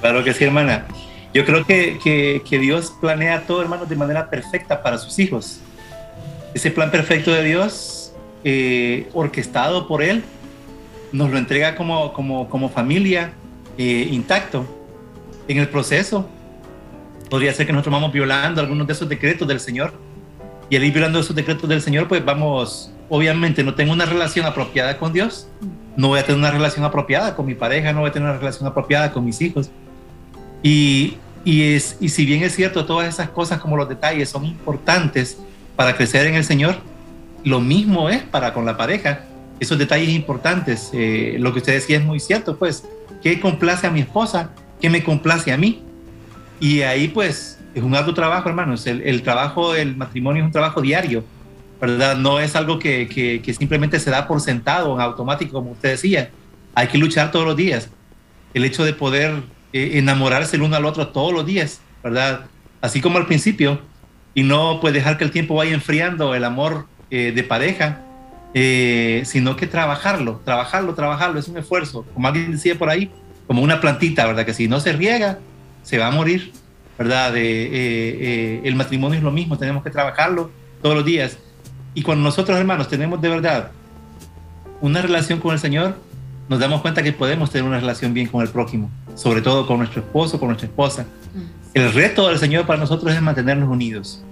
Claro 0.00 0.24
que 0.24 0.32
sí, 0.32 0.44
hermana. 0.44 0.86
Yo 1.32 1.44
creo 1.44 1.64
que, 1.64 2.42
Dios 2.50 2.92
planea 3.00 3.42
todo, 3.46 3.62
hermanos, 3.62 3.88
de 3.88 3.94
manera 3.94 4.28
perfecta 4.28 4.82
para 4.82 4.98
sus 4.98 5.18
hijos. 5.20 5.60
Ese 6.52 6.72
plan 6.72 6.90
perfecto 6.90 7.30
de 7.30 7.44
Dios, 7.44 8.12
eh, 8.42 9.08
orquestado 9.12 9.86
por 9.86 10.02
Él, 10.02 10.24
nos 11.12 11.30
lo 11.30 11.38
entrega 11.38 11.76
como, 11.76 12.12
como, 12.12 12.48
como 12.48 12.68
familia 12.68 13.32
eh, 13.78 14.08
intacto. 14.10 14.66
En 15.46 15.58
el 15.58 15.68
proceso, 15.68 16.28
podría 17.28 17.52
ser 17.54 17.66
que 17.66 17.72
nosotros 17.72 17.92
vamos 17.92 18.12
violando 18.12 18.60
algunos 18.60 18.86
de 18.88 18.94
esos 18.94 19.08
decretos 19.08 19.46
del 19.46 19.60
Señor. 19.60 19.92
Y 20.70 20.76
al 20.76 20.84
ir 20.84 20.92
violando 20.92 21.18
esos 21.18 21.36
decretos 21.36 21.68
del 21.68 21.82
Señor, 21.82 22.08
pues 22.08 22.24
vamos, 22.24 22.90
obviamente, 23.08 23.62
no 23.62 23.74
tengo 23.74 23.92
una 23.92 24.06
relación 24.06 24.46
apropiada 24.46 24.96
con 24.96 25.12
Dios, 25.12 25.48
no 25.96 26.08
voy 26.08 26.20
a 26.20 26.22
tener 26.24 26.38
una 26.38 26.50
relación 26.50 26.84
apropiada 26.84 27.36
con 27.36 27.44
mi 27.44 27.54
pareja, 27.54 27.92
no 27.92 28.00
voy 28.00 28.10
a 28.10 28.12
tener 28.12 28.28
una 28.28 28.38
relación 28.38 28.66
apropiada 28.68 29.12
con 29.12 29.24
mis 29.24 29.42
hijos 29.42 29.70
y, 30.62 31.16
es, 31.44 31.96
y 32.00 32.08
si 32.10 32.26
bien 32.26 32.42
es 32.42 32.54
cierto, 32.54 32.84
todas 32.84 33.08
esas 33.08 33.30
cosas 33.30 33.60
como 33.60 33.76
los 33.76 33.88
detalles 33.88 34.28
son 34.28 34.44
importantes 34.44 35.38
para 35.76 35.96
crecer 35.96 36.26
en 36.26 36.34
el 36.34 36.44
Señor, 36.44 36.76
lo 37.44 37.60
mismo 37.60 38.10
es 38.10 38.22
para 38.22 38.52
con 38.52 38.66
la 38.66 38.76
pareja. 38.76 39.24
Esos 39.58 39.78
detalles 39.78 40.10
importantes, 40.10 40.90
eh, 40.92 41.36
lo 41.38 41.52
que 41.52 41.58
usted 41.58 41.74
decía 41.74 41.98
es 41.98 42.04
muy 42.04 42.20
cierto, 42.20 42.56
pues, 42.56 42.84
¿qué 43.22 43.40
complace 43.40 43.86
a 43.86 43.90
mi 43.90 44.00
esposa? 44.00 44.50
¿Qué 44.80 44.88
me 44.90 45.02
complace 45.02 45.52
a 45.52 45.56
mí? 45.56 45.82
Y 46.60 46.82
ahí 46.82 47.08
pues 47.08 47.58
es 47.74 47.82
un 47.82 47.94
arduo 47.94 48.14
trabajo, 48.14 48.48
hermanos. 48.48 48.86
El, 48.86 49.02
el 49.02 49.22
trabajo 49.22 49.72
del 49.72 49.96
matrimonio 49.96 50.42
es 50.42 50.46
un 50.46 50.52
trabajo 50.52 50.80
diario, 50.80 51.24
¿verdad? 51.80 52.16
No 52.16 52.40
es 52.40 52.56
algo 52.56 52.78
que 52.78 53.42
simplemente 53.58 53.98
se 54.00 54.10
da 54.10 54.26
por 54.26 54.40
sentado, 54.40 54.94
en 54.94 55.00
automático, 55.00 55.52
como 55.52 55.72
usted 55.72 55.90
decía. 55.90 56.30
Hay 56.74 56.88
que 56.88 56.98
luchar 56.98 57.30
todos 57.30 57.46
los 57.46 57.56
días. 57.56 57.90
El 58.54 58.64
hecho 58.64 58.84
de 58.84 58.92
poder 58.92 59.42
eh, 59.72 59.98
enamorarse 59.98 60.56
el 60.56 60.62
uno 60.62 60.74
al 60.74 60.84
otro 60.84 61.08
todos 61.08 61.32
los 61.32 61.46
días, 61.46 61.80
¿verdad? 62.02 62.46
Así 62.80 63.00
como 63.00 63.18
al 63.18 63.26
principio, 63.26 63.80
y 64.34 64.42
no 64.42 64.78
pues 64.80 64.92
dejar 64.92 65.16
que 65.16 65.22
el 65.22 65.30
tiempo 65.30 65.54
vaya 65.54 65.72
enfriando 65.72 66.34
el 66.34 66.44
amor 66.44 66.86
eh, 67.10 67.32
de 67.32 67.42
pareja, 67.44 68.00
eh, 68.52 69.22
sino 69.26 69.54
que 69.54 69.68
trabajarlo, 69.68 70.40
trabajarlo, 70.44 70.94
trabajarlo, 70.94 71.38
es 71.38 71.46
un 71.46 71.56
esfuerzo, 71.56 72.04
como 72.14 72.26
alguien 72.26 72.50
decía 72.50 72.76
por 72.76 72.90
ahí, 72.90 73.12
como 73.46 73.62
una 73.62 73.80
plantita, 73.80 74.26
¿verdad? 74.26 74.44
Que 74.44 74.54
si 74.54 74.66
no 74.66 74.80
se 74.80 74.92
riega, 74.92 75.38
se 75.84 75.98
va 75.98 76.08
a 76.08 76.10
morir, 76.10 76.52
¿verdad? 77.00 77.32
el 77.34 78.74
matrimonio 78.74 79.16
es 79.16 79.24
lo 79.24 79.30
mismo, 79.30 79.56
tenemos 79.56 79.82
que 79.82 79.88
trabajarlo 79.88 80.50
todos 80.82 80.94
los 80.94 81.04
días. 81.04 81.38
Y 81.94 82.02
cuando 82.02 82.22
nosotros, 82.22 82.58
hermanos, 82.58 82.88
tenemos 82.88 83.22
de 83.22 83.30
verdad 83.30 83.70
una 84.82 85.00
relación 85.00 85.40
con 85.40 85.54
el 85.54 85.58
Señor, 85.58 85.96
nos 86.50 86.60
damos 86.60 86.82
cuenta 86.82 87.02
que 87.02 87.14
podemos 87.14 87.50
tener 87.50 87.66
una 87.66 87.80
relación 87.80 88.12
bien 88.12 88.26
con 88.26 88.42
el 88.42 88.48
prójimo, 88.50 88.90
sobre 89.14 89.40
todo 89.40 89.66
con 89.66 89.78
nuestro 89.78 90.02
esposo, 90.02 90.38
con 90.38 90.48
nuestra 90.48 90.68
esposa. 90.68 91.06
El 91.72 91.90
reto 91.90 92.28
del 92.28 92.38
Señor 92.38 92.66
para 92.66 92.78
nosotros 92.78 93.14
es 93.14 93.22
mantenernos 93.22 93.70
unidos. 93.70 94.22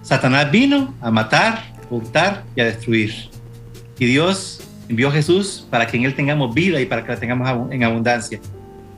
Satanás 0.00 0.50
vino 0.50 0.94
a 1.02 1.10
matar, 1.10 1.62
hurtar 1.90 2.44
y 2.56 2.62
a 2.62 2.64
destruir. 2.64 3.12
Y 3.98 4.06
Dios 4.06 4.62
envió 4.88 5.08
a 5.08 5.12
Jesús 5.12 5.66
para 5.68 5.86
que 5.86 5.98
en 5.98 6.04
Él 6.04 6.14
tengamos 6.14 6.54
vida 6.54 6.80
y 6.80 6.86
para 6.86 7.04
que 7.04 7.12
la 7.12 7.20
tengamos 7.20 7.70
en 7.70 7.84
abundancia. 7.84 8.40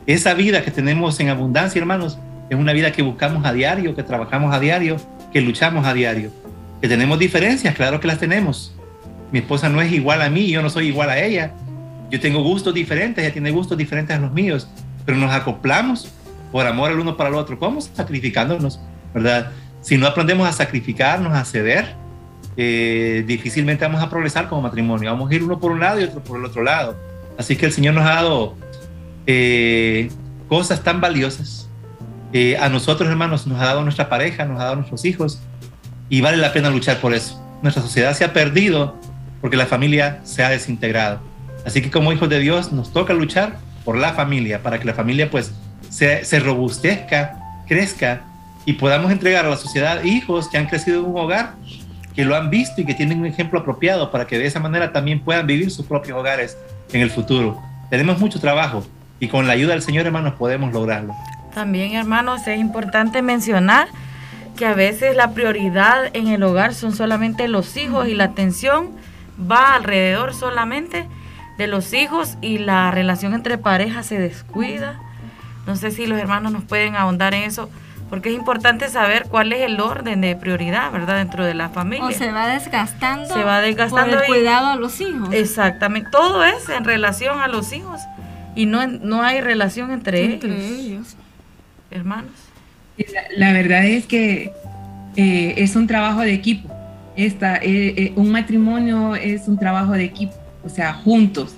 Esa 0.06 0.32
vida 0.34 0.62
que 0.62 0.70
tenemos 0.70 1.18
en 1.18 1.28
abundancia, 1.30 1.80
hermanos, 1.80 2.16
es 2.50 2.58
una 2.58 2.72
vida 2.72 2.92
que 2.92 3.02
buscamos 3.02 3.44
a 3.46 3.52
diario, 3.52 3.94
que 3.94 4.02
trabajamos 4.02 4.52
a 4.52 4.60
diario, 4.60 4.96
que 5.32 5.40
luchamos 5.40 5.86
a 5.86 5.94
diario. 5.94 6.30
Que 6.80 6.88
tenemos 6.88 7.18
diferencias, 7.18 7.74
claro 7.74 8.00
que 8.00 8.08
las 8.08 8.18
tenemos. 8.18 8.74
Mi 9.32 9.38
esposa 9.38 9.68
no 9.68 9.80
es 9.80 9.92
igual 9.92 10.20
a 10.20 10.28
mí, 10.28 10.48
yo 10.48 10.60
no 10.60 10.68
soy 10.68 10.88
igual 10.88 11.10
a 11.10 11.18
ella, 11.18 11.52
yo 12.10 12.18
tengo 12.18 12.42
gustos 12.42 12.74
diferentes, 12.74 13.24
ella 13.24 13.32
tiene 13.32 13.52
gustos 13.52 13.78
diferentes 13.78 14.16
a 14.16 14.20
los 14.20 14.32
míos, 14.32 14.68
pero 15.06 15.16
nos 15.16 15.32
acoplamos 15.32 16.10
por 16.50 16.66
amor 16.66 16.90
el 16.90 16.98
uno 16.98 17.16
para 17.16 17.30
el 17.30 17.36
otro. 17.36 17.58
¿Cómo? 17.58 17.80
Sacrificándonos, 17.80 18.80
¿verdad? 19.14 19.52
Si 19.80 19.96
no 19.96 20.08
aprendemos 20.08 20.48
a 20.48 20.52
sacrificarnos, 20.52 21.32
a 21.32 21.44
ceder, 21.44 21.94
eh, 22.56 23.24
difícilmente 23.26 23.84
vamos 23.84 24.02
a 24.02 24.10
progresar 24.10 24.48
como 24.48 24.62
matrimonio. 24.62 25.10
Vamos 25.10 25.30
a 25.30 25.34
ir 25.34 25.42
uno 25.42 25.58
por 25.60 25.70
un 25.70 25.80
lado 25.80 26.00
y 26.00 26.04
otro 26.04 26.22
por 26.22 26.38
el 26.38 26.44
otro 26.44 26.62
lado. 26.62 26.96
Así 27.38 27.56
que 27.56 27.66
el 27.66 27.72
Señor 27.72 27.94
nos 27.94 28.04
ha 28.04 28.14
dado 28.16 28.54
eh, 29.26 30.10
cosas 30.48 30.82
tan 30.82 31.00
valiosas. 31.00 31.69
Eh, 32.32 32.56
a 32.58 32.68
nosotros, 32.68 33.08
hermanos, 33.08 33.46
nos 33.46 33.60
ha 33.60 33.66
dado 33.66 33.82
nuestra 33.82 34.08
pareja, 34.08 34.44
nos 34.44 34.60
ha 34.60 34.64
dado 34.64 34.76
nuestros 34.76 35.04
hijos, 35.04 35.40
y 36.08 36.20
vale 36.20 36.36
la 36.36 36.52
pena 36.52 36.70
luchar 36.70 36.98
por 36.98 37.14
eso. 37.14 37.40
Nuestra 37.62 37.82
sociedad 37.82 38.14
se 38.14 38.24
ha 38.24 38.32
perdido 38.32 38.96
porque 39.40 39.56
la 39.56 39.66
familia 39.66 40.20
se 40.24 40.42
ha 40.42 40.50
desintegrado. 40.50 41.20
Así 41.64 41.82
que 41.82 41.90
como 41.90 42.12
hijos 42.12 42.28
de 42.28 42.38
Dios 42.38 42.72
nos 42.72 42.92
toca 42.92 43.12
luchar 43.12 43.58
por 43.84 43.96
la 43.96 44.12
familia, 44.12 44.62
para 44.62 44.78
que 44.78 44.84
la 44.84 44.94
familia 44.94 45.30
pues 45.30 45.52
se, 45.88 46.24
se 46.24 46.40
robustezca, 46.40 47.36
crezca 47.66 48.22
y 48.64 48.74
podamos 48.74 49.10
entregar 49.10 49.46
a 49.46 49.50
la 49.50 49.56
sociedad 49.56 50.02
hijos 50.04 50.48
que 50.48 50.58
han 50.58 50.66
crecido 50.66 51.00
en 51.00 51.06
un 51.06 51.18
hogar, 51.18 51.54
que 52.14 52.24
lo 52.24 52.36
han 52.36 52.50
visto 52.50 52.80
y 52.80 52.84
que 52.84 52.94
tienen 52.94 53.20
un 53.20 53.26
ejemplo 53.26 53.60
apropiado 53.60 54.10
para 54.10 54.26
que 54.26 54.38
de 54.38 54.46
esa 54.46 54.60
manera 54.60 54.92
también 54.92 55.20
puedan 55.20 55.46
vivir 55.46 55.70
sus 55.70 55.86
propios 55.86 56.18
hogares 56.18 56.58
en 56.92 57.00
el 57.00 57.10
futuro. 57.10 57.60
Tenemos 57.88 58.18
mucho 58.18 58.40
trabajo 58.40 58.84
y 59.18 59.28
con 59.28 59.46
la 59.46 59.52
ayuda 59.52 59.72
del 59.72 59.82
Señor, 59.82 60.06
hermanos, 60.06 60.34
podemos 60.34 60.72
lograrlo. 60.72 61.14
También, 61.54 61.94
hermanos, 61.94 62.46
es 62.46 62.58
importante 62.58 63.22
mencionar 63.22 63.88
que 64.56 64.66
a 64.66 64.74
veces 64.74 65.16
la 65.16 65.30
prioridad 65.30 66.10
en 66.12 66.28
el 66.28 66.42
hogar 66.42 66.74
son 66.74 66.94
solamente 66.94 67.48
los 67.48 67.76
hijos 67.76 68.08
y 68.08 68.14
la 68.14 68.24
atención 68.24 68.90
va 69.50 69.74
alrededor 69.74 70.34
solamente 70.34 71.08
de 71.58 71.66
los 71.66 71.92
hijos 71.92 72.36
y 72.40 72.58
la 72.58 72.90
relación 72.90 73.34
entre 73.34 73.58
parejas 73.58 74.06
se 74.06 74.18
descuida. 74.18 75.00
No 75.66 75.76
sé 75.76 75.90
si 75.90 76.06
los 76.06 76.18
hermanos 76.18 76.52
nos 76.52 76.64
pueden 76.64 76.96
ahondar 76.96 77.34
en 77.34 77.44
eso, 77.44 77.70
porque 78.08 78.30
es 78.30 78.34
importante 78.34 78.88
saber 78.88 79.26
cuál 79.28 79.52
es 79.52 79.60
el 79.60 79.80
orden 79.80 80.20
de 80.20 80.34
prioridad, 80.36 80.90
¿verdad? 80.90 81.16
Dentro 81.18 81.44
de 81.44 81.54
la 81.54 81.68
familia. 81.68 82.06
O 82.06 82.10
se 82.10 82.32
va 82.32 82.48
desgastando. 82.48 83.32
Se 83.32 83.44
va 83.44 83.60
desgastando. 83.60 84.16
Por 84.16 84.24
el 84.24 84.26
cuidado 84.26 84.68
a 84.68 84.76
los 84.76 85.00
hijos. 85.00 85.32
Exactamente. 85.32 86.10
Todo 86.10 86.44
es 86.44 86.68
en 86.68 86.84
relación 86.84 87.40
a 87.40 87.48
los 87.48 87.72
hijos 87.72 88.00
y 88.54 88.66
no, 88.66 88.86
no 88.86 89.22
hay 89.22 89.40
relación 89.40 89.90
entre, 89.90 90.22
ellos, 90.22 91.16
hermanos. 91.90 92.32
La, 93.36 93.52
verdad 93.52 93.86
es 93.86 94.06
que 94.06 94.52
eh, 95.16 95.54
es 95.56 95.76
un 95.76 95.86
trabajo 95.86 96.20
de 96.20 96.32
equipo. 96.32 96.68
Esta, 97.16 97.56
eh, 97.56 97.94
eh, 97.96 98.12
un 98.16 98.30
matrimonio 98.30 99.14
es 99.14 99.48
un 99.48 99.58
trabajo 99.58 99.92
de 99.92 100.04
equipo, 100.04 100.34
o 100.64 100.68
sea, 100.68 100.92
juntos. 100.92 101.54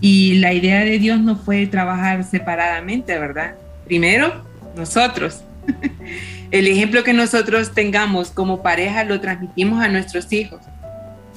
Y 0.00 0.34
la 0.38 0.52
idea 0.52 0.84
de 0.84 0.98
Dios 0.98 1.20
no 1.20 1.36
fue 1.36 1.66
trabajar 1.66 2.24
separadamente, 2.24 3.18
¿verdad? 3.18 3.54
Primero, 3.84 4.44
nosotros. 4.76 5.42
El 6.50 6.66
ejemplo 6.66 7.04
que 7.04 7.12
nosotros 7.12 7.72
tengamos 7.74 8.30
como 8.30 8.62
pareja 8.62 9.04
lo 9.04 9.20
transmitimos 9.20 9.82
a 9.82 9.88
nuestros 9.88 10.32
hijos. 10.32 10.60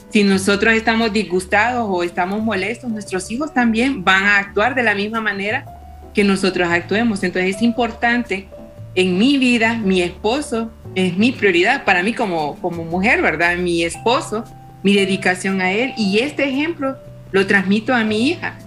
Si 0.10 0.24
nosotros 0.24 0.74
estamos 0.74 1.12
disgustados 1.14 1.86
o 1.90 2.04
estamos 2.04 2.42
molestos, 2.42 2.90
nuestros 2.90 3.30
hijos 3.32 3.54
también 3.54 4.04
van 4.04 4.24
a 4.24 4.38
actuar 4.38 4.76
de 4.76 4.84
la 4.84 4.94
misma 4.94 5.22
manera 5.22 5.66
que 6.14 6.24
nosotros 6.24 6.70
actuemos. 6.70 7.24
Entonces 7.24 7.56
es 7.56 7.62
importante 7.62 8.48
en 8.96 9.18
mi 9.18 9.38
vida, 9.38 9.76
mi 9.76 10.02
esposo 10.02 10.72
es 10.96 11.18
mi 11.18 11.32
prioridad 11.32 11.86
para 11.86 12.04
mí 12.04 12.14
como, 12.14 12.58
como 12.58 12.84
mujer, 12.84 13.22
¿verdad? 13.22 13.56
Mi 13.58 13.84
esposo, 13.84 14.44
mi 14.84 14.94
dedicación 14.94 15.62
a 15.62 15.72
él. 15.72 15.94
Y 15.98 16.20
este 16.20 16.48
ejemplo 16.48 16.98
lo 17.32 17.48
transmito 17.48 17.94
a 17.94 18.04
mi 18.04 18.30
hija. 18.30 18.58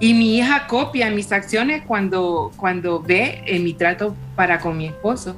Y 0.00 0.14
mi 0.14 0.38
hija 0.38 0.66
copia 0.66 1.10
mis 1.10 1.32
acciones 1.32 1.82
cuando, 1.86 2.52
cuando 2.56 3.00
ve 3.00 3.42
en 3.46 3.64
mi 3.64 3.74
trato 3.74 4.14
para 4.36 4.58
con 4.58 4.76
mi 4.76 4.86
esposo 4.86 5.36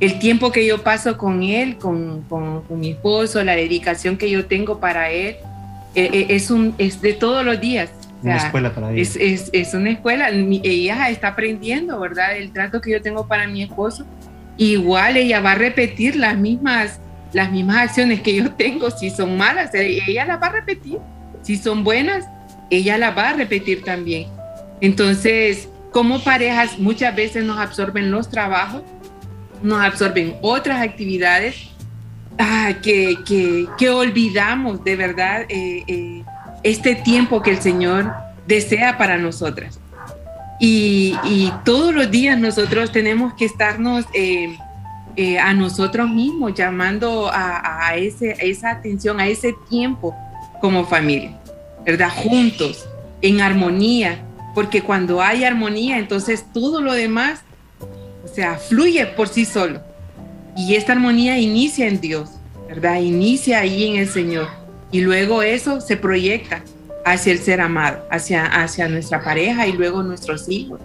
el 0.00 0.18
tiempo 0.18 0.50
que 0.52 0.66
yo 0.66 0.82
paso 0.82 1.16
con 1.16 1.42
él, 1.42 1.76
con, 1.76 2.22
con, 2.22 2.62
mi 2.70 2.90
esposo, 2.90 3.42
la 3.44 3.54
dedicación 3.54 4.16
que 4.16 4.28
yo 4.28 4.46
tengo 4.46 4.80
para 4.80 5.10
él, 5.10 5.36
eh, 5.94 6.10
eh, 6.12 6.26
es, 6.30 6.50
un, 6.50 6.74
es 6.78 7.00
de 7.00 7.14
todos 7.14 7.44
los 7.44 7.60
días. 7.60 7.90
Una 8.24 8.36
escuela 8.36 8.74
para 8.74 8.92
ella. 8.92 9.02
Es, 9.02 9.16
es, 9.16 9.50
es, 9.52 9.74
una 9.74 9.90
escuela. 9.90 10.28
ella 10.30 11.10
está 11.10 11.28
aprendiendo, 11.28 12.00
¿verdad? 12.00 12.36
El 12.36 12.52
trato 12.52 12.80
que 12.80 12.90
yo 12.90 13.02
tengo 13.02 13.26
para 13.26 13.46
mi 13.46 13.62
esposo. 13.62 14.06
Igual 14.56 15.16
ella 15.16 15.40
va 15.40 15.52
a 15.52 15.56
repetir 15.56 16.16
las 16.16 16.36
mismas, 16.36 17.00
las 17.32 17.50
mismas 17.50 17.88
acciones 17.88 18.20
que 18.20 18.34
yo 18.34 18.50
tengo. 18.56 18.90
Si 18.90 19.10
son 19.10 19.36
malas, 19.36 19.74
eh, 19.74 20.00
ella 20.06 20.24
las 20.24 20.40
va 20.40 20.46
a 20.46 20.52
repetir. 20.52 20.98
Si 21.42 21.56
son 21.56 21.84
buenas, 21.84 22.24
ella 22.70 22.98
las 22.98 23.16
va 23.16 23.30
a 23.30 23.32
repetir 23.34 23.82
también. 23.82 24.28
Entonces, 24.80 25.68
como 25.92 26.22
parejas, 26.22 26.78
muchas 26.78 27.14
veces 27.14 27.44
nos 27.44 27.58
absorben 27.58 28.10
los 28.10 28.28
trabajos 28.28 28.82
nos 29.64 29.82
absorben 29.82 30.36
otras 30.42 30.82
actividades 30.82 31.68
ah, 32.38 32.74
que, 32.82 33.16
que, 33.78 33.90
olvidamos 33.90 34.84
de 34.84 34.94
verdad 34.94 35.46
eh, 35.48 35.82
eh, 35.88 36.22
este 36.64 36.96
tiempo 36.96 37.40
que 37.42 37.52
el 37.52 37.60
Señor 37.60 38.12
desea 38.46 38.98
para 38.98 39.16
nosotras. 39.18 39.78
Y, 40.58 41.14
todos 41.64 41.94
los 41.94 42.10
días 42.10 42.38
nosotros 42.38 42.90
tenemos 42.90 43.34
que 43.34 43.44
estarnos 43.44 44.06
eh, 44.12 44.58
a 45.38 45.54
nosotros 45.54 46.08
mismos 46.10 46.54
llamando 46.54 47.30
a, 47.30 47.86
a, 47.88 47.96
ese, 47.96 48.36
esa 48.40 48.70
atención, 48.70 49.20
a 49.20 49.28
ese 49.28 49.54
tiempo 49.68 50.14
como 50.60 50.84
familia, 50.84 51.38
¿verdad? 51.84 52.10
Juntos, 52.10 52.88
en 53.20 53.40
armonía, 53.40 54.24
porque 54.54 54.82
cuando 54.82 55.22
hay 55.22 55.44
armonía, 55.44 55.98
entonces 55.98 56.44
todo 56.52 56.80
lo 56.80 56.92
demás 56.92 57.44
o 58.24 58.28
sea, 58.28 58.56
fluye 58.56 59.06
por 59.06 59.28
sí 59.28 59.44
solo. 59.44 59.80
Y 60.56 60.74
esta 60.74 60.92
armonía 60.92 61.38
inicia 61.38 61.86
en 61.86 62.00
Dios, 62.00 62.30
¿verdad? 62.68 62.96
Inicia 62.96 63.60
ahí 63.60 63.86
en 63.86 63.96
el 63.96 64.08
Señor. 64.08 64.48
Y 64.94 65.00
luego 65.00 65.42
eso 65.42 65.80
se 65.80 65.96
proyecta 65.96 66.62
hacia 67.04 67.32
el 67.32 67.40
ser 67.40 67.60
amado, 67.60 68.06
hacia, 68.12 68.46
hacia 68.46 68.86
nuestra 68.86 69.24
pareja 69.24 69.66
y 69.66 69.72
luego 69.72 70.04
nuestros 70.04 70.48
hijos. 70.48 70.78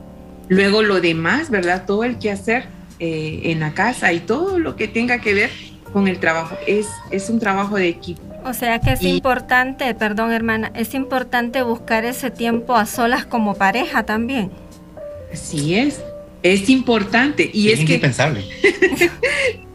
Luego 0.48 0.82
lo 0.82 1.00
demás, 1.00 1.52
¿verdad? 1.52 1.84
Todo 1.86 2.04
el 2.04 2.18
que 2.18 2.32
hacer 2.32 2.64
eh, 2.98 3.42
en 3.44 3.60
la 3.60 3.76
casa 3.76 4.12
y 4.12 4.20
todo 4.20 4.58
lo 4.58 4.76
que 4.76 4.88
tenga 4.88 5.20
que 5.20 5.36
ver 5.36 5.52
con 5.94 6.08
el 6.08 6.18
trabajo. 6.18 6.58
Es, 6.66 6.88
es 7.12 7.30
un 7.30 7.40
trabajo 7.40 7.76
de 7.76 7.88
equipo. 7.88 8.24
O 8.46 8.54
sea 8.56 8.80
que 8.80 8.94
es 8.94 9.04
importante, 9.04 9.94
perdón 9.94 10.32
hermana, 10.32 10.72
es 10.74 10.96
importante 10.96 11.62
buscar 11.62 12.04
ese 12.04 12.32
tiempo 12.32 12.76
a 12.76 12.88
solas 12.88 13.28
como 13.28 13.54
pareja 13.54 14.08
también. 14.08 14.50
Así 15.32 15.76
es, 15.76 16.02
es 16.42 16.68
importante 16.72 17.48
y 17.54 17.68
es, 17.68 17.76
es 17.76 17.80
indispensable. 17.82 18.44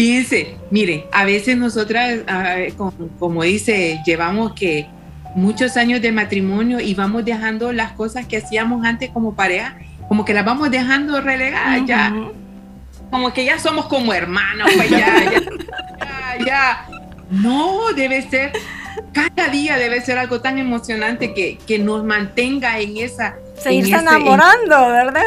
Fíjense, 0.00 0.56
mire, 0.70 1.04
a 1.12 1.26
veces 1.26 1.58
nosotras, 1.58 2.20
como, 3.18 3.42
dice, 3.42 4.00
llevamos 4.06 4.54
que 4.54 4.86
muchos 5.34 5.76
años 5.76 6.00
de 6.00 6.10
matrimonio 6.10 6.80
y 6.80 6.94
vamos 6.94 7.22
dejando 7.22 7.70
las 7.70 7.92
cosas 7.92 8.24
que 8.24 8.38
hacíamos 8.38 8.82
antes 8.86 9.10
como 9.10 9.34
pareja, 9.34 9.76
como 10.08 10.24
que 10.24 10.32
las 10.32 10.46
vamos 10.46 10.70
dejando 10.70 11.20
relegadas 11.20 11.82
ya. 11.84 12.14
Como 13.10 13.34
que 13.34 13.44
ya 13.44 13.58
somos 13.58 13.88
como 13.88 14.14
hermanos, 14.14 14.70
pues 14.74 14.88
ya, 14.88 15.06
ya, 16.38 16.46
ya, 16.46 16.86
No, 17.30 17.92
debe 17.94 18.22
ser, 18.22 18.52
cada 19.12 19.50
día 19.50 19.76
debe 19.76 20.00
ser 20.00 20.16
algo 20.16 20.40
tan 20.40 20.56
emocionante 20.56 21.34
que, 21.34 21.58
que 21.66 21.78
nos 21.78 22.04
mantenga 22.04 22.80
en 22.80 22.96
esa... 22.96 23.36
Seguirse 23.58 23.96
enamorando, 23.96 24.88
¿verdad? 24.88 25.26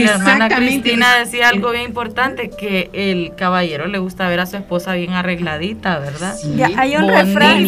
La 0.00 0.12
hermana 0.12 0.48
Cristina 0.48 1.16
decía 1.16 1.48
algo 1.48 1.70
bien 1.70 1.84
importante, 1.84 2.50
que 2.50 2.90
el 2.92 3.34
caballero 3.36 3.86
le 3.86 3.98
gusta 3.98 4.28
ver 4.28 4.40
a 4.40 4.46
su 4.46 4.56
esposa 4.56 4.94
bien 4.94 5.12
arregladita, 5.12 5.98
¿verdad? 5.98 6.36
hay 6.76 6.96
un 6.96 7.08
refrán, 7.08 7.66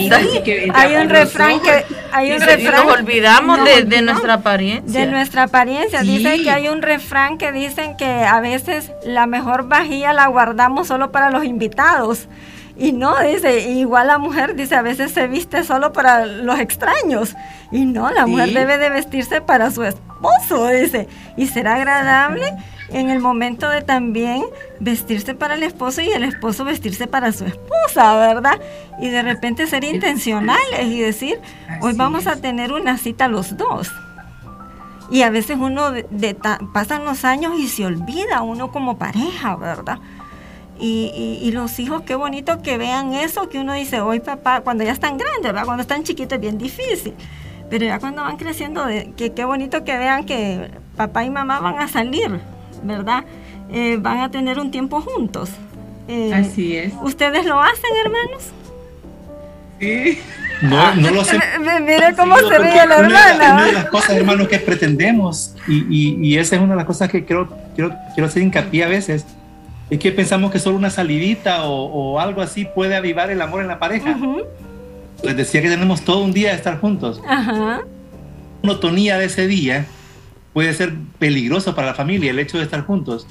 hay 0.74 0.96
un 0.96 1.08
refrán 1.08 1.60
que 1.60 1.84
hay 2.12 2.32
un 2.32 2.40
refrán. 2.40 2.86
Nos 2.86 2.98
olvidamos 2.98 3.58
de, 3.64 4.02
nuestra 4.02 4.34
apariencia. 4.34 5.00
De 5.00 5.10
nuestra 5.10 5.42
apariencia. 5.44 6.02
Dice 6.02 6.42
que 6.42 6.50
hay 6.50 6.68
un 6.68 6.82
refrán 6.82 7.38
que 7.38 7.52
dicen 7.52 7.96
que 7.96 8.06
a 8.06 8.40
veces 8.40 8.92
la 9.04 9.26
mejor 9.26 9.68
vajilla 9.68 10.12
la 10.12 10.26
guardamos 10.28 10.88
solo 10.88 11.10
para 11.12 11.30
los 11.30 11.44
invitados. 11.44 12.28
Y 12.76 12.92
no, 12.92 13.16
dice, 13.20 13.70
igual 13.70 14.08
la 14.08 14.18
mujer, 14.18 14.56
dice, 14.56 14.74
a 14.74 14.82
veces 14.82 15.12
se 15.12 15.28
viste 15.28 15.62
solo 15.62 15.92
para 15.92 16.26
los 16.26 16.58
extraños. 16.58 17.36
Y 17.70 17.86
no, 17.86 18.10
la 18.10 18.26
mujer 18.26 18.52
debe 18.52 18.78
de 18.78 18.90
vestirse 18.90 19.40
para 19.40 19.70
su 19.70 19.84
esposo, 20.24 20.68
dice. 20.68 21.08
Y 21.36 21.46
será 21.46 21.76
agradable 21.76 22.52
en 22.90 23.10
el 23.10 23.20
momento 23.20 23.68
de 23.68 23.82
también 23.82 24.44
vestirse 24.80 25.34
para 25.34 25.54
el 25.54 25.62
esposo 25.62 26.02
y 26.02 26.10
el 26.10 26.24
esposo 26.24 26.64
vestirse 26.64 27.06
para 27.06 27.32
su 27.32 27.44
esposa, 27.44 28.16
¿verdad? 28.16 28.60
Y 29.00 29.08
de 29.08 29.22
repente 29.22 29.66
ser 29.66 29.84
intencionales 29.84 30.84
y 30.84 31.00
decir, 31.00 31.40
hoy 31.80 31.94
vamos 31.94 32.26
a 32.26 32.36
tener 32.36 32.72
una 32.72 32.98
cita 32.98 33.28
los 33.28 33.56
dos. 33.56 33.90
Y 35.10 35.22
a 35.22 35.30
veces 35.30 35.58
uno 35.60 35.90
de, 35.92 36.36
pasan 36.72 37.04
los 37.04 37.24
años 37.24 37.54
y 37.58 37.68
se 37.68 37.84
olvida 37.84 38.42
uno 38.42 38.70
como 38.70 38.98
pareja, 38.98 39.56
¿verdad? 39.56 39.98
Y, 40.78 41.50
los 41.52 41.78
hijos, 41.78 42.02
qué 42.02 42.16
bonito 42.16 42.60
que 42.60 42.76
vean 42.76 43.14
eso, 43.14 43.48
que 43.48 43.58
uno 43.58 43.74
dice, 43.74 44.00
hoy 44.00 44.20
papá, 44.20 44.62
cuando 44.62 44.82
ya 44.82 44.92
están 44.92 45.16
grandes, 45.16 45.44
¿verdad? 45.44 45.64
Cuando 45.64 45.82
están 45.82 46.02
chiquitos 46.02 46.36
es 46.36 46.40
bien 46.40 46.58
difícil. 46.58 47.14
Pero 47.70 47.86
ya 47.86 47.98
cuando 47.98 48.22
van 48.22 48.36
creciendo, 48.36 48.86
que 49.16 49.32
qué 49.32 49.44
bonito 49.44 49.84
que 49.84 49.96
vean 49.96 50.24
que 50.26 50.70
papá 50.96 51.24
y 51.24 51.30
mamá 51.30 51.60
van 51.60 51.78
a 51.78 51.88
salir, 51.88 52.40
¿verdad? 52.82 53.24
Eh, 53.70 53.96
van 54.00 54.20
a 54.20 54.30
tener 54.30 54.58
un 54.58 54.70
tiempo 54.70 55.00
juntos. 55.00 55.50
Eh, 56.06 56.32
Así 56.34 56.76
es. 56.76 56.92
¿Ustedes 57.02 57.46
lo 57.46 57.60
hacen, 57.60 57.90
hermanos? 58.04 58.52
Sí. 59.80 60.18
No, 60.62 60.94
no 60.94 61.10
lo 61.10 61.24
sé. 61.24 61.38
Mire 61.80 62.14
cómo 62.16 62.36
se 62.38 62.58
ríe 62.58 62.86
la 62.86 62.96
hermana. 62.96 63.54
Una 63.54 63.64
de 63.64 63.72
las 63.72 63.86
cosas, 63.86 64.10
hermanos, 64.10 64.48
que 64.48 64.58
pretendemos, 64.58 65.56
y, 65.66 66.16
y, 66.22 66.38
esa 66.38 66.56
es 66.56 66.62
una 66.62 66.72
de 66.72 66.76
las 66.76 66.86
cosas 66.86 67.10
que 67.10 67.24
quiero, 67.24 67.48
quiero, 67.74 67.94
quiero 68.14 68.28
hacer 68.28 68.42
hincapié 68.42 68.84
a 68.84 68.88
veces, 68.88 69.26
es 69.90 69.98
que 69.98 70.12
pensamos 70.12 70.50
que 70.50 70.58
solo 70.58 70.76
una 70.76 70.90
salidita 70.90 71.64
o, 71.64 72.18
algo 72.18 72.40
así 72.40 72.64
puede 72.64 72.96
avivar 72.96 73.30
el 73.30 73.40
amor 73.42 73.62
en 73.62 73.68
la 73.68 73.78
pareja. 73.78 74.16
Les 75.24 75.36
decía 75.36 75.62
que 75.62 75.68
tenemos 75.68 76.02
todo 76.02 76.18
un 76.18 76.32
día 76.32 76.50
de 76.50 76.56
estar 76.56 76.80
juntos. 76.80 77.20
Ajá. 77.26 77.52
La 77.52 77.82
monotonía 78.62 79.18
de 79.18 79.26
ese 79.26 79.46
día 79.46 79.86
puede 80.52 80.72
ser 80.72 80.94
peligroso 81.18 81.74
para 81.74 81.88
la 81.88 81.94
familia, 81.94 82.30
el 82.30 82.38
hecho 82.38 82.58
de 82.58 82.64
estar 82.64 82.84
juntos. 82.84 83.26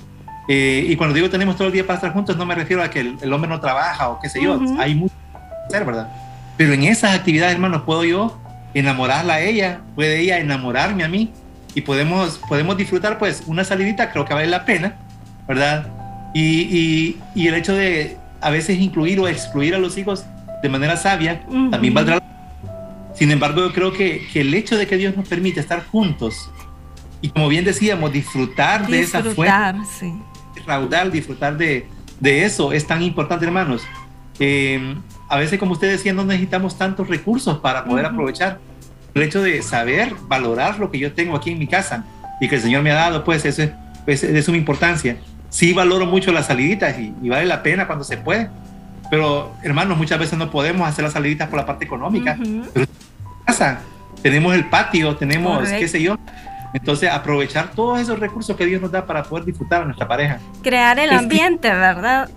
Eh, 0.48 0.86
y 0.90 0.96
cuando 0.96 1.16
digo 1.16 1.30
tenemos 1.30 1.56
todo 1.56 1.68
el 1.68 1.74
día 1.74 1.88
para 1.88 1.96
estar 1.96 2.14
juntos, 2.14 2.36
no 2.36 2.46
me 2.46 2.54
refiero 2.54 2.84
a 2.84 2.90
que 2.90 3.00
el, 3.00 3.34
hombre 3.34 3.50
no 3.50 3.60
trabaja 3.60 4.10
o 4.10 4.20
qué 4.20 4.30
sé 4.30 4.44
yo. 4.44 4.60
Hay 4.78 4.94
mucho 4.94 5.16
que 5.32 5.38
hacer, 5.68 5.86
¿verdad? 5.86 6.12
Pero 6.58 6.74
en 6.74 6.84
esas 6.84 7.16
actividades, 7.16 7.54
hermanos, 7.54 7.84
puedo 7.84 8.04
yo 8.04 8.38
enamorarla 8.74 9.36
a 9.36 9.42
ella, 9.42 9.82
puede 9.96 10.20
ella 10.20 10.40
enamorarme 10.40 11.04
a 11.04 11.08
mí 11.08 11.32
y 11.76 11.82
podemos, 11.82 12.40
podemos 12.50 12.78
disfrutar 12.78 13.18
pues 13.18 13.44
una 13.48 13.64
salidita, 13.64 14.12
creo 14.12 14.26
que 14.26 14.34
vale 14.34 14.48
la 14.48 14.66
pena, 14.66 14.96
¿verdad? 15.48 15.88
Y, 16.34 17.18
y, 17.36 17.48
el 17.48 17.54
hecho 17.54 17.74
de 17.74 18.18
a 18.42 18.50
veces 18.50 18.80
incluir 18.80 19.20
o 19.20 19.28
excluir 19.28 19.76
a 19.76 19.78
los 19.78 19.98
hijos 19.98 20.26
de 20.64 20.70
manera 20.70 20.98
sabia 20.98 21.46
también 21.70 21.94
valdrá. 21.94 22.20
Sin 23.14 23.30
embargo, 23.30 23.62
yo 23.62 23.74
creo 23.74 23.94
que, 23.94 24.28
que, 24.34 24.42
el 24.42 24.54
hecho 24.56 24.76
de 24.76 24.88
que 24.88 24.98
Dios 24.98 25.16
nos 25.16 25.28
permite 25.28 25.60
estar 25.60 25.86
juntos 25.86 26.50
y 27.24 27.30
como 27.30 27.48
bien 27.48 27.64
decíamos, 27.64 28.12
disfrutar, 28.12 28.88
de 28.88 29.00
esa 29.00 29.24
fuerza, 29.24 29.76
sí. 29.98 30.14
raudal, 30.66 31.12
disfrutar 31.12 31.56
de, 31.56 31.88
de, 32.20 32.44
eso 32.44 32.74
es 32.74 32.86
tan 32.86 33.02
importante, 33.02 33.46
hermanos. 33.46 33.84
Eh, 34.40 34.96
a 35.30 35.38
veces, 35.38 35.58
como 35.58 35.72
usted 35.72 35.90
decía, 35.90 36.12
no 36.12 36.26
necesitamos 36.26 36.78
tantos 36.78 37.08
recursos 37.08 37.60
para 37.60 37.86
poder 37.86 38.06
aprovechar. 38.06 38.60
el 39.14 39.22
hecho 39.22 39.42
de 39.42 39.62
saber 39.62 40.14
valorar 40.28 40.80
lo 40.80 40.92
que 40.92 41.00
yo 41.00 41.14
tengo 41.14 41.38
aquí 41.38 41.52
en 41.52 41.60
mi 41.60 41.68
casa 41.68 42.04
y 42.42 42.50
que 42.50 42.56
el 42.56 42.62
Señor 42.62 42.82
me 42.84 42.92
ha 42.92 42.96
dado, 42.96 43.24
pues 43.24 43.46
eso 43.46 43.64
es, 43.64 43.72
pues, 44.04 44.22
de 44.22 44.42
suma 44.42 44.58
importancia. 44.58 45.18
Sí 45.50 45.72
valoro 45.72 46.06
mucho 46.06 46.34
las 46.34 46.48
saliditas 46.48 47.00
y, 47.00 47.30
vale 47.30 47.46
la 47.46 47.64
pena 47.64 47.88
cuando 47.88 48.04
se 48.04 48.18
puede, 48.18 48.50
pero 49.10 49.52
hermanos, 49.64 49.98
muchas 49.98 50.20
veces 50.20 50.38
no 50.38 50.50
podemos 50.50 50.88
hacer 50.88 51.04
las 51.04 51.14
saliditas 51.14 51.50
por 51.50 51.60
la 51.60 51.66
parte 51.66 51.86
económica. 51.86 52.38
Pero 52.38 52.86
en 52.86 53.46
casa 53.46 53.80
tenemos 54.22 54.56
el 54.56 54.66
patio, 54.70 55.16
tenemos, 55.16 55.68
qué 55.70 55.88
sé 55.88 56.02
yo, 56.02 56.18
entonces, 56.74 57.10
aprovechar 57.10 57.72
todos 57.72 58.00
esos 58.00 58.20
recursos 58.20 58.58
que 58.58 58.66
Dios 58.66 58.82
nos 58.82 58.92
da 58.92 59.06
para 59.06 59.24
poder 59.24 59.46
disfrutar 59.46 59.84
a 59.84 59.86
nuestra 59.86 60.08
pareja. 60.08 60.40
Crear 60.64 60.98
el 60.98 61.12
ambiente, 61.12 61.70
¿verdad? 61.70 62.30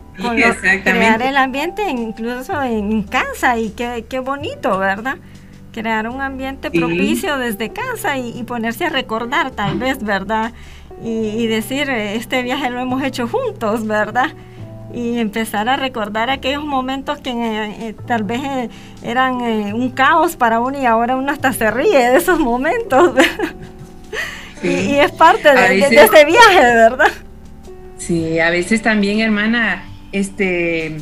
crear 0.83 1.21
el 1.21 1.37
ambiente 1.37 1.91
incluso 1.91 2.63
en 2.63 3.03
casa 3.03 3.59
y 3.59 3.71
qué, 3.71 4.07
qué 4.09 4.19
bonito, 4.19 4.79
¿verdad? 4.79 5.17
Crear 5.73 6.09
un 6.09 6.23
ambiente 6.23 6.71
propicio 6.71 7.37
desde 7.39 7.71
casa 7.71 8.17
y, 8.19 8.43
ponerse 8.45 8.87
a 8.87 8.89
recordar 8.91 9.51
tal 9.51 9.79
vez, 9.79 10.03
¿verdad? 10.03 10.53
Y, 11.03 11.47
decir, 11.47 11.89
este 11.91 12.43
viaje 12.43 12.71
lo 12.71 12.81
hemos 12.81 13.03
hecho 13.03 13.29
juntos, 13.29 13.87
¿verdad? 13.87 14.31
Y 14.93 15.19
empezar 15.19 15.69
a 15.69 15.77
recordar 15.77 16.31
aquellos 16.31 16.65
momentos 16.65 17.19
que 17.19 17.31
eh, 17.31 17.95
tal 18.07 18.25
vez 18.25 18.41
eh, 18.43 18.69
eran 19.03 19.41
eh, 19.41 19.75
un 19.75 19.91
caos 19.91 20.37
para 20.37 20.61
uno 20.61 20.81
y 20.81 20.87
ahora 20.87 21.17
uno 21.17 21.31
hasta 21.33 21.53
se 21.53 21.71
ríe 21.71 22.11
de 22.11 22.17
esos 22.17 22.39
momentos. 22.39 23.13
Y, 24.63 24.95
es 24.97 25.13
parte 25.13 25.55
de, 25.55 25.79
ese 25.79 26.25
viaje, 26.25 26.61
¿verdad? 26.61 27.13
Sí, 27.99 28.41
a 28.41 28.51
veces 28.51 28.83
también, 28.83 29.21
hermana, 29.21 29.85
este 30.11 30.97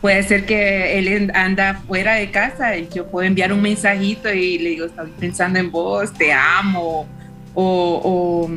puede 0.00 0.22
ser 0.22 0.44
que 0.44 0.98
él 0.98 1.32
anda 1.34 1.82
fuera 1.88 2.14
de 2.14 2.30
casa 2.30 2.76
y 2.76 2.86
yo 2.94 3.10
puedo 3.10 3.26
enviar 3.26 3.52
un 3.52 3.62
mensajito 3.62 4.32
y 4.32 4.58
le 4.58 4.70
digo, 4.70 4.86
estoy 4.86 5.10
pensando 5.18 5.58
en 5.58 5.72
vos, 5.72 6.12
te 6.12 6.32
amo, 6.32 7.08
o, 7.54 8.48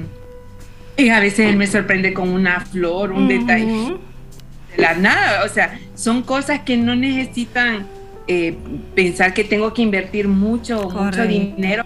y 0.97 1.09
a 1.09 1.19
veces 1.19 1.49
él 1.49 1.55
me 1.55 1.65
sorprende 1.65 2.13
con 2.13 2.29
una 2.29 2.59
flor, 2.59 3.13
un 3.13 3.27
detalle 3.29 3.95
de 4.75 4.81
la 4.81 4.93
nada, 4.95 5.43
o 5.45 5.49
sea, 5.49 5.79
son 5.95 6.21
cosas 6.23 6.61
que 6.61 6.77
no 6.77 6.95
necesitan 6.95 7.87
eh, 8.27 8.55
pensar 8.95 9.33
que 9.33 9.43
tengo 9.43 9.73
que 9.73 9.81
invertir 9.81 10.27
mucho, 10.27 10.89
mucho 10.89 11.25
dinero 11.25 11.83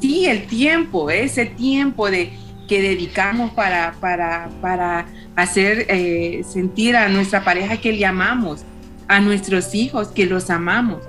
sí, 0.00 0.26
el 0.26 0.46
tiempo, 0.46 1.10
ese 1.10 1.46
tiempo 1.46 2.10
de, 2.10 2.32
que 2.68 2.82
dedicamos 2.82 3.52
para, 3.52 3.94
para, 4.00 4.48
para 4.60 5.06
hacer 5.36 5.86
eh, 5.88 6.42
sentir 6.46 6.96
a 6.96 7.08
nuestra 7.08 7.44
pareja 7.44 7.76
que 7.78 7.92
le 7.92 8.04
amamos, 8.04 8.64
a 9.08 9.20
nuestros 9.20 9.74
hijos 9.74 10.08
que 10.08 10.26
los 10.26 10.50
amamos. 10.50 11.02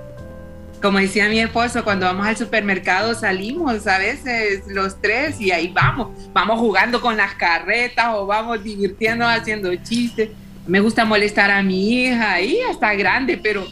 Como 0.80 0.98
decía 0.98 1.28
mi 1.28 1.38
esposo, 1.38 1.84
cuando 1.84 2.06
vamos 2.06 2.26
al 2.26 2.38
supermercado 2.38 3.14
salimos 3.14 3.86
a 3.86 3.98
veces 3.98 4.62
los 4.66 4.98
tres 5.02 5.38
y 5.38 5.50
ahí 5.50 5.68
vamos, 5.68 6.08
vamos 6.32 6.58
jugando 6.58 7.02
con 7.02 7.18
las 7.18 7.34
carretas 7.34 8.06
o 8.14 8.24
vamos 8.24 8.64
divirtiéndonos 8.64 9.38
haciendo 9.38 9.74
chistes. 9.76 10.30
Me 10.70 10.78
gusta 10.78 11.04
molestar 11.04 11.50
a 11.50 11.64
mi 11.64 11.90
hija 11.90 12.40
y 12.40 12.60
hasta 12.70 12.94
grande, 12.94 13.36
pero 13.36 13.66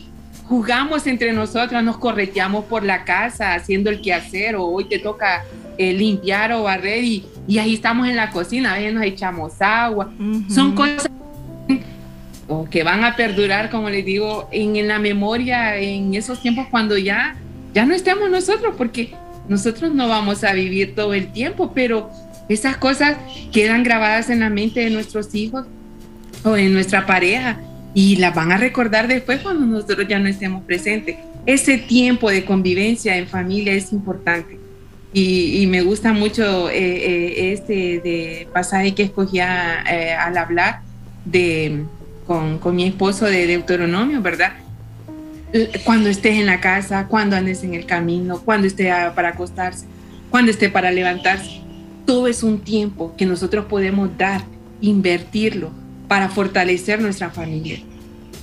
jugamos 0.48 1.06
entre 1.06 1.32
nosotros, 1.32 1.80
nos 1.84 1.96
correteamos 1.96 2.64
por 2.64 2.82
la 2.82 3.04
casa 3.04 3.54
haciendo 3.54 3.88
el 3.88 4.00
quehacer 4.00 4.56
o 4.56 4.64
hoy 4.64 4.86
te 4.86 4.98
toca 4.98 5.44
eh, 5.76 5.92
limpiar 5.92 6.50
o 6.54 6.64
barrer 6.64 7.04
y, 7.04 7.24
ahí 7.56 7.74
estamos 7.74 8.08
en 8.08 8.16
la 8.16 8.30
cocina, 8.30 8.74
a 8.74 8.78
veces 8.78 8.94
nos 8.94 9.04
echamos 9.04 9.62
agua. 9.62 10.12
Son 10.48 10.74
cosas 10.74 11.08
que 12.68 12.82
van 12.82 13.04
a 13.04 13.14
perdurar, 13.14 13.70
como 13.70 13.90
les 13.90 14.04
digo, 14.04 14.48
en, 14.50 14.88
la 14.88 14.98
memoria 14.98 15.76
en 15.76 16.12
esos 16.14 16.42
tiempos 16.42 16.66
cuando 16.68 16.98
ya, 16.98 17.36
ya 17.74 17.86
no 17.86 17.94
estemos 17.94 18.28
nosotros, 18.28 18.74
porque 18.76 19.14
nosotros 19.48 19.94
no 19.94 20.08
vamos 20.08 20.42
a 20.42 20.52
vivir 20.52 20.96
todo 20.96 21.14
el 21.14 21.30
tiempo, 21.30 21.70
pero 21.72 22.10
esas 22.48 22.76
cosas 22.76 23.16
quedan 23.52 23.84
grabadas 23.84 24.30
en 24.30 24.40
la 24.40 24.50
mente 24.50 24.80
de 24.80 24.90
nuestros 24.90 25.32
hijos 25.32 25.64
o 26.44 26.56
en 26.56 26.72
nuestra 26.72 27.06
pareja 27.06 27.60
y 27.94 28.16
las 28.16 28.34
van 28.34 28.52
a 28.52 28.56
recordar 28.56 29.08
después 29.08 29.40
cuando 29.40 29.66
nosotros 29.66 30.06
ya 30.08 30.18
no 30.18 30.28
estemos 30.28 30.62
presentes. 30.64 31.16
Ese 31.46 31.78
tiempo 31.78 32.30
de 32.30 32.44
convivencia 32.44 33.16
en 33.16 33.26
familia 33.26 33.72
es 33.72 33.92
importante. 33.92 34.58
Y, 35.12 35.66
me 35.68 35.80
gusta 35.82 36.12
mucho 36.12 36.68
eh, 36.68 36.76
eh, 36.76 37.52
este 37.52 37.98
de 38.00 38.48
pasaje 38.52 38.94
que 38.94 39.04
escogía 39.04 39.82
eh, 39.90 40.12
al 40.12 40.36
hablar 40.36 40.82
de, 41.24 41.84
con, 42.26 42.58
con 42.58 42.76
mi 42.76 42.84
esposo 42.84 43.24
de 43.24 43.46
Deuteronomio, 43.46 44.20
¿verdad? 44.20 44.52
Cuando 45.84 46.10
estés 46.10 46.38
en 46.38 46.44
la 46.44 46.60
casa, 46.60 47.06
cuando 47.08 47.36
andes 47.36 47.64
en 47.64 47.72
el 47.72 47.86
camino, 47.86 48.42
cuando 48.44 48.66
esté 48.66 48.92
para 49.14 49.30
acostarse, 49.30 49.86
cuando 50.30 50.50
esté 50.50 50.68
para 50.68 50.92
levantarse. 50.92 51.62
Todo 52.04 52.26
es 52.26 52.42
un 52.42 52.60
tiempo 52.60 53.14
que 53.16 53.24
nosotros 53.24 53.64
podemos 53.64 54.10
dar, 54.18 54.42
invertirlo 54.82 55.72
para 56.08 56.28
fortalecer 56.28 57.00
nuestra 57.00 57.30
familia. 57.30 57.78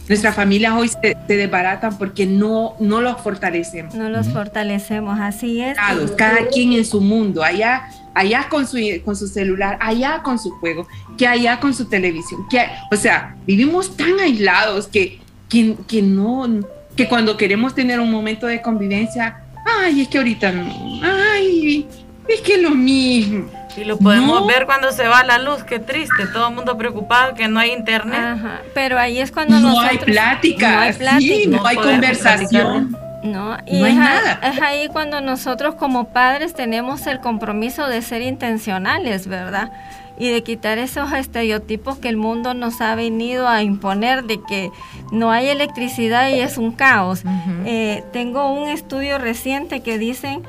Nuestras 0.07 0.35
familias 0.35 0.73
hoy 0.73 0.87
se, 0.87 1.17
desbaratan 1.27 1.97
porque 1.97 2.27
no, 2.27 2.75
no 2.79 3.01
los 3.01 3.19
fortalecemos. 3.21 3.95
No 3.95 4.07
los 4.09 4.27
fortalecemos, 4.29 5.19
así 5.19 5.61
es. 5.61 5.77
Cada 6.15 6.47
quien 6.47 6.73
en 6.73 6.85
su 6.85 7.01
mundo, 7.01 7.43
allá, 7.43 7.89
allá 8.13 8.47
con 8.49 8.67
su, 8.67 8.77
con 9.03 9.15
su 9.15 9.27
celular, 9.27 9.79
allá 9.81 10.21
con 10.21 10.37
su 10.37 10.51
juego, 10.51 10.87
que 11.17 11.27
allá 11.27 11.59
con 11.59 11.73
su 11.73 11.85
televisión. 11.85 12.47
Que, 12.49 12.67
o 12.91 12.95
sea, 12.95 13.35
vivimos 13.47 13.97
tan 13.97 14.19
aislados 14.19 14.87
que, 14.87 15.19
que, 15.49 15.75
que 15.87 16.03
no, 16.03 16.47
que 16.95 17.07
cuando 17.07 17.35
queremos 17.35 17.73
tener 17.73 17.99
un 17.99 18.11
momento 18.11 18.45
de 18.45 18.61
convivencia, 18.61 19.43
ay, 19.65 20.01
es 20.01 20.07
que 20.07 20.19
ahorita 20.19 20.51
no, 20.51 21.01
ay, 21.01 21.87
es 22.27 22.41
que 22.41 22.59
lo 22.59 22.71
mismo. 22.71 23.49
Y 23.77 23.83
lo 23.83 23.97
podemos 23.97 24.45
ver 24.47 24.65
cuando 24.65 24.91
se 24.91 25.07
va 25.07 25.23
la 25.23 25.37
luz, 25.37 25.63
qué 25.63 25.79
triste, 25.79 26.27
todo 26.31 26.49
el 26.49 26.55
mundo 26.55 26.77
preocupado 26.77 27.35
que 27.35 27.47
no 27.47 27.59
hay 27.59 27.71
internet. 27.71 28.39
Pero 28.73 28.97
ahí 28.97 29.19
es 29.19 29.31
cuando 29.31 29.59
no 29.59 29.79
hay 29.79 29.97
plática, 29.97 30.71
no 30.71 30.79
hay, 30.79 30.93
plática, 30.93 31.49
no 31.49 31.65
hay 31.65 31.75
conversación. 31.77 32.97
No, 33.23 33.57
y 33.65 33.83
es, 33.83 33.95
nada. 33.95 34.39
es 34.43 34.61
ahí 34.61 34.87
cuando 34.87 35.19
nosotros 35.19 35.73
como 35.75 36.09
padres 36.09 36.53
tenemos 36.53 37.07
el 37.07 37.19
compromiso 37.19 37.87
de 37.87 38.03
ser 38.03 38.21
intencionales, 38.21 39.27
¿verdad? 39.27 39.71
y 40.17 40.29
de 40.29 40.43
quitar 40.43 40.77
esos 40.77 41.11
estereotipos 41.11 41.97
que 41.97 42.09
el 42.09 42.17
mundo 42.17 42.53
nos 42.53 42.81
ha 42.81 42.95
venido 42.95 43.47
a 43.47 43.63
imponer 43.63 44.23
de 44.23 44.41
que 44.41 44.71
no 45.11 45.31
hay 45.31 45.47
electricidad 45.47 46.29
y 46.29 46.39
es 46.39 46.57
un 46.57 46.71
caos. 46.71 47.23
Eh, 47.65 48.03
tengo 48.13 48.51
un 48.51 48.69
estudio 48.69 49.17
reciente 49.17 49.81
que 49.81 49.97
dicen 49.97 50.43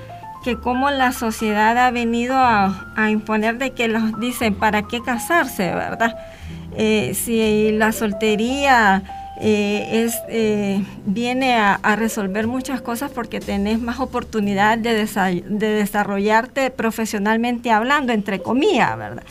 que 0.47 0.57
como 0.57 0.93
la 0.93 1.11
sociedad 1.11 1.77
ha 1.77 1.91
venido 1.91 2.37
a, 2.37 3.11
imponer 3.11 3.59
de 3.59 3.73
que 3.73 3.89
los 3.89 4.21
dicen 4.21 4.55
para 4.55 4.83
qué 4.83 5.03
casarse, 5.03 5.75
¿verdad? 5.75 6.17
Eh, 6.77 7.15
si 7.15 7.73
la 7.73 7.91
soltería 7.91 9.03
eh, 9.41 10.05
es, 10.05 10.15
eh, 10.29 10.85
viene 11.05 11.57
a, 11.57 11.97
resolver 11.97 12.47
muchas 12.47 12.81
cosas 12.81 13.11
porque 13.11 13.41
tenés 13.41 13.81
más 13.81 13.99
oportunidad 13.99 14.79
de, 14.79 14.95
de 15.49 15.67
desarrollarte 15.67 16.71
profesionalmente 16.71 17.73
hablando, 17.73 18.13
entre 18.13 18.39
comillas, 18.39 18.97
¿verdad? 18.97 19.25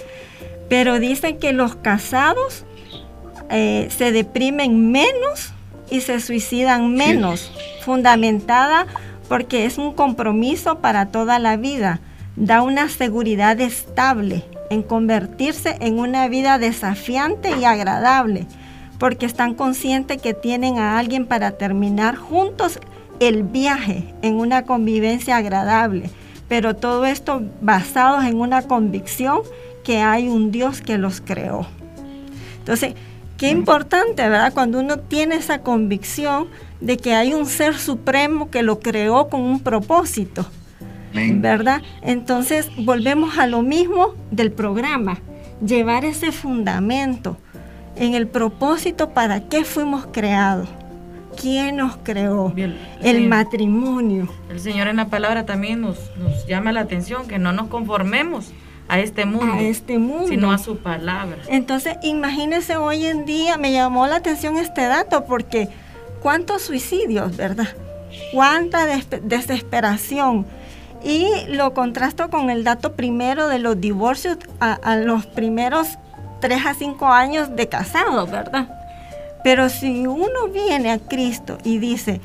Pero 0.67 0.99
dicen 0.99 1.39
que 1.39 1.53
los 1.53 1.77
casados 1.77 2.65
se 3.49 4.11
deprimen 4.11 4.91
menos 4.91 5.53
y 5.89 6.01
se 6.01 6.19
suicidan 6.19 6.93
menos, 6.93 7.53
fundamentada 7.85 8.85
porque 9.27 9.65
es 9.65 9.77
un 9.77 9.93
compromiso 9.93 10.79
para 10.79 11.07
toda 11.07 11.39
la 11.39 11.57
vida. 11.57 11.99
Da 12.35 12.61
una 12.61 12.89
seguridad 12.89 13.59
estable 13.61 14.43
en 14.69 14.83
convertirse 14.83 15.77
en 15.79 15.99
una 15.99 16.27
vida 16.27 16.57
desafiante 16.57 17.57
y 17.57 17.65
agradable, 17.65 18.45
porque 18.99 19.25
están 19.25 19.53
conscientes 19.53 20.21
que 20.21 20.33
tienen 20.33 20.77
a 20.77 20.97
alguien 20.97 21.25
para 21.25 21.51
terminar 21.51 22.15
juntos 22.15 22.79
el 23.19 23.43
viaje 23.43 24.13
en 24.21 24.35
una 24.35 24.63
convivencia 24.63 25.37
agradable, 25.37 26.09
pero 26.47 26.75
todo 26.75 27.05
esto 27.05 27.41
basado 27.61 28.21
en 28.21 28.39
una 28.39 28.63
convicción 28.63 29.39
que 29.83 30.01
hay 30.01 30.27
un 30.27 30.51
Dios 30.51 30.81
que 30.81 30.97
los 30.97 31.21
creó. 31.21 31.67
Entonces, 32.59 32.95
qué 33.37 33.49
importante, 33.49 34.27
¿verdad? 34.27 34.53
Cuando 34.53 34.79
uno 34.79 34.97
tiene 34.99 35.35
esa 35.35 35.59
convicción 35.61 36.47
de 36.81 36.97
que 36.97 37.13
hay 37.13 37.33
un 37.33 37.45
ser 37.45 37.77
supremo 37.77 38.49
que 38.49 38.63
lo 38.63 38.79
creó 38.79 39.29
con 39.29 39.41
un 39.41 39.59
propósito. 39.59 40.45
¿Verdad? 41.13 41.81
Entonces 42.01 42.69
volvemos 42.77 43.37
a 43.37 43.47
lo 43.47 43.61
mismo 43.61 44.15
del 44.31 44.51
programa, 44.51 45.19
llevar 45.65 46.03
ese 46.03 46.33
fundamento 46.33 47.37
en 47.95 48.15
el 48.15 48.27
propósito 48.27 49.11
para 49.11 49.47
qué 49.47 49.63
fuimos 49.63 50.07
creados. 50.11 50.67
¿Quién 51.39 51.77
nos 51.77 51.97
creó? 51.97 52.53
el 53.01 53.27
matrimonio. 53.29 54.27
El 54.49 54.59
Señor 54.59 54.87
en 54.87 54.97
la 54.97 55.07
palabra 55.07 55.45
también 55.45 55.79
nos, 55.79 55.97
nos 56.17 56.45
llama 56.47 56.73
la 56.73 56.81
atención 56.81 57.27
que 57.27 57.39
no 57.39 57.53
nos 57.53 57.67
conformemos 57.67 58.51
a 58.87 58.99
este 58.99 59.25
mundo, 59.25 59.53
a 59.53 59.61
este 59.61 59.97
mundo, 59.97 60.27
sino 60.27 60.51
a 60.51 60.57
su 60.57 60.77
palabra. 60.77 61.37
Entonces, 61.47 61.97
imagínense 62.03 62.77
hoy 62.77 63.05
en 63.05 63.25
día, 63.25 63.57
me 63.57 63.71
llamó 63.71 64.07
la 64.07 64.17
atención 64.17 64.57
este 64.57 64.85
dato 64.85 65.25
porque 65.25 65.69
cuántos 66.21 66.63
suicidios, 66.63 67.35
¿verdad? 67.35 67.67
Cuánta 68.33 68.85
desesperación. 69.23 70.45
Y 71.03 71.27
lo 71.49 71.73
contrasto 71.73 72.29
con 72.29 72.49
el 72.49 72.63
dato 72.63 72.93
primero 72.93 73.47
de 73.47 73.59
los 73.59 73.79
divorcios 73.79 74.37
a, 74.59 74.95
los 74.95 75.25
primeros 75.27 75.99
3 76.41 76.65
a 76.65 76.73
5 76.73 77.05
años 77.07 77.55
de 77.55 77.67
casado, 77.69 78.25
¿verdad? 78.25 78.69
Pero 79.43 79.69
si 79.69 80.07
uno 80.07 80.47
viene 80.51 80.91
a 80.91 80.97
Cristo 80.97 81.59
y 81.63 81.77
dice, 81.77 82.21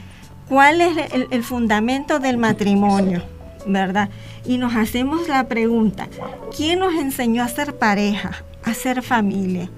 ¿cuál 0.49 0.81
es 0.81 0.97
el 1.31 1.45
fundamento 1.45 2.21
del 2.21 2.39
matrimonio? 2.39 3.23
¿Verdad? 3.67 4.09
Y 4.45 4.59
nos 4.59 4.75
hacemos 4.75 5.29
la 5.29 5.47
pregunta, 5.49 6.09
¿quién 6.57 6.79
nos 6.79 6.95
enseñó 6.95 7.43
a 7.43 7.49
ser 7.49 7.77
pareja, 7.77 8.43
a 8.65 8.75
ser 8.75 9.03
familia? 9.03 9.69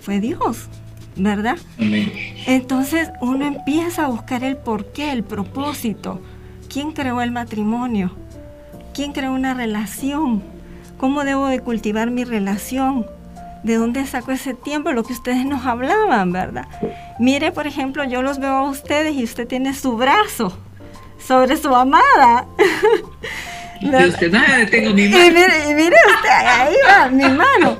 Fue 0.00 0.20
Dios. 0.20 0.68
¿verdad? 1.16 1.56
Entonces 1.78 3.10
uno 3.20 3.46
empieza 3.46 4.04
a 4.04 4.08
buscar 4.08 4.44
el 4.44 4.56
porqué, 4.56 5.12
el 5.12 5.24
propósito. 5.24 6.20
¿Quién 6.68 6.92
creó 6.92 7.22
el 7.22 7.32
matrimonio? 7.32 8.12
¿Quién 8.94 9.12
creó 9.12 9.32
una 9.32 9.54
relación? 9.54 10.42
¿Cómo 10.98 11.24
debo 11.24 11.46
de 11.46 11.60
cultivar 11.60 12.10
mi 12.10 12.24
relación? 12.24 13.06
¿De 13.62 13.76
dónde 13.76 14.06
saco 14.06 14.32
ese 14.32 14.54
tiempo? 14.54 14.92
Lo 14.92 15.04
que 15.04 15.12
ustedes 15.12 15.44
nos 15.44 15.66
hablaban, 15.66 16.32
¿verdad? 16.32 16.66
Mire, 17.18 17.50
por 17.52 17.66
ejemplo, 17.66 18.04
yo 18.04 18.22
los 18.22 18.38
veo 18.38 18.52
a 18.52 18.70
ustedes 18.70 19.14
y 19.14 19.24
usted 19.24 19.48
tiene 19.48 19.74
su 19.74 19.96
brazo 19.96 20.56
sobre 21.18 21.56
su 21.56 21.74
amada. 21.74 22.46
Y 23.80 23.94
usted, 23.94 24.32
nada, 24.32 24.66
tengo 24.70 24.94
mi 24.94 25.08
mano. 25.08 25.24
Y 25.24 25.30
mire, 25.30 25.70
y 25.70 25.74
mire 25.74 25.96
usted, 26.14 26.46
ahí 26.46 26.74
va 26.88 27.08
mi 27.08 27.28
mano. 27.28 27.78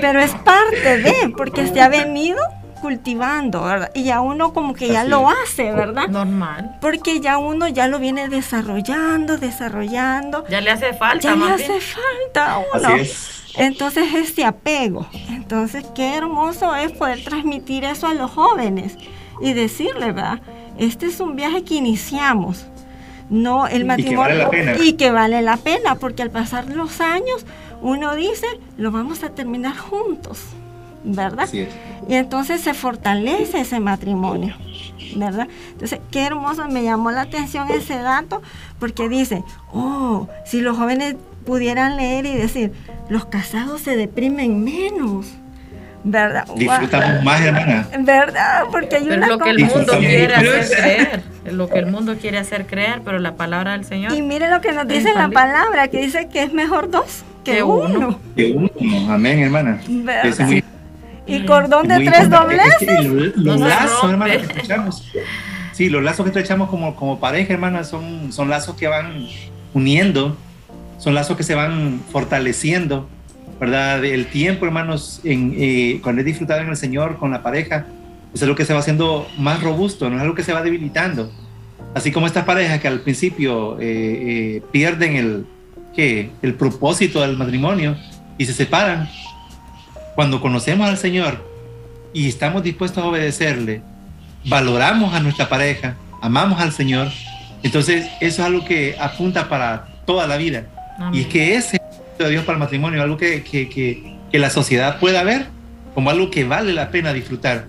Pero 0.00 0.20
es 0.20 0.32
parte 0.32 0.98
de, 0.98 1.32
porque 1.36 1.66
se 1.66 1.80
ha 1.80 1.88
venido 1.88 2.38
cultivando, 2.80 3.64
¿verdad? 3.64 3.90
Y 3.94 4.04
ya 4.04 4.20
uno 4.20 4.52
como 4.52 4.74
que 4.74 4.88
ya 4.88 5.04
lo 5.04 5.28
hace, 5.28 5.72
¿verdad? 5.72 6.08
Normal. 6.08 6.76
Porque 6.80 7.20
ya 7.20 7.38
uno 7.38 7.66
ya 7.68 7.88
lo 7.88 7.98
viene 7.98 8.28
desarrollando, 8.28 9.38
desarrollando. 9.38 10.46
Ya 10.48 10.60
le 10.60 10.70
hace 10.70 10.92
falta. 10.94 11.20
Ya 11.20 11.34
le 11.34 11.52
hace 11.52 11.80
falta 11.80 12.52
a 12.52 12.58
uno. 12.58 13.02
Entonces 13.56 14.14
este 14.14 14.44
apego. 14.44 15.08
Entonces 15.30 15.84
qué 15.94 16.16
hermoso 16.16 16.76
es 16.76 16.92
poder 16.92 17.24
transmitir 17.24 17.84
eso 17.84 18.06
a 18.06 18.14
los 18.14 18.30
jóvenes 18.30 18.96
y 19.40 19.52
decirle, 19.54 20.12
¿verdad? 20.12 20.40
Este 20.78 21.06
es 21.06 21.18
un 21.20 21.34
viaje 21.34 21.64
que 21.64 21.74
iniciamos. 21.74 22.66
No, 23.30 23.66
el 23.66 23.84
matrimonio. 23.84 24.50
Y 24.82 24.94
que 24.94 25.10
vale 25.10 25.42
la 25.42 25.56
pena, 25.56 25.96
porque 25.96 26.22
al 26.22 26.30
pasar 26.30 26.66
los 26.68 27.00
años 27.00 27.44
uno 27.82 28.14
dice, 28.14 28.46
lo 28.76 28.90
vamos 28.90 29.22
a 29.22 29.30
terminar 29.30 29.76
juntos. 29.76 30.46
¿verdad? 31.04 31.48
Y 31.52 32.14
entonces 32.14 32.60
se 32.60 32.74
fortalece 32.74 33.60
ese 33.60 33.80
matrimonio, 33.80 34.54
¿verdad? 35.16 35.48
Entonces, 35.72 36.00
qué 36.10 36.26
hermoso, 36.26 36.68
me 36.68 36.82
llamó 36.82 37.10
la 37.10 37.22
atención 37.22 37.70
ese 37.70 37.98
dato, 37.98 38.42
porque 38.78 39.08
dice, 39.08 39.44
oh, 39.72 40.28
si 40.44 40.60
los 40.60 40.76
jóvenes 40.76 41.16
pudieran 41.44 41.96
leer 41.96 42.26
y 42.26 42.34
decir, 42.34 42.72
los 43.08 43.26
casados 43.26 43.80
se 43.80 43.96
deprimen 43.96 44.62
menos. 44.64 45.26
¿Verdad? 46.04 46.46
Disfrutamos 46.54 47.24
más, 47.24 47.40
hermana. 47.40 47.88
¿Verdad? 47.98 48.64
Porque 48.70 48.96
hay 48.96 49.04
pero 49.04 49.26
lo 49.26 49.38
que 49.38 49.50
el 49.50 49.64
mundo 49.64 49.98
quiere 49.98 50.34
hacer 50.34 50.78
creer, 50.78 51.22
lo 51.52 51.68
que 51.68 51.78
el 51.78 51.86
mundo 51.86 52.16
quiere 52.20 52.38
hacer 52.38 52.66
creer, 52.66 53.02
pero 53.04 53.18
la 53.18 53.34
palabra 53.34 53.72
del 53.72 53.84
Señor. 53.84 54.12
Y 54.12 54.22
mire 54.22 54.50
lo 54.50 54.60
que 54.60 54.72
nos 54.72 54.86
dice 54.86 55.12
la 55.14 55.28
palabra, 55.28 55.88
que 55.88 56.00
dice 56.00 56.28
que 56.28 56.42
es 56.42 56.52
mejor 56.52 56.90
dos 56.90 57.24
que, 57.44 57.62
uno. 57.62 58.18
Que 58.36 58.52
uno, 58.52 59.12
amén, 59.12 59.40
hermana. 59.40 59.80
Es 60.24 60.40
muy 60.40 60.62
y 61.28 61.44
cordón 61.44 61.86
de 61.88 62.04
tres 62.04 62.30
dobleces. 62.30 63.36
los 63.36 63.60
lazos, 63.60 64.10
hermano, 64.10 64.32
que 64.32 64.38
estrechamos. 64.38 65.12
Sí, 65.72 65.88
los 65.88 66.02
lazos 66.02 66.24
que 66.24 66.30
estrechamos 66.30 66.70
como, 66.70 66.96
como 66.96 67.20
pareja, 67.20 67.52
hermana, 67.52 67.84
son, 67.84 68.32
son 68.32 68.48
lazos 68.48 68.74
que 68.76 68.88
van 68.88 69.28
uniendo, 69.74 70.36
son 70.98 71.14
lazos 71.14 71.36
que 71.36 71.42
se 71.42 71.54
van 71.54 72.00
fortaleciendo, 72.10 73.08
¿verdad? 73.60 74.04
El 74.04 74.26
tiempo, 74.26 74.66
hermanos, 74.66 75.20
en, 75.22 75.54
eh, 75.56 76.00
cuando 76.02 76.22
he 76.22 76.24
disfrutado 76.24 76.62
en 76.62 76.68
el 76.68 76.76
Señor 76.76 77.18
con 77.18 77.30
la 77.30 77.42
pareja, 77.42 77.86
es 78.38 78.42
algo 78.44 78.54
que 78.54 78.64
se 78.64 78.72
va 78.72 78.80
haciendo 78.80 79.28
más 79.38 79.62
robusto, 79.62 80.08
no 80.08 80.16
es 80.16 80.22
algo 80.22 80.34
que 80.34 80.44
se 80.44 80.52
va 80.52 80.62
debilitando. 80.62 81.30
Así 81.94 82.12
como 82.12 82.26
estas 82.26 82.44
parejas 82.44 82.80
que 82.80 82.88
al 82.88 83.00
principio 83.00 83.78
eh, 83.80 83.86
eh, 83.88 84.62
pierden 84.70 85.16
el, 85.16 85.46
¿qué? 85.94 86.30
el 86.42 86.54
propósito 86.54 87.20
del 87.20 87.36
matrimonio 87.36 87.96
y 88.36 88.46
se 88.46 88.52
separan, 88.52 89.08
cuando 90.14 90.40
conocemos 90.40 90.88
al 90.88 90.98
Señor 90.98 91.44
y 92.12 92.28
estamos 92.28 92.62
dispuestos 92.62 93.02
a 93.02 93.06
obedecerle, 93.06 93.82
valoramos 94.44 95.14
a 95.14 95.20
nuestra 95.20 95.48
pareja, 95.48 95.96
amamos 96.22 96.60
al 96.60 96.72
Señor, 96.72 97.08
entonces 97.62 98.06
eso 98.20 98.40
es 98.42 98.46
algo 98.46 98.64
que 98.64 98.96
apunta 99.00 99.48
para 99.48 99.88
toda 100.06 100.26
la 100.26 100.36
vida. 100.36 100.66
Y 101.12 101.22
es 101.22 101.26
que 101.28 101.54
ese 101.54 101.80
de 102.18 102.30
Dios 102.30 102.44
para 102.44 102.56
el 102.56 102.60
matrimonio, 102.60 103.02
algo 103.02 103.16
que, 103.16 103.42
que, 103.42 103.68
que, 103.68 104.38
la 104.38 104.50
sociedad 104.50 104.98
pueda 104.98 105.22
ver 105.22 105.46
como 105.94 106.10
algo 106.10 106.30
que 106.30 106.44
vale 106.44 106.72
la 106.72 106.90
pena 106.90 107.12
disfrutar. 107.12 107.66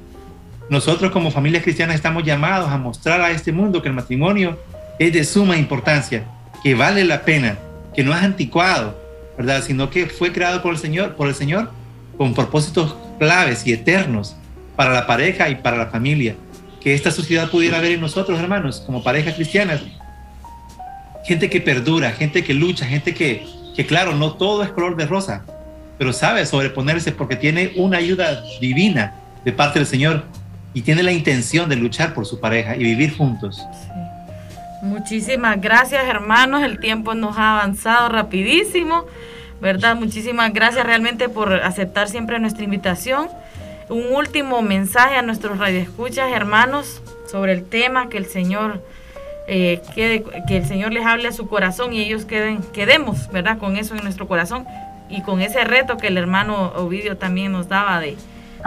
Nosotros 0.69 1.11
como 1.11 1.31
familias 1.31 1.63
cristianas 1.63 1.95
estamos 1.95 2.23
llamados 2.23 2.69
a 2.69 2.77
mostrar 2.77 3.21
a 3.21 3.31
este 3.31 3.51
mundo 3.51 3.81
que 3.81 3.87
el 3.87 3.95
matrimonio 3.95 4.59
es 4.99 5.11
de 5.11 5.23
suma 5.23 5.57
importancia, 5.57 6.25
que 6.63 6.75
vale 6.75 7.03
la 7.05 7.23
pena, 7.23 7.57
que 7.95 8.03
no 8.03 8.15
es 8.15 8.21
anticuado, 8.21 8.95
¿verdad? 9.35 9.63
Sino 9.63 9.89
que 9.89 10.05
fue 10.05 10.31
creado 10.31 10.61
por 10.61 10.73
el 10.73 10.77
Señor, 10.77 11.15
por 11.15 11.27
el 11.27 11.33
Señor 11.33 11.71
con 12.17 12.35
propósitos 12.35 12.95
claves 13.17 13.65
y 13.65 13.73
eternos 13.73 14.35
para 14.75 14.93
la 14.93 15.07
pareja 15.07 15.49
y 15.49 15.55
para 15.55 15.77
la 15.77 15.87
familia. 15.87 16.35
Que 16.81 16.93
esta 16.93 17.11
sociedad 17.11 17.49
pudiera 17.49 17.79
ver 17.79 17.93
en 17.93 18.01
nosotros, 18.01 18.39
hermanos, 18.39 18.83
como 18.85 19.03
parejas 19.03 19.35
cristianas, 19.35 19.81
gente 21.25 21.49
que 21.49 21.61
perdura, 21.61 22.11
gente 22.11 22.43
que 22.43 22.53
lucha, 22.53 22.85
gente 22.85 23.15
que, 23.15 23.47
que 23.75 23.85
claro, 23.85 24.13
no 24.13 24.33
todo 24.33 24.63
es 24.63 24.69
color 24.69 24.95
de 24.97 25.05
rosa, 25.05 25.45
pero 25.97 26.13
sabe 26.13 26.45
sobreponerse 26.45 27.11
porque 27.11 27.35
tiene 27.35 27.71
una 27.75 27.97
ayuda 27.97 28.43
divina 28.61 29.15
de 29.43 29.51
parte 29.51 29.79
del 29.79 29.87
Señor 29.87 30.25
y 30.73 30.81
tiene 30.81 31.03
la 31.03 31.11
intención 31.11 31.69
de 31.69 31.75
luchar 31.75 32.13
por 32.13 32.25
su 32.25 32.39
pareja 32.39 32.75
y 32.75 32.83
vivir 32.83 33.15
juntos. 33.15 33.65
Muchísimas 34.81 35.59
gracias 35.59 36.07
hermanos, 36.07 36.63
el 36.63 36.79
tiempo 36.79 37.13
nos 37.13 37.37
ha 37.37 37.59
avanzado 37.59 38.09
rapidísimo. 38.09 39.05
¿verdad? 39.61 39.95
Muchísimas 39.95 40.53
gracias 40.53 40.85
realmente 40.85 41.29
por 41.29 41.53
aceptar 41.53 42.07
siempre 42.07 42.39
nuestra 42.39 42.63
invitación. 42.63 43.27
Un 43.89 44.13
último 44.13 44.61
mensaje 44.61 45.15
a 45.15 45.21
nuestros 45.21 45.57
radioescuchas, 45.57 46.31
hermanos, 46.31 47.01
sobre 47.29 47.53
el 47.53 47.63
tema 47.63 48.09
que 48.09 48.17
el 48.17 48.25
Señor 48.25 48.83
eh, 49.47 49.81
quede, 49.95 50.23
que 50.47 50.57
el 50.57 50.65
Señor 50.65 50.93
les 50.93 51.05
hable 51.05 51.27
a 51.27 51.31
su 51.31 51.47
corazón 51.47 51.93
y 51.93 52.01
ellos 52.01 52.25
queden, 52.25 52.61
quedemos, 52.73 53.29
¿verdad? 53.31 53.57
Con 53.57 53.77
eso 53.77 53.95
en 53.95 54.03
nuestro 54.03 54.27
corazón 54.27 54.65
y 55.09 55.21
con 55.23 55.41
ese 55.41 55.63
reto 55.63 55.97
que 55.97 56.07
el 56.07 56.17
hermano 56.17 56.71
Ovidio 56.75 57.17
también 57.17 57.51
nos 57.51 57.67
daba 57.67 57.99
de, 57.99 58.15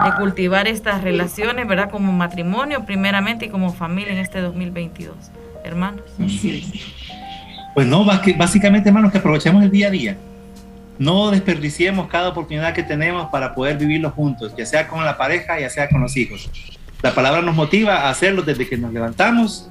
de 0.03 0.15
cultivar 0.17 0.67
estas 0.67 1.03
relaciones, 1.03 1.67
¿verdad? 1.67 1.89
Como 1.89 2.11
matrimonio 2.11 2.85
primeramente 2.85 3.45
y 3.45 3.49
como 3.49 3.73
familia 3.73 4.13
en 4.13 4.19
este 4.19 4.41
2022, 4.41 5.15
hermanos. 5.63 6.01
Pues 7.73 7.87
no, 7.87 8.05
básicamente, 8.05 8.89
hermanos, 8.89 9.11
que 9.11 9.17
aprovechemos 9.17 9.63
el 9.63 9.71
día 9.71 9.87
a 9.87 9.91
día 9.91 10.17
no 10.99 11.31
desperdiciemos 11.31 12.07
cada 12.07 12.29
oportunidad 12.29 12.73
que 12.73 12.83
tenemos 12.83 13.29
para 13.29 13.53
poder 13.53 13.77
vivirlo 13.77 14.11
juntos, 14.11 14.53
ya 14.57 14.65
sea 14.65 14.87
con 14.87 15.03
la 15.03 15.17
pareja, 15.17 15.59
ya 15.59 15.69
sea 15.69 15.89
con 15.89 16.01
los 16.01 16.15
hijos. 16.15 16.49
La 17.01 17.13
palabra 17.13 17.41
nos 17.41 17.55
motiva 17.55 17.95
a 17.95 18.09
hacerlo 18.09 18.43
desde 18.43 18.67
que 18.67 18.77
nos 18.77 18.93
levantamos 18.93 19.69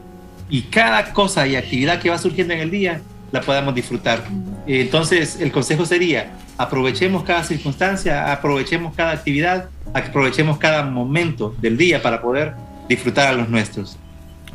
y 0.49 0.63
cada 0.63 1.13
cosa 1.13 1.47
y 1.47 1.57
actividad 1.57 2.01
que 2.01 2.11
va 2.11 2.19
surgiendo 2.19 2.53
en 2.55 2.61
el 2.61 2.71
día 2.71 3.01
la 3.33 3.41
podamos 3.41 3.75
disfrutar. 3.75 4.23
Entonces, 4.67 5.41
el 5.41 5.51
consejo 5.51 5.85
sería, 5.85 6.33
aprovechemos 6.59 7.25
cada 7.25 7.43
circunstancia, 7.43 8.31
aprovechemos 8.33 8.95
cada 8.95 9.13
actividad, 9.13 9.69
aprovechemos 9.93 10.59
cada 10.59 10.85
momento 10.85 11.55
del 11.61 11.77
día 11.77 12.01
para 12.01 12.21
poder 12.21 12.55
disfrutar 12.89 13.29
a 13.29 13.33
los 13.33 13.49
nuestros. 13.49 13.99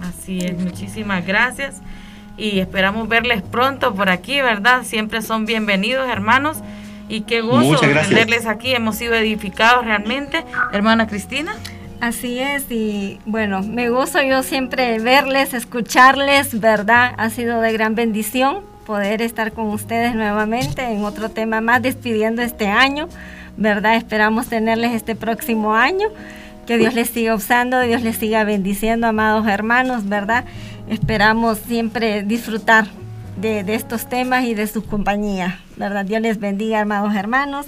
Así 0.01 0.39
es, 0.39 0.57
muchísimas 0.57 1.25
gracias 1.25 1.82
y 2.38 2.59
esperamos 2.59 3.09
verles 3.09 3.41
pronto 3.41 3.95
por 3.95 4.09
aquí, 4.09 4.41
¿verdad? 4.41 4.84
Siempre 4.84 5.21
son 5.21 5.45
bienvenidos, 5.45 6.07
hermanos. 6.07 6.57
Y 7.09 7.21
qué 7.21 7.41
gusto 7.41 7.80
tenerles 7.80 8.45
aquí. 8.45 8.75
Hemos 8.75 8.97
sido 8.97 9.15
edificados 9.15 9.86
realmente. 9.86 10.43
Hermana 10.71 11.07
Cristina. 11.07 11.55
Así 11.99 12.39
es, 12.39 12.69
y 12.69 13.19
bueno, 13.25 13.63
me 13.63 13.89
gozo 13.89 14.21
yo 14.21 14.43
siempre 14.43 14.99
verles, 14.99 15.53
escucharles, 15.53 16.59
¿verdad? 16.59 17.13
Ha 17.17 17.29
sido 17.31 17.59
de 17.59 17.73
gran 17.73 17.95
bendición 17.95 18.59
poder 18.85 19.21
estar 19.21 19.51
con 19.51 19.67
ustedes 19.67 20.13
nuevamente 20.15 20.83
en 20.83 21.03
otro 21.03 21.29
tema 21.29 21.59
más, 21.59 21.81
despidiendo 21.81 22.41
este 22.41 22.67
año, 22.67 23.09
¿verdad? 23.57 23.95
Esperamos 23.95 24.47
tenerles 24.47 24.93
este 24.93 25.15
próximo 25.15 25.73
año. 25.73 26.07
Que 26.67 26.77
Dios 26.77 26.93
les 26.93 27.09
siga 27.09 27.33
usando, 27.33 27.79
Dios 27.81 28.01
les 28.01 28.17
siga 28.17 28.43
bendiciendo, 28.43 29.07
amados 29.07 29.47
hermanos, 29.47 30.07
¿verdad? 30.07 30.43
Esperamos 30.89 31.57
siempre 31.59 32.23
disfrutar 32.23 32.87
de, 33.37 33.63
estos 33.73 34.09
temas 34.09 34.43
y 34.45 34.53
de 34.53 34.67
su 34.67 34.85
compañía, 34.85 35.61
¿verdad? 35.77 36.05
Dios 36.05 36.21
les 36.21 36.39
bendiga, 36.39 36.81
amados 36.81 37.15
hermanos. 37.15 37.67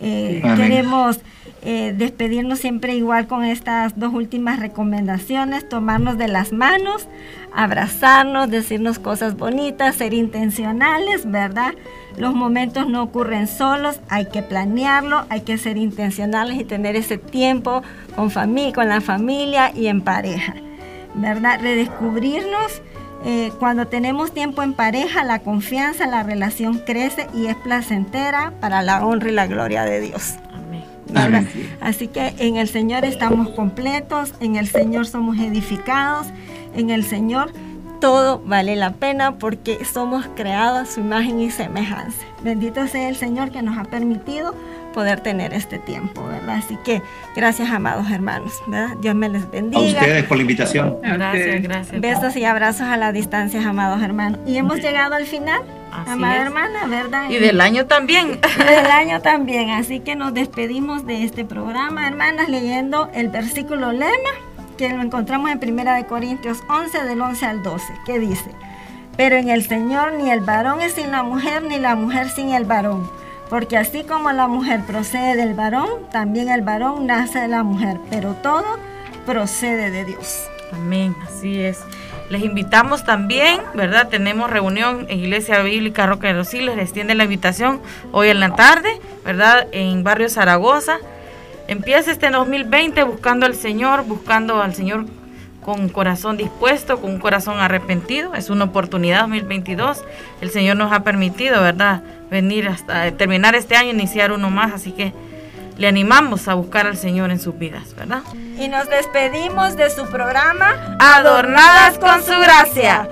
Eh, 0.00 0.42
queremos 0.56 1.20
eh, 1.66 1.94
despedirnos 1.96 2.58
siempre 2.58 2.94
igual 2.94 3.26
con 3.26 3.42
estas 3.42 3.98
dos 3.98 4.12
últimas 4.12 4.60
recomendaciones, 4.60 5.66
tomarnos 5.66 6.18
de 6.18 6.28
las 6.28 6.52
manos, 6.52 7.08
abrazarnos, 7.54 8.50
decirnos 8.50 8.98
cosas 8.98 9.36
bonitas, 9.36 9.94
ser 9.94 10.12
intencionales, 10.12 11.30
¿verdad? 11.30 11.72
Los 12.18 12.34
momentos 12.34 12.86
no 12.86 13.02
ocurren 13.02 13.46
solos, 13.46 13.98
hay 14.10 14.26
que 14.26 14.42
planearlo, 14.42 15.24
hay 15.30 15.40
que 15.40 15.56
ser 15.56 15.78
intencionales 15.78 16.60
y 16.60 16.64
tener 16.64 16.96
ese 16.96 17.16
tiempo 17.16 17.82
con, 18.14 18.30
familia, 18.30 18.72
con 18.74 18.88
la 18.90 19.00
familia 19.00 19.72
y 19.74 19.86
en 19.86 20.02
pareja, 20.02 20.54
¿verdad? 21.14 21.60
Redescubrirnos. 21.62 22.82
Eh, 23.26 23.52
cuando 23.58 23.86
tenemos 23.86 24.32
tiempo 24.32 24.62
en 24.62 24.74
pareja, 24.74 25.24
la 25.24 25.38
confianza, 25.38 26.06
la 26.06 26.22
relación 26.22 26.78
crece 26.84 27.26
y 27.32 27.46
es 27.46 27.56
placentera 27.56 28.52
para 28.60 28.82
la 28.82 29.06
honra 29.06 29.30
y 29.30 29.32
la 29.32 29.46
gloria 29.46 29.84
de 29.84 30.00
Dios. 30.02 30.34
Así 31.80 32.08
que 32.08 32.34
en 32.38 32.56
el 32.56 32.68
Señor 32.68 33.04
estamos 33.04 33.50
completos, 33.50 34.34
en 34.40 34.56
el 34.56 34.68
Señor 34.68 35.06
somos 35.06 35.38
edificados, 35.38 36.26
en 36.74 36.90
el 36.90 37.04
Señor 37.04 37.52
todo 38.00 38.42
vale 38.44 38.76
la 38.76 38.92
pena 38.92 39.38
porque 39.38 39.82
somos 39.84 40.26
creados 40.36 40.78
a 40.78 40.92
su 40.92 41.00
imagen 41.00 41.40
y 41.40 41.50
semejanza. 41.50 42.18
Bendito 42.42 42.86
sea 42.86 43.08
el 43.08 43.16
Señor 43.16 43.50
que 43.50 43.62
nos 43.62 43.78
ha 43.78 43.84
permitido 43.84 44.54
poder 44.92 45.20
tener 45.20 45.54
este 45.54 45.78
tiempo, 45.78 46.22
¿verdad? 46.26 46.56
Así 46.56 46.76
que 46.84 47.00
gracias, 47.34 47.70
amados 47.70 48.10
hermanos, 48.10 48.52
¿verdad? 48.66 48.96
Dios 49.00 49.14
me 49.14 49.30
les 49.30 49.50
bendiga. 49.50 50.00
A 50.00 50.02
ustedes 50.02 50.24
por 50.24 50.36
la 50.36 50.42
invitación. 50.42 50.98
Gracias, 51.02 51.62
gracias. 51.62 52.00
Besos 52.00 52.36
y 52.36 52.44
abrazos 52.44 52.82
a 52.82 52.96
la 52.96 53.10
distancia, 53.10 53.66
amados 53.66 54.02
hermanos. 54.02 54.38
Y 54.46 54.58
hemos 54.58 54.80
llegado 54.80 55.14
al 55.14 55.24
final. 55.24 55.62
Amada 56.06 56.42
hermana, 56.42 56.86
¿verdad? 56.86 57.30
Y 57.30 57.38
del 57.38 57.60
año 57.60 57.86
también. 57.86 58.40
Y 58.58 58.64
del 58.64 58.86
año 58.86 59.20
también. 59.20 59.70
Así 59.70 60.00
que 60.00 60.16
nos 60.16 60.34
despedimos 60.34 61.06
de 61.06 61.24
este 61.24 61.44
programa, 61.44 62.06
hermanas, 62.06 62.48
leyendo 62.48 63.10
el 63.14 63.28
versículo 63.28 63.92
lema 63.92 64.30
que 64.76 64.88
lo 64.88 65.02
encontramos 65.02 65.50
en 65.50 65.58
Primera 65.60 65.94
de 65.94 66.06
Corintios 66.06 66.58
11 66.68 67.04
del 67.04 67.20
11 67.20 67.46
al 67.46 67.62
12, 67.62 67.84
que 68.04 68.18
dice, 68.18 68.50
pero 69.16 69.36
en 69.36 69.48
el 69.48 69.64
Señor 69.66 70.14
ni 70.14 70.30
el 70.30 70.40
varón 70.40 70.80
es 70.80 70.94
sin 70.94 71.10
la 71.10 71.22
mujer, 71.22 71.62
ni 71.62 71.78
la 71.78 71.94
mujer 71.94 72.28
sin 72.28 72.50
el 72.50 72.64
varón, 72.64 73.08
porque 73.48 73.76
así 73.76 74.02
como 74.02 74.32
la 74.32 74.48
mujer 74.48 74.80
procede 74.84 75.36
del 75.36 75.54
varón, 75.54 75.88
también 76.10 76.48
el 76.48 76.62
varón 76.62 77.06
nace 77.06 77.40
de 77.40 77.48
la 77.48 77.62
mujer, 77.62 77.98
pero 78.10 78.34
todo 78.34 78.78
procede 79.26 79.90
de 79.90 80.04
Dios. 80.04 80.44
Amén, 80.72 81.14
así 81.24 81.60
es. 81.60 81.78
Les 82.30 82.42
invitamos 82.42 83.04
también, 83.04 83.60
¿verdad? 83.74 84.08
Tenemos 84.08 84.50
reunión 84.50 85.06
en 85.08 85.20
Iglesia 85.20 85.60
Bíblica 85.60 86.06
Roca 86.06 86.28
de 86.28 86.34
los 86.34 86.48
Siles, 86.48 86.76
les 86.76 86.86
extiende 86.86 87.14
la 87.14 87.24
invitación 87.24 87.80
hoy 88.12 88.28
en 88.28 88.40
la 88.40 88.54
tarde, 88.54 88.98
¿verdad? 89.24 89.68
En 89.72 90.02
Barrio 90.04 90.28
Zaragoza. 90.28 90.98
Empieza 91.68 92.10
este 92.10 92.30
2020 92.30 93.02
buscando 93.04 93.46
al 93.46 93.54
Señor, 93.54 94.04
buscando 94.04 94.62
al 94.62 94.74
Señor 94.74 95.06
con 95.62 95.88
corazón 95.88 96.36
dispuesto, 96.36 97.00
con 97.00 97.12
un 97.12 97.18
corazón 97.18 97.58
arrepentido. 97.58 98.34
Es 98.34 98.50
una 98.50 98.64
oportunidad 98.64 99.20
2022. 99.20 100.04
El 100.40 100.50
Señor 100.50 100.76
nos 100.76 100.92
ha 100.92 101.04
permitido, 101.04 101.60
¿verdad? 101.60 102.02
Venir 102.30 102.68
hasta 102.68 103.12
terminar 103.12 103.54
este 103.54 103.76
año, 103.76 103.90
iniciar 103.90 104.32
uno 104.32 104.50
más. 104.50 104.72
Así 104.72 104.92
que 104.92 105.12
le 105.76 105.88
animamos 105.88 106.48
a 106.48 106.54
buscar 106.54 106.86
al 106.86 106.96
Señor 106.96 107.30
en 107.30 107.38
sus 107.40 107.58
vidas, 107.58 107.94
¿verdad? 107.96 108.22
Y 108.58 108.68
nos 108.68 108.88
despedimos 108.88 109.76
de 109.76 109.90
su 109.90 110.06
programa 110.06 110.96
Adornadas 110.98 111.98
con 111.98 112.22
su 112.22 112.32
gracia. 112.40 113.06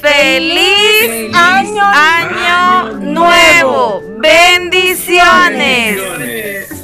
¡Feliz, 0.00 1.34
año, 1.34 1.82
año, 1.82 2.92
nuevo! 3.00 4.00
¡Bendiciones. 4.18 6.83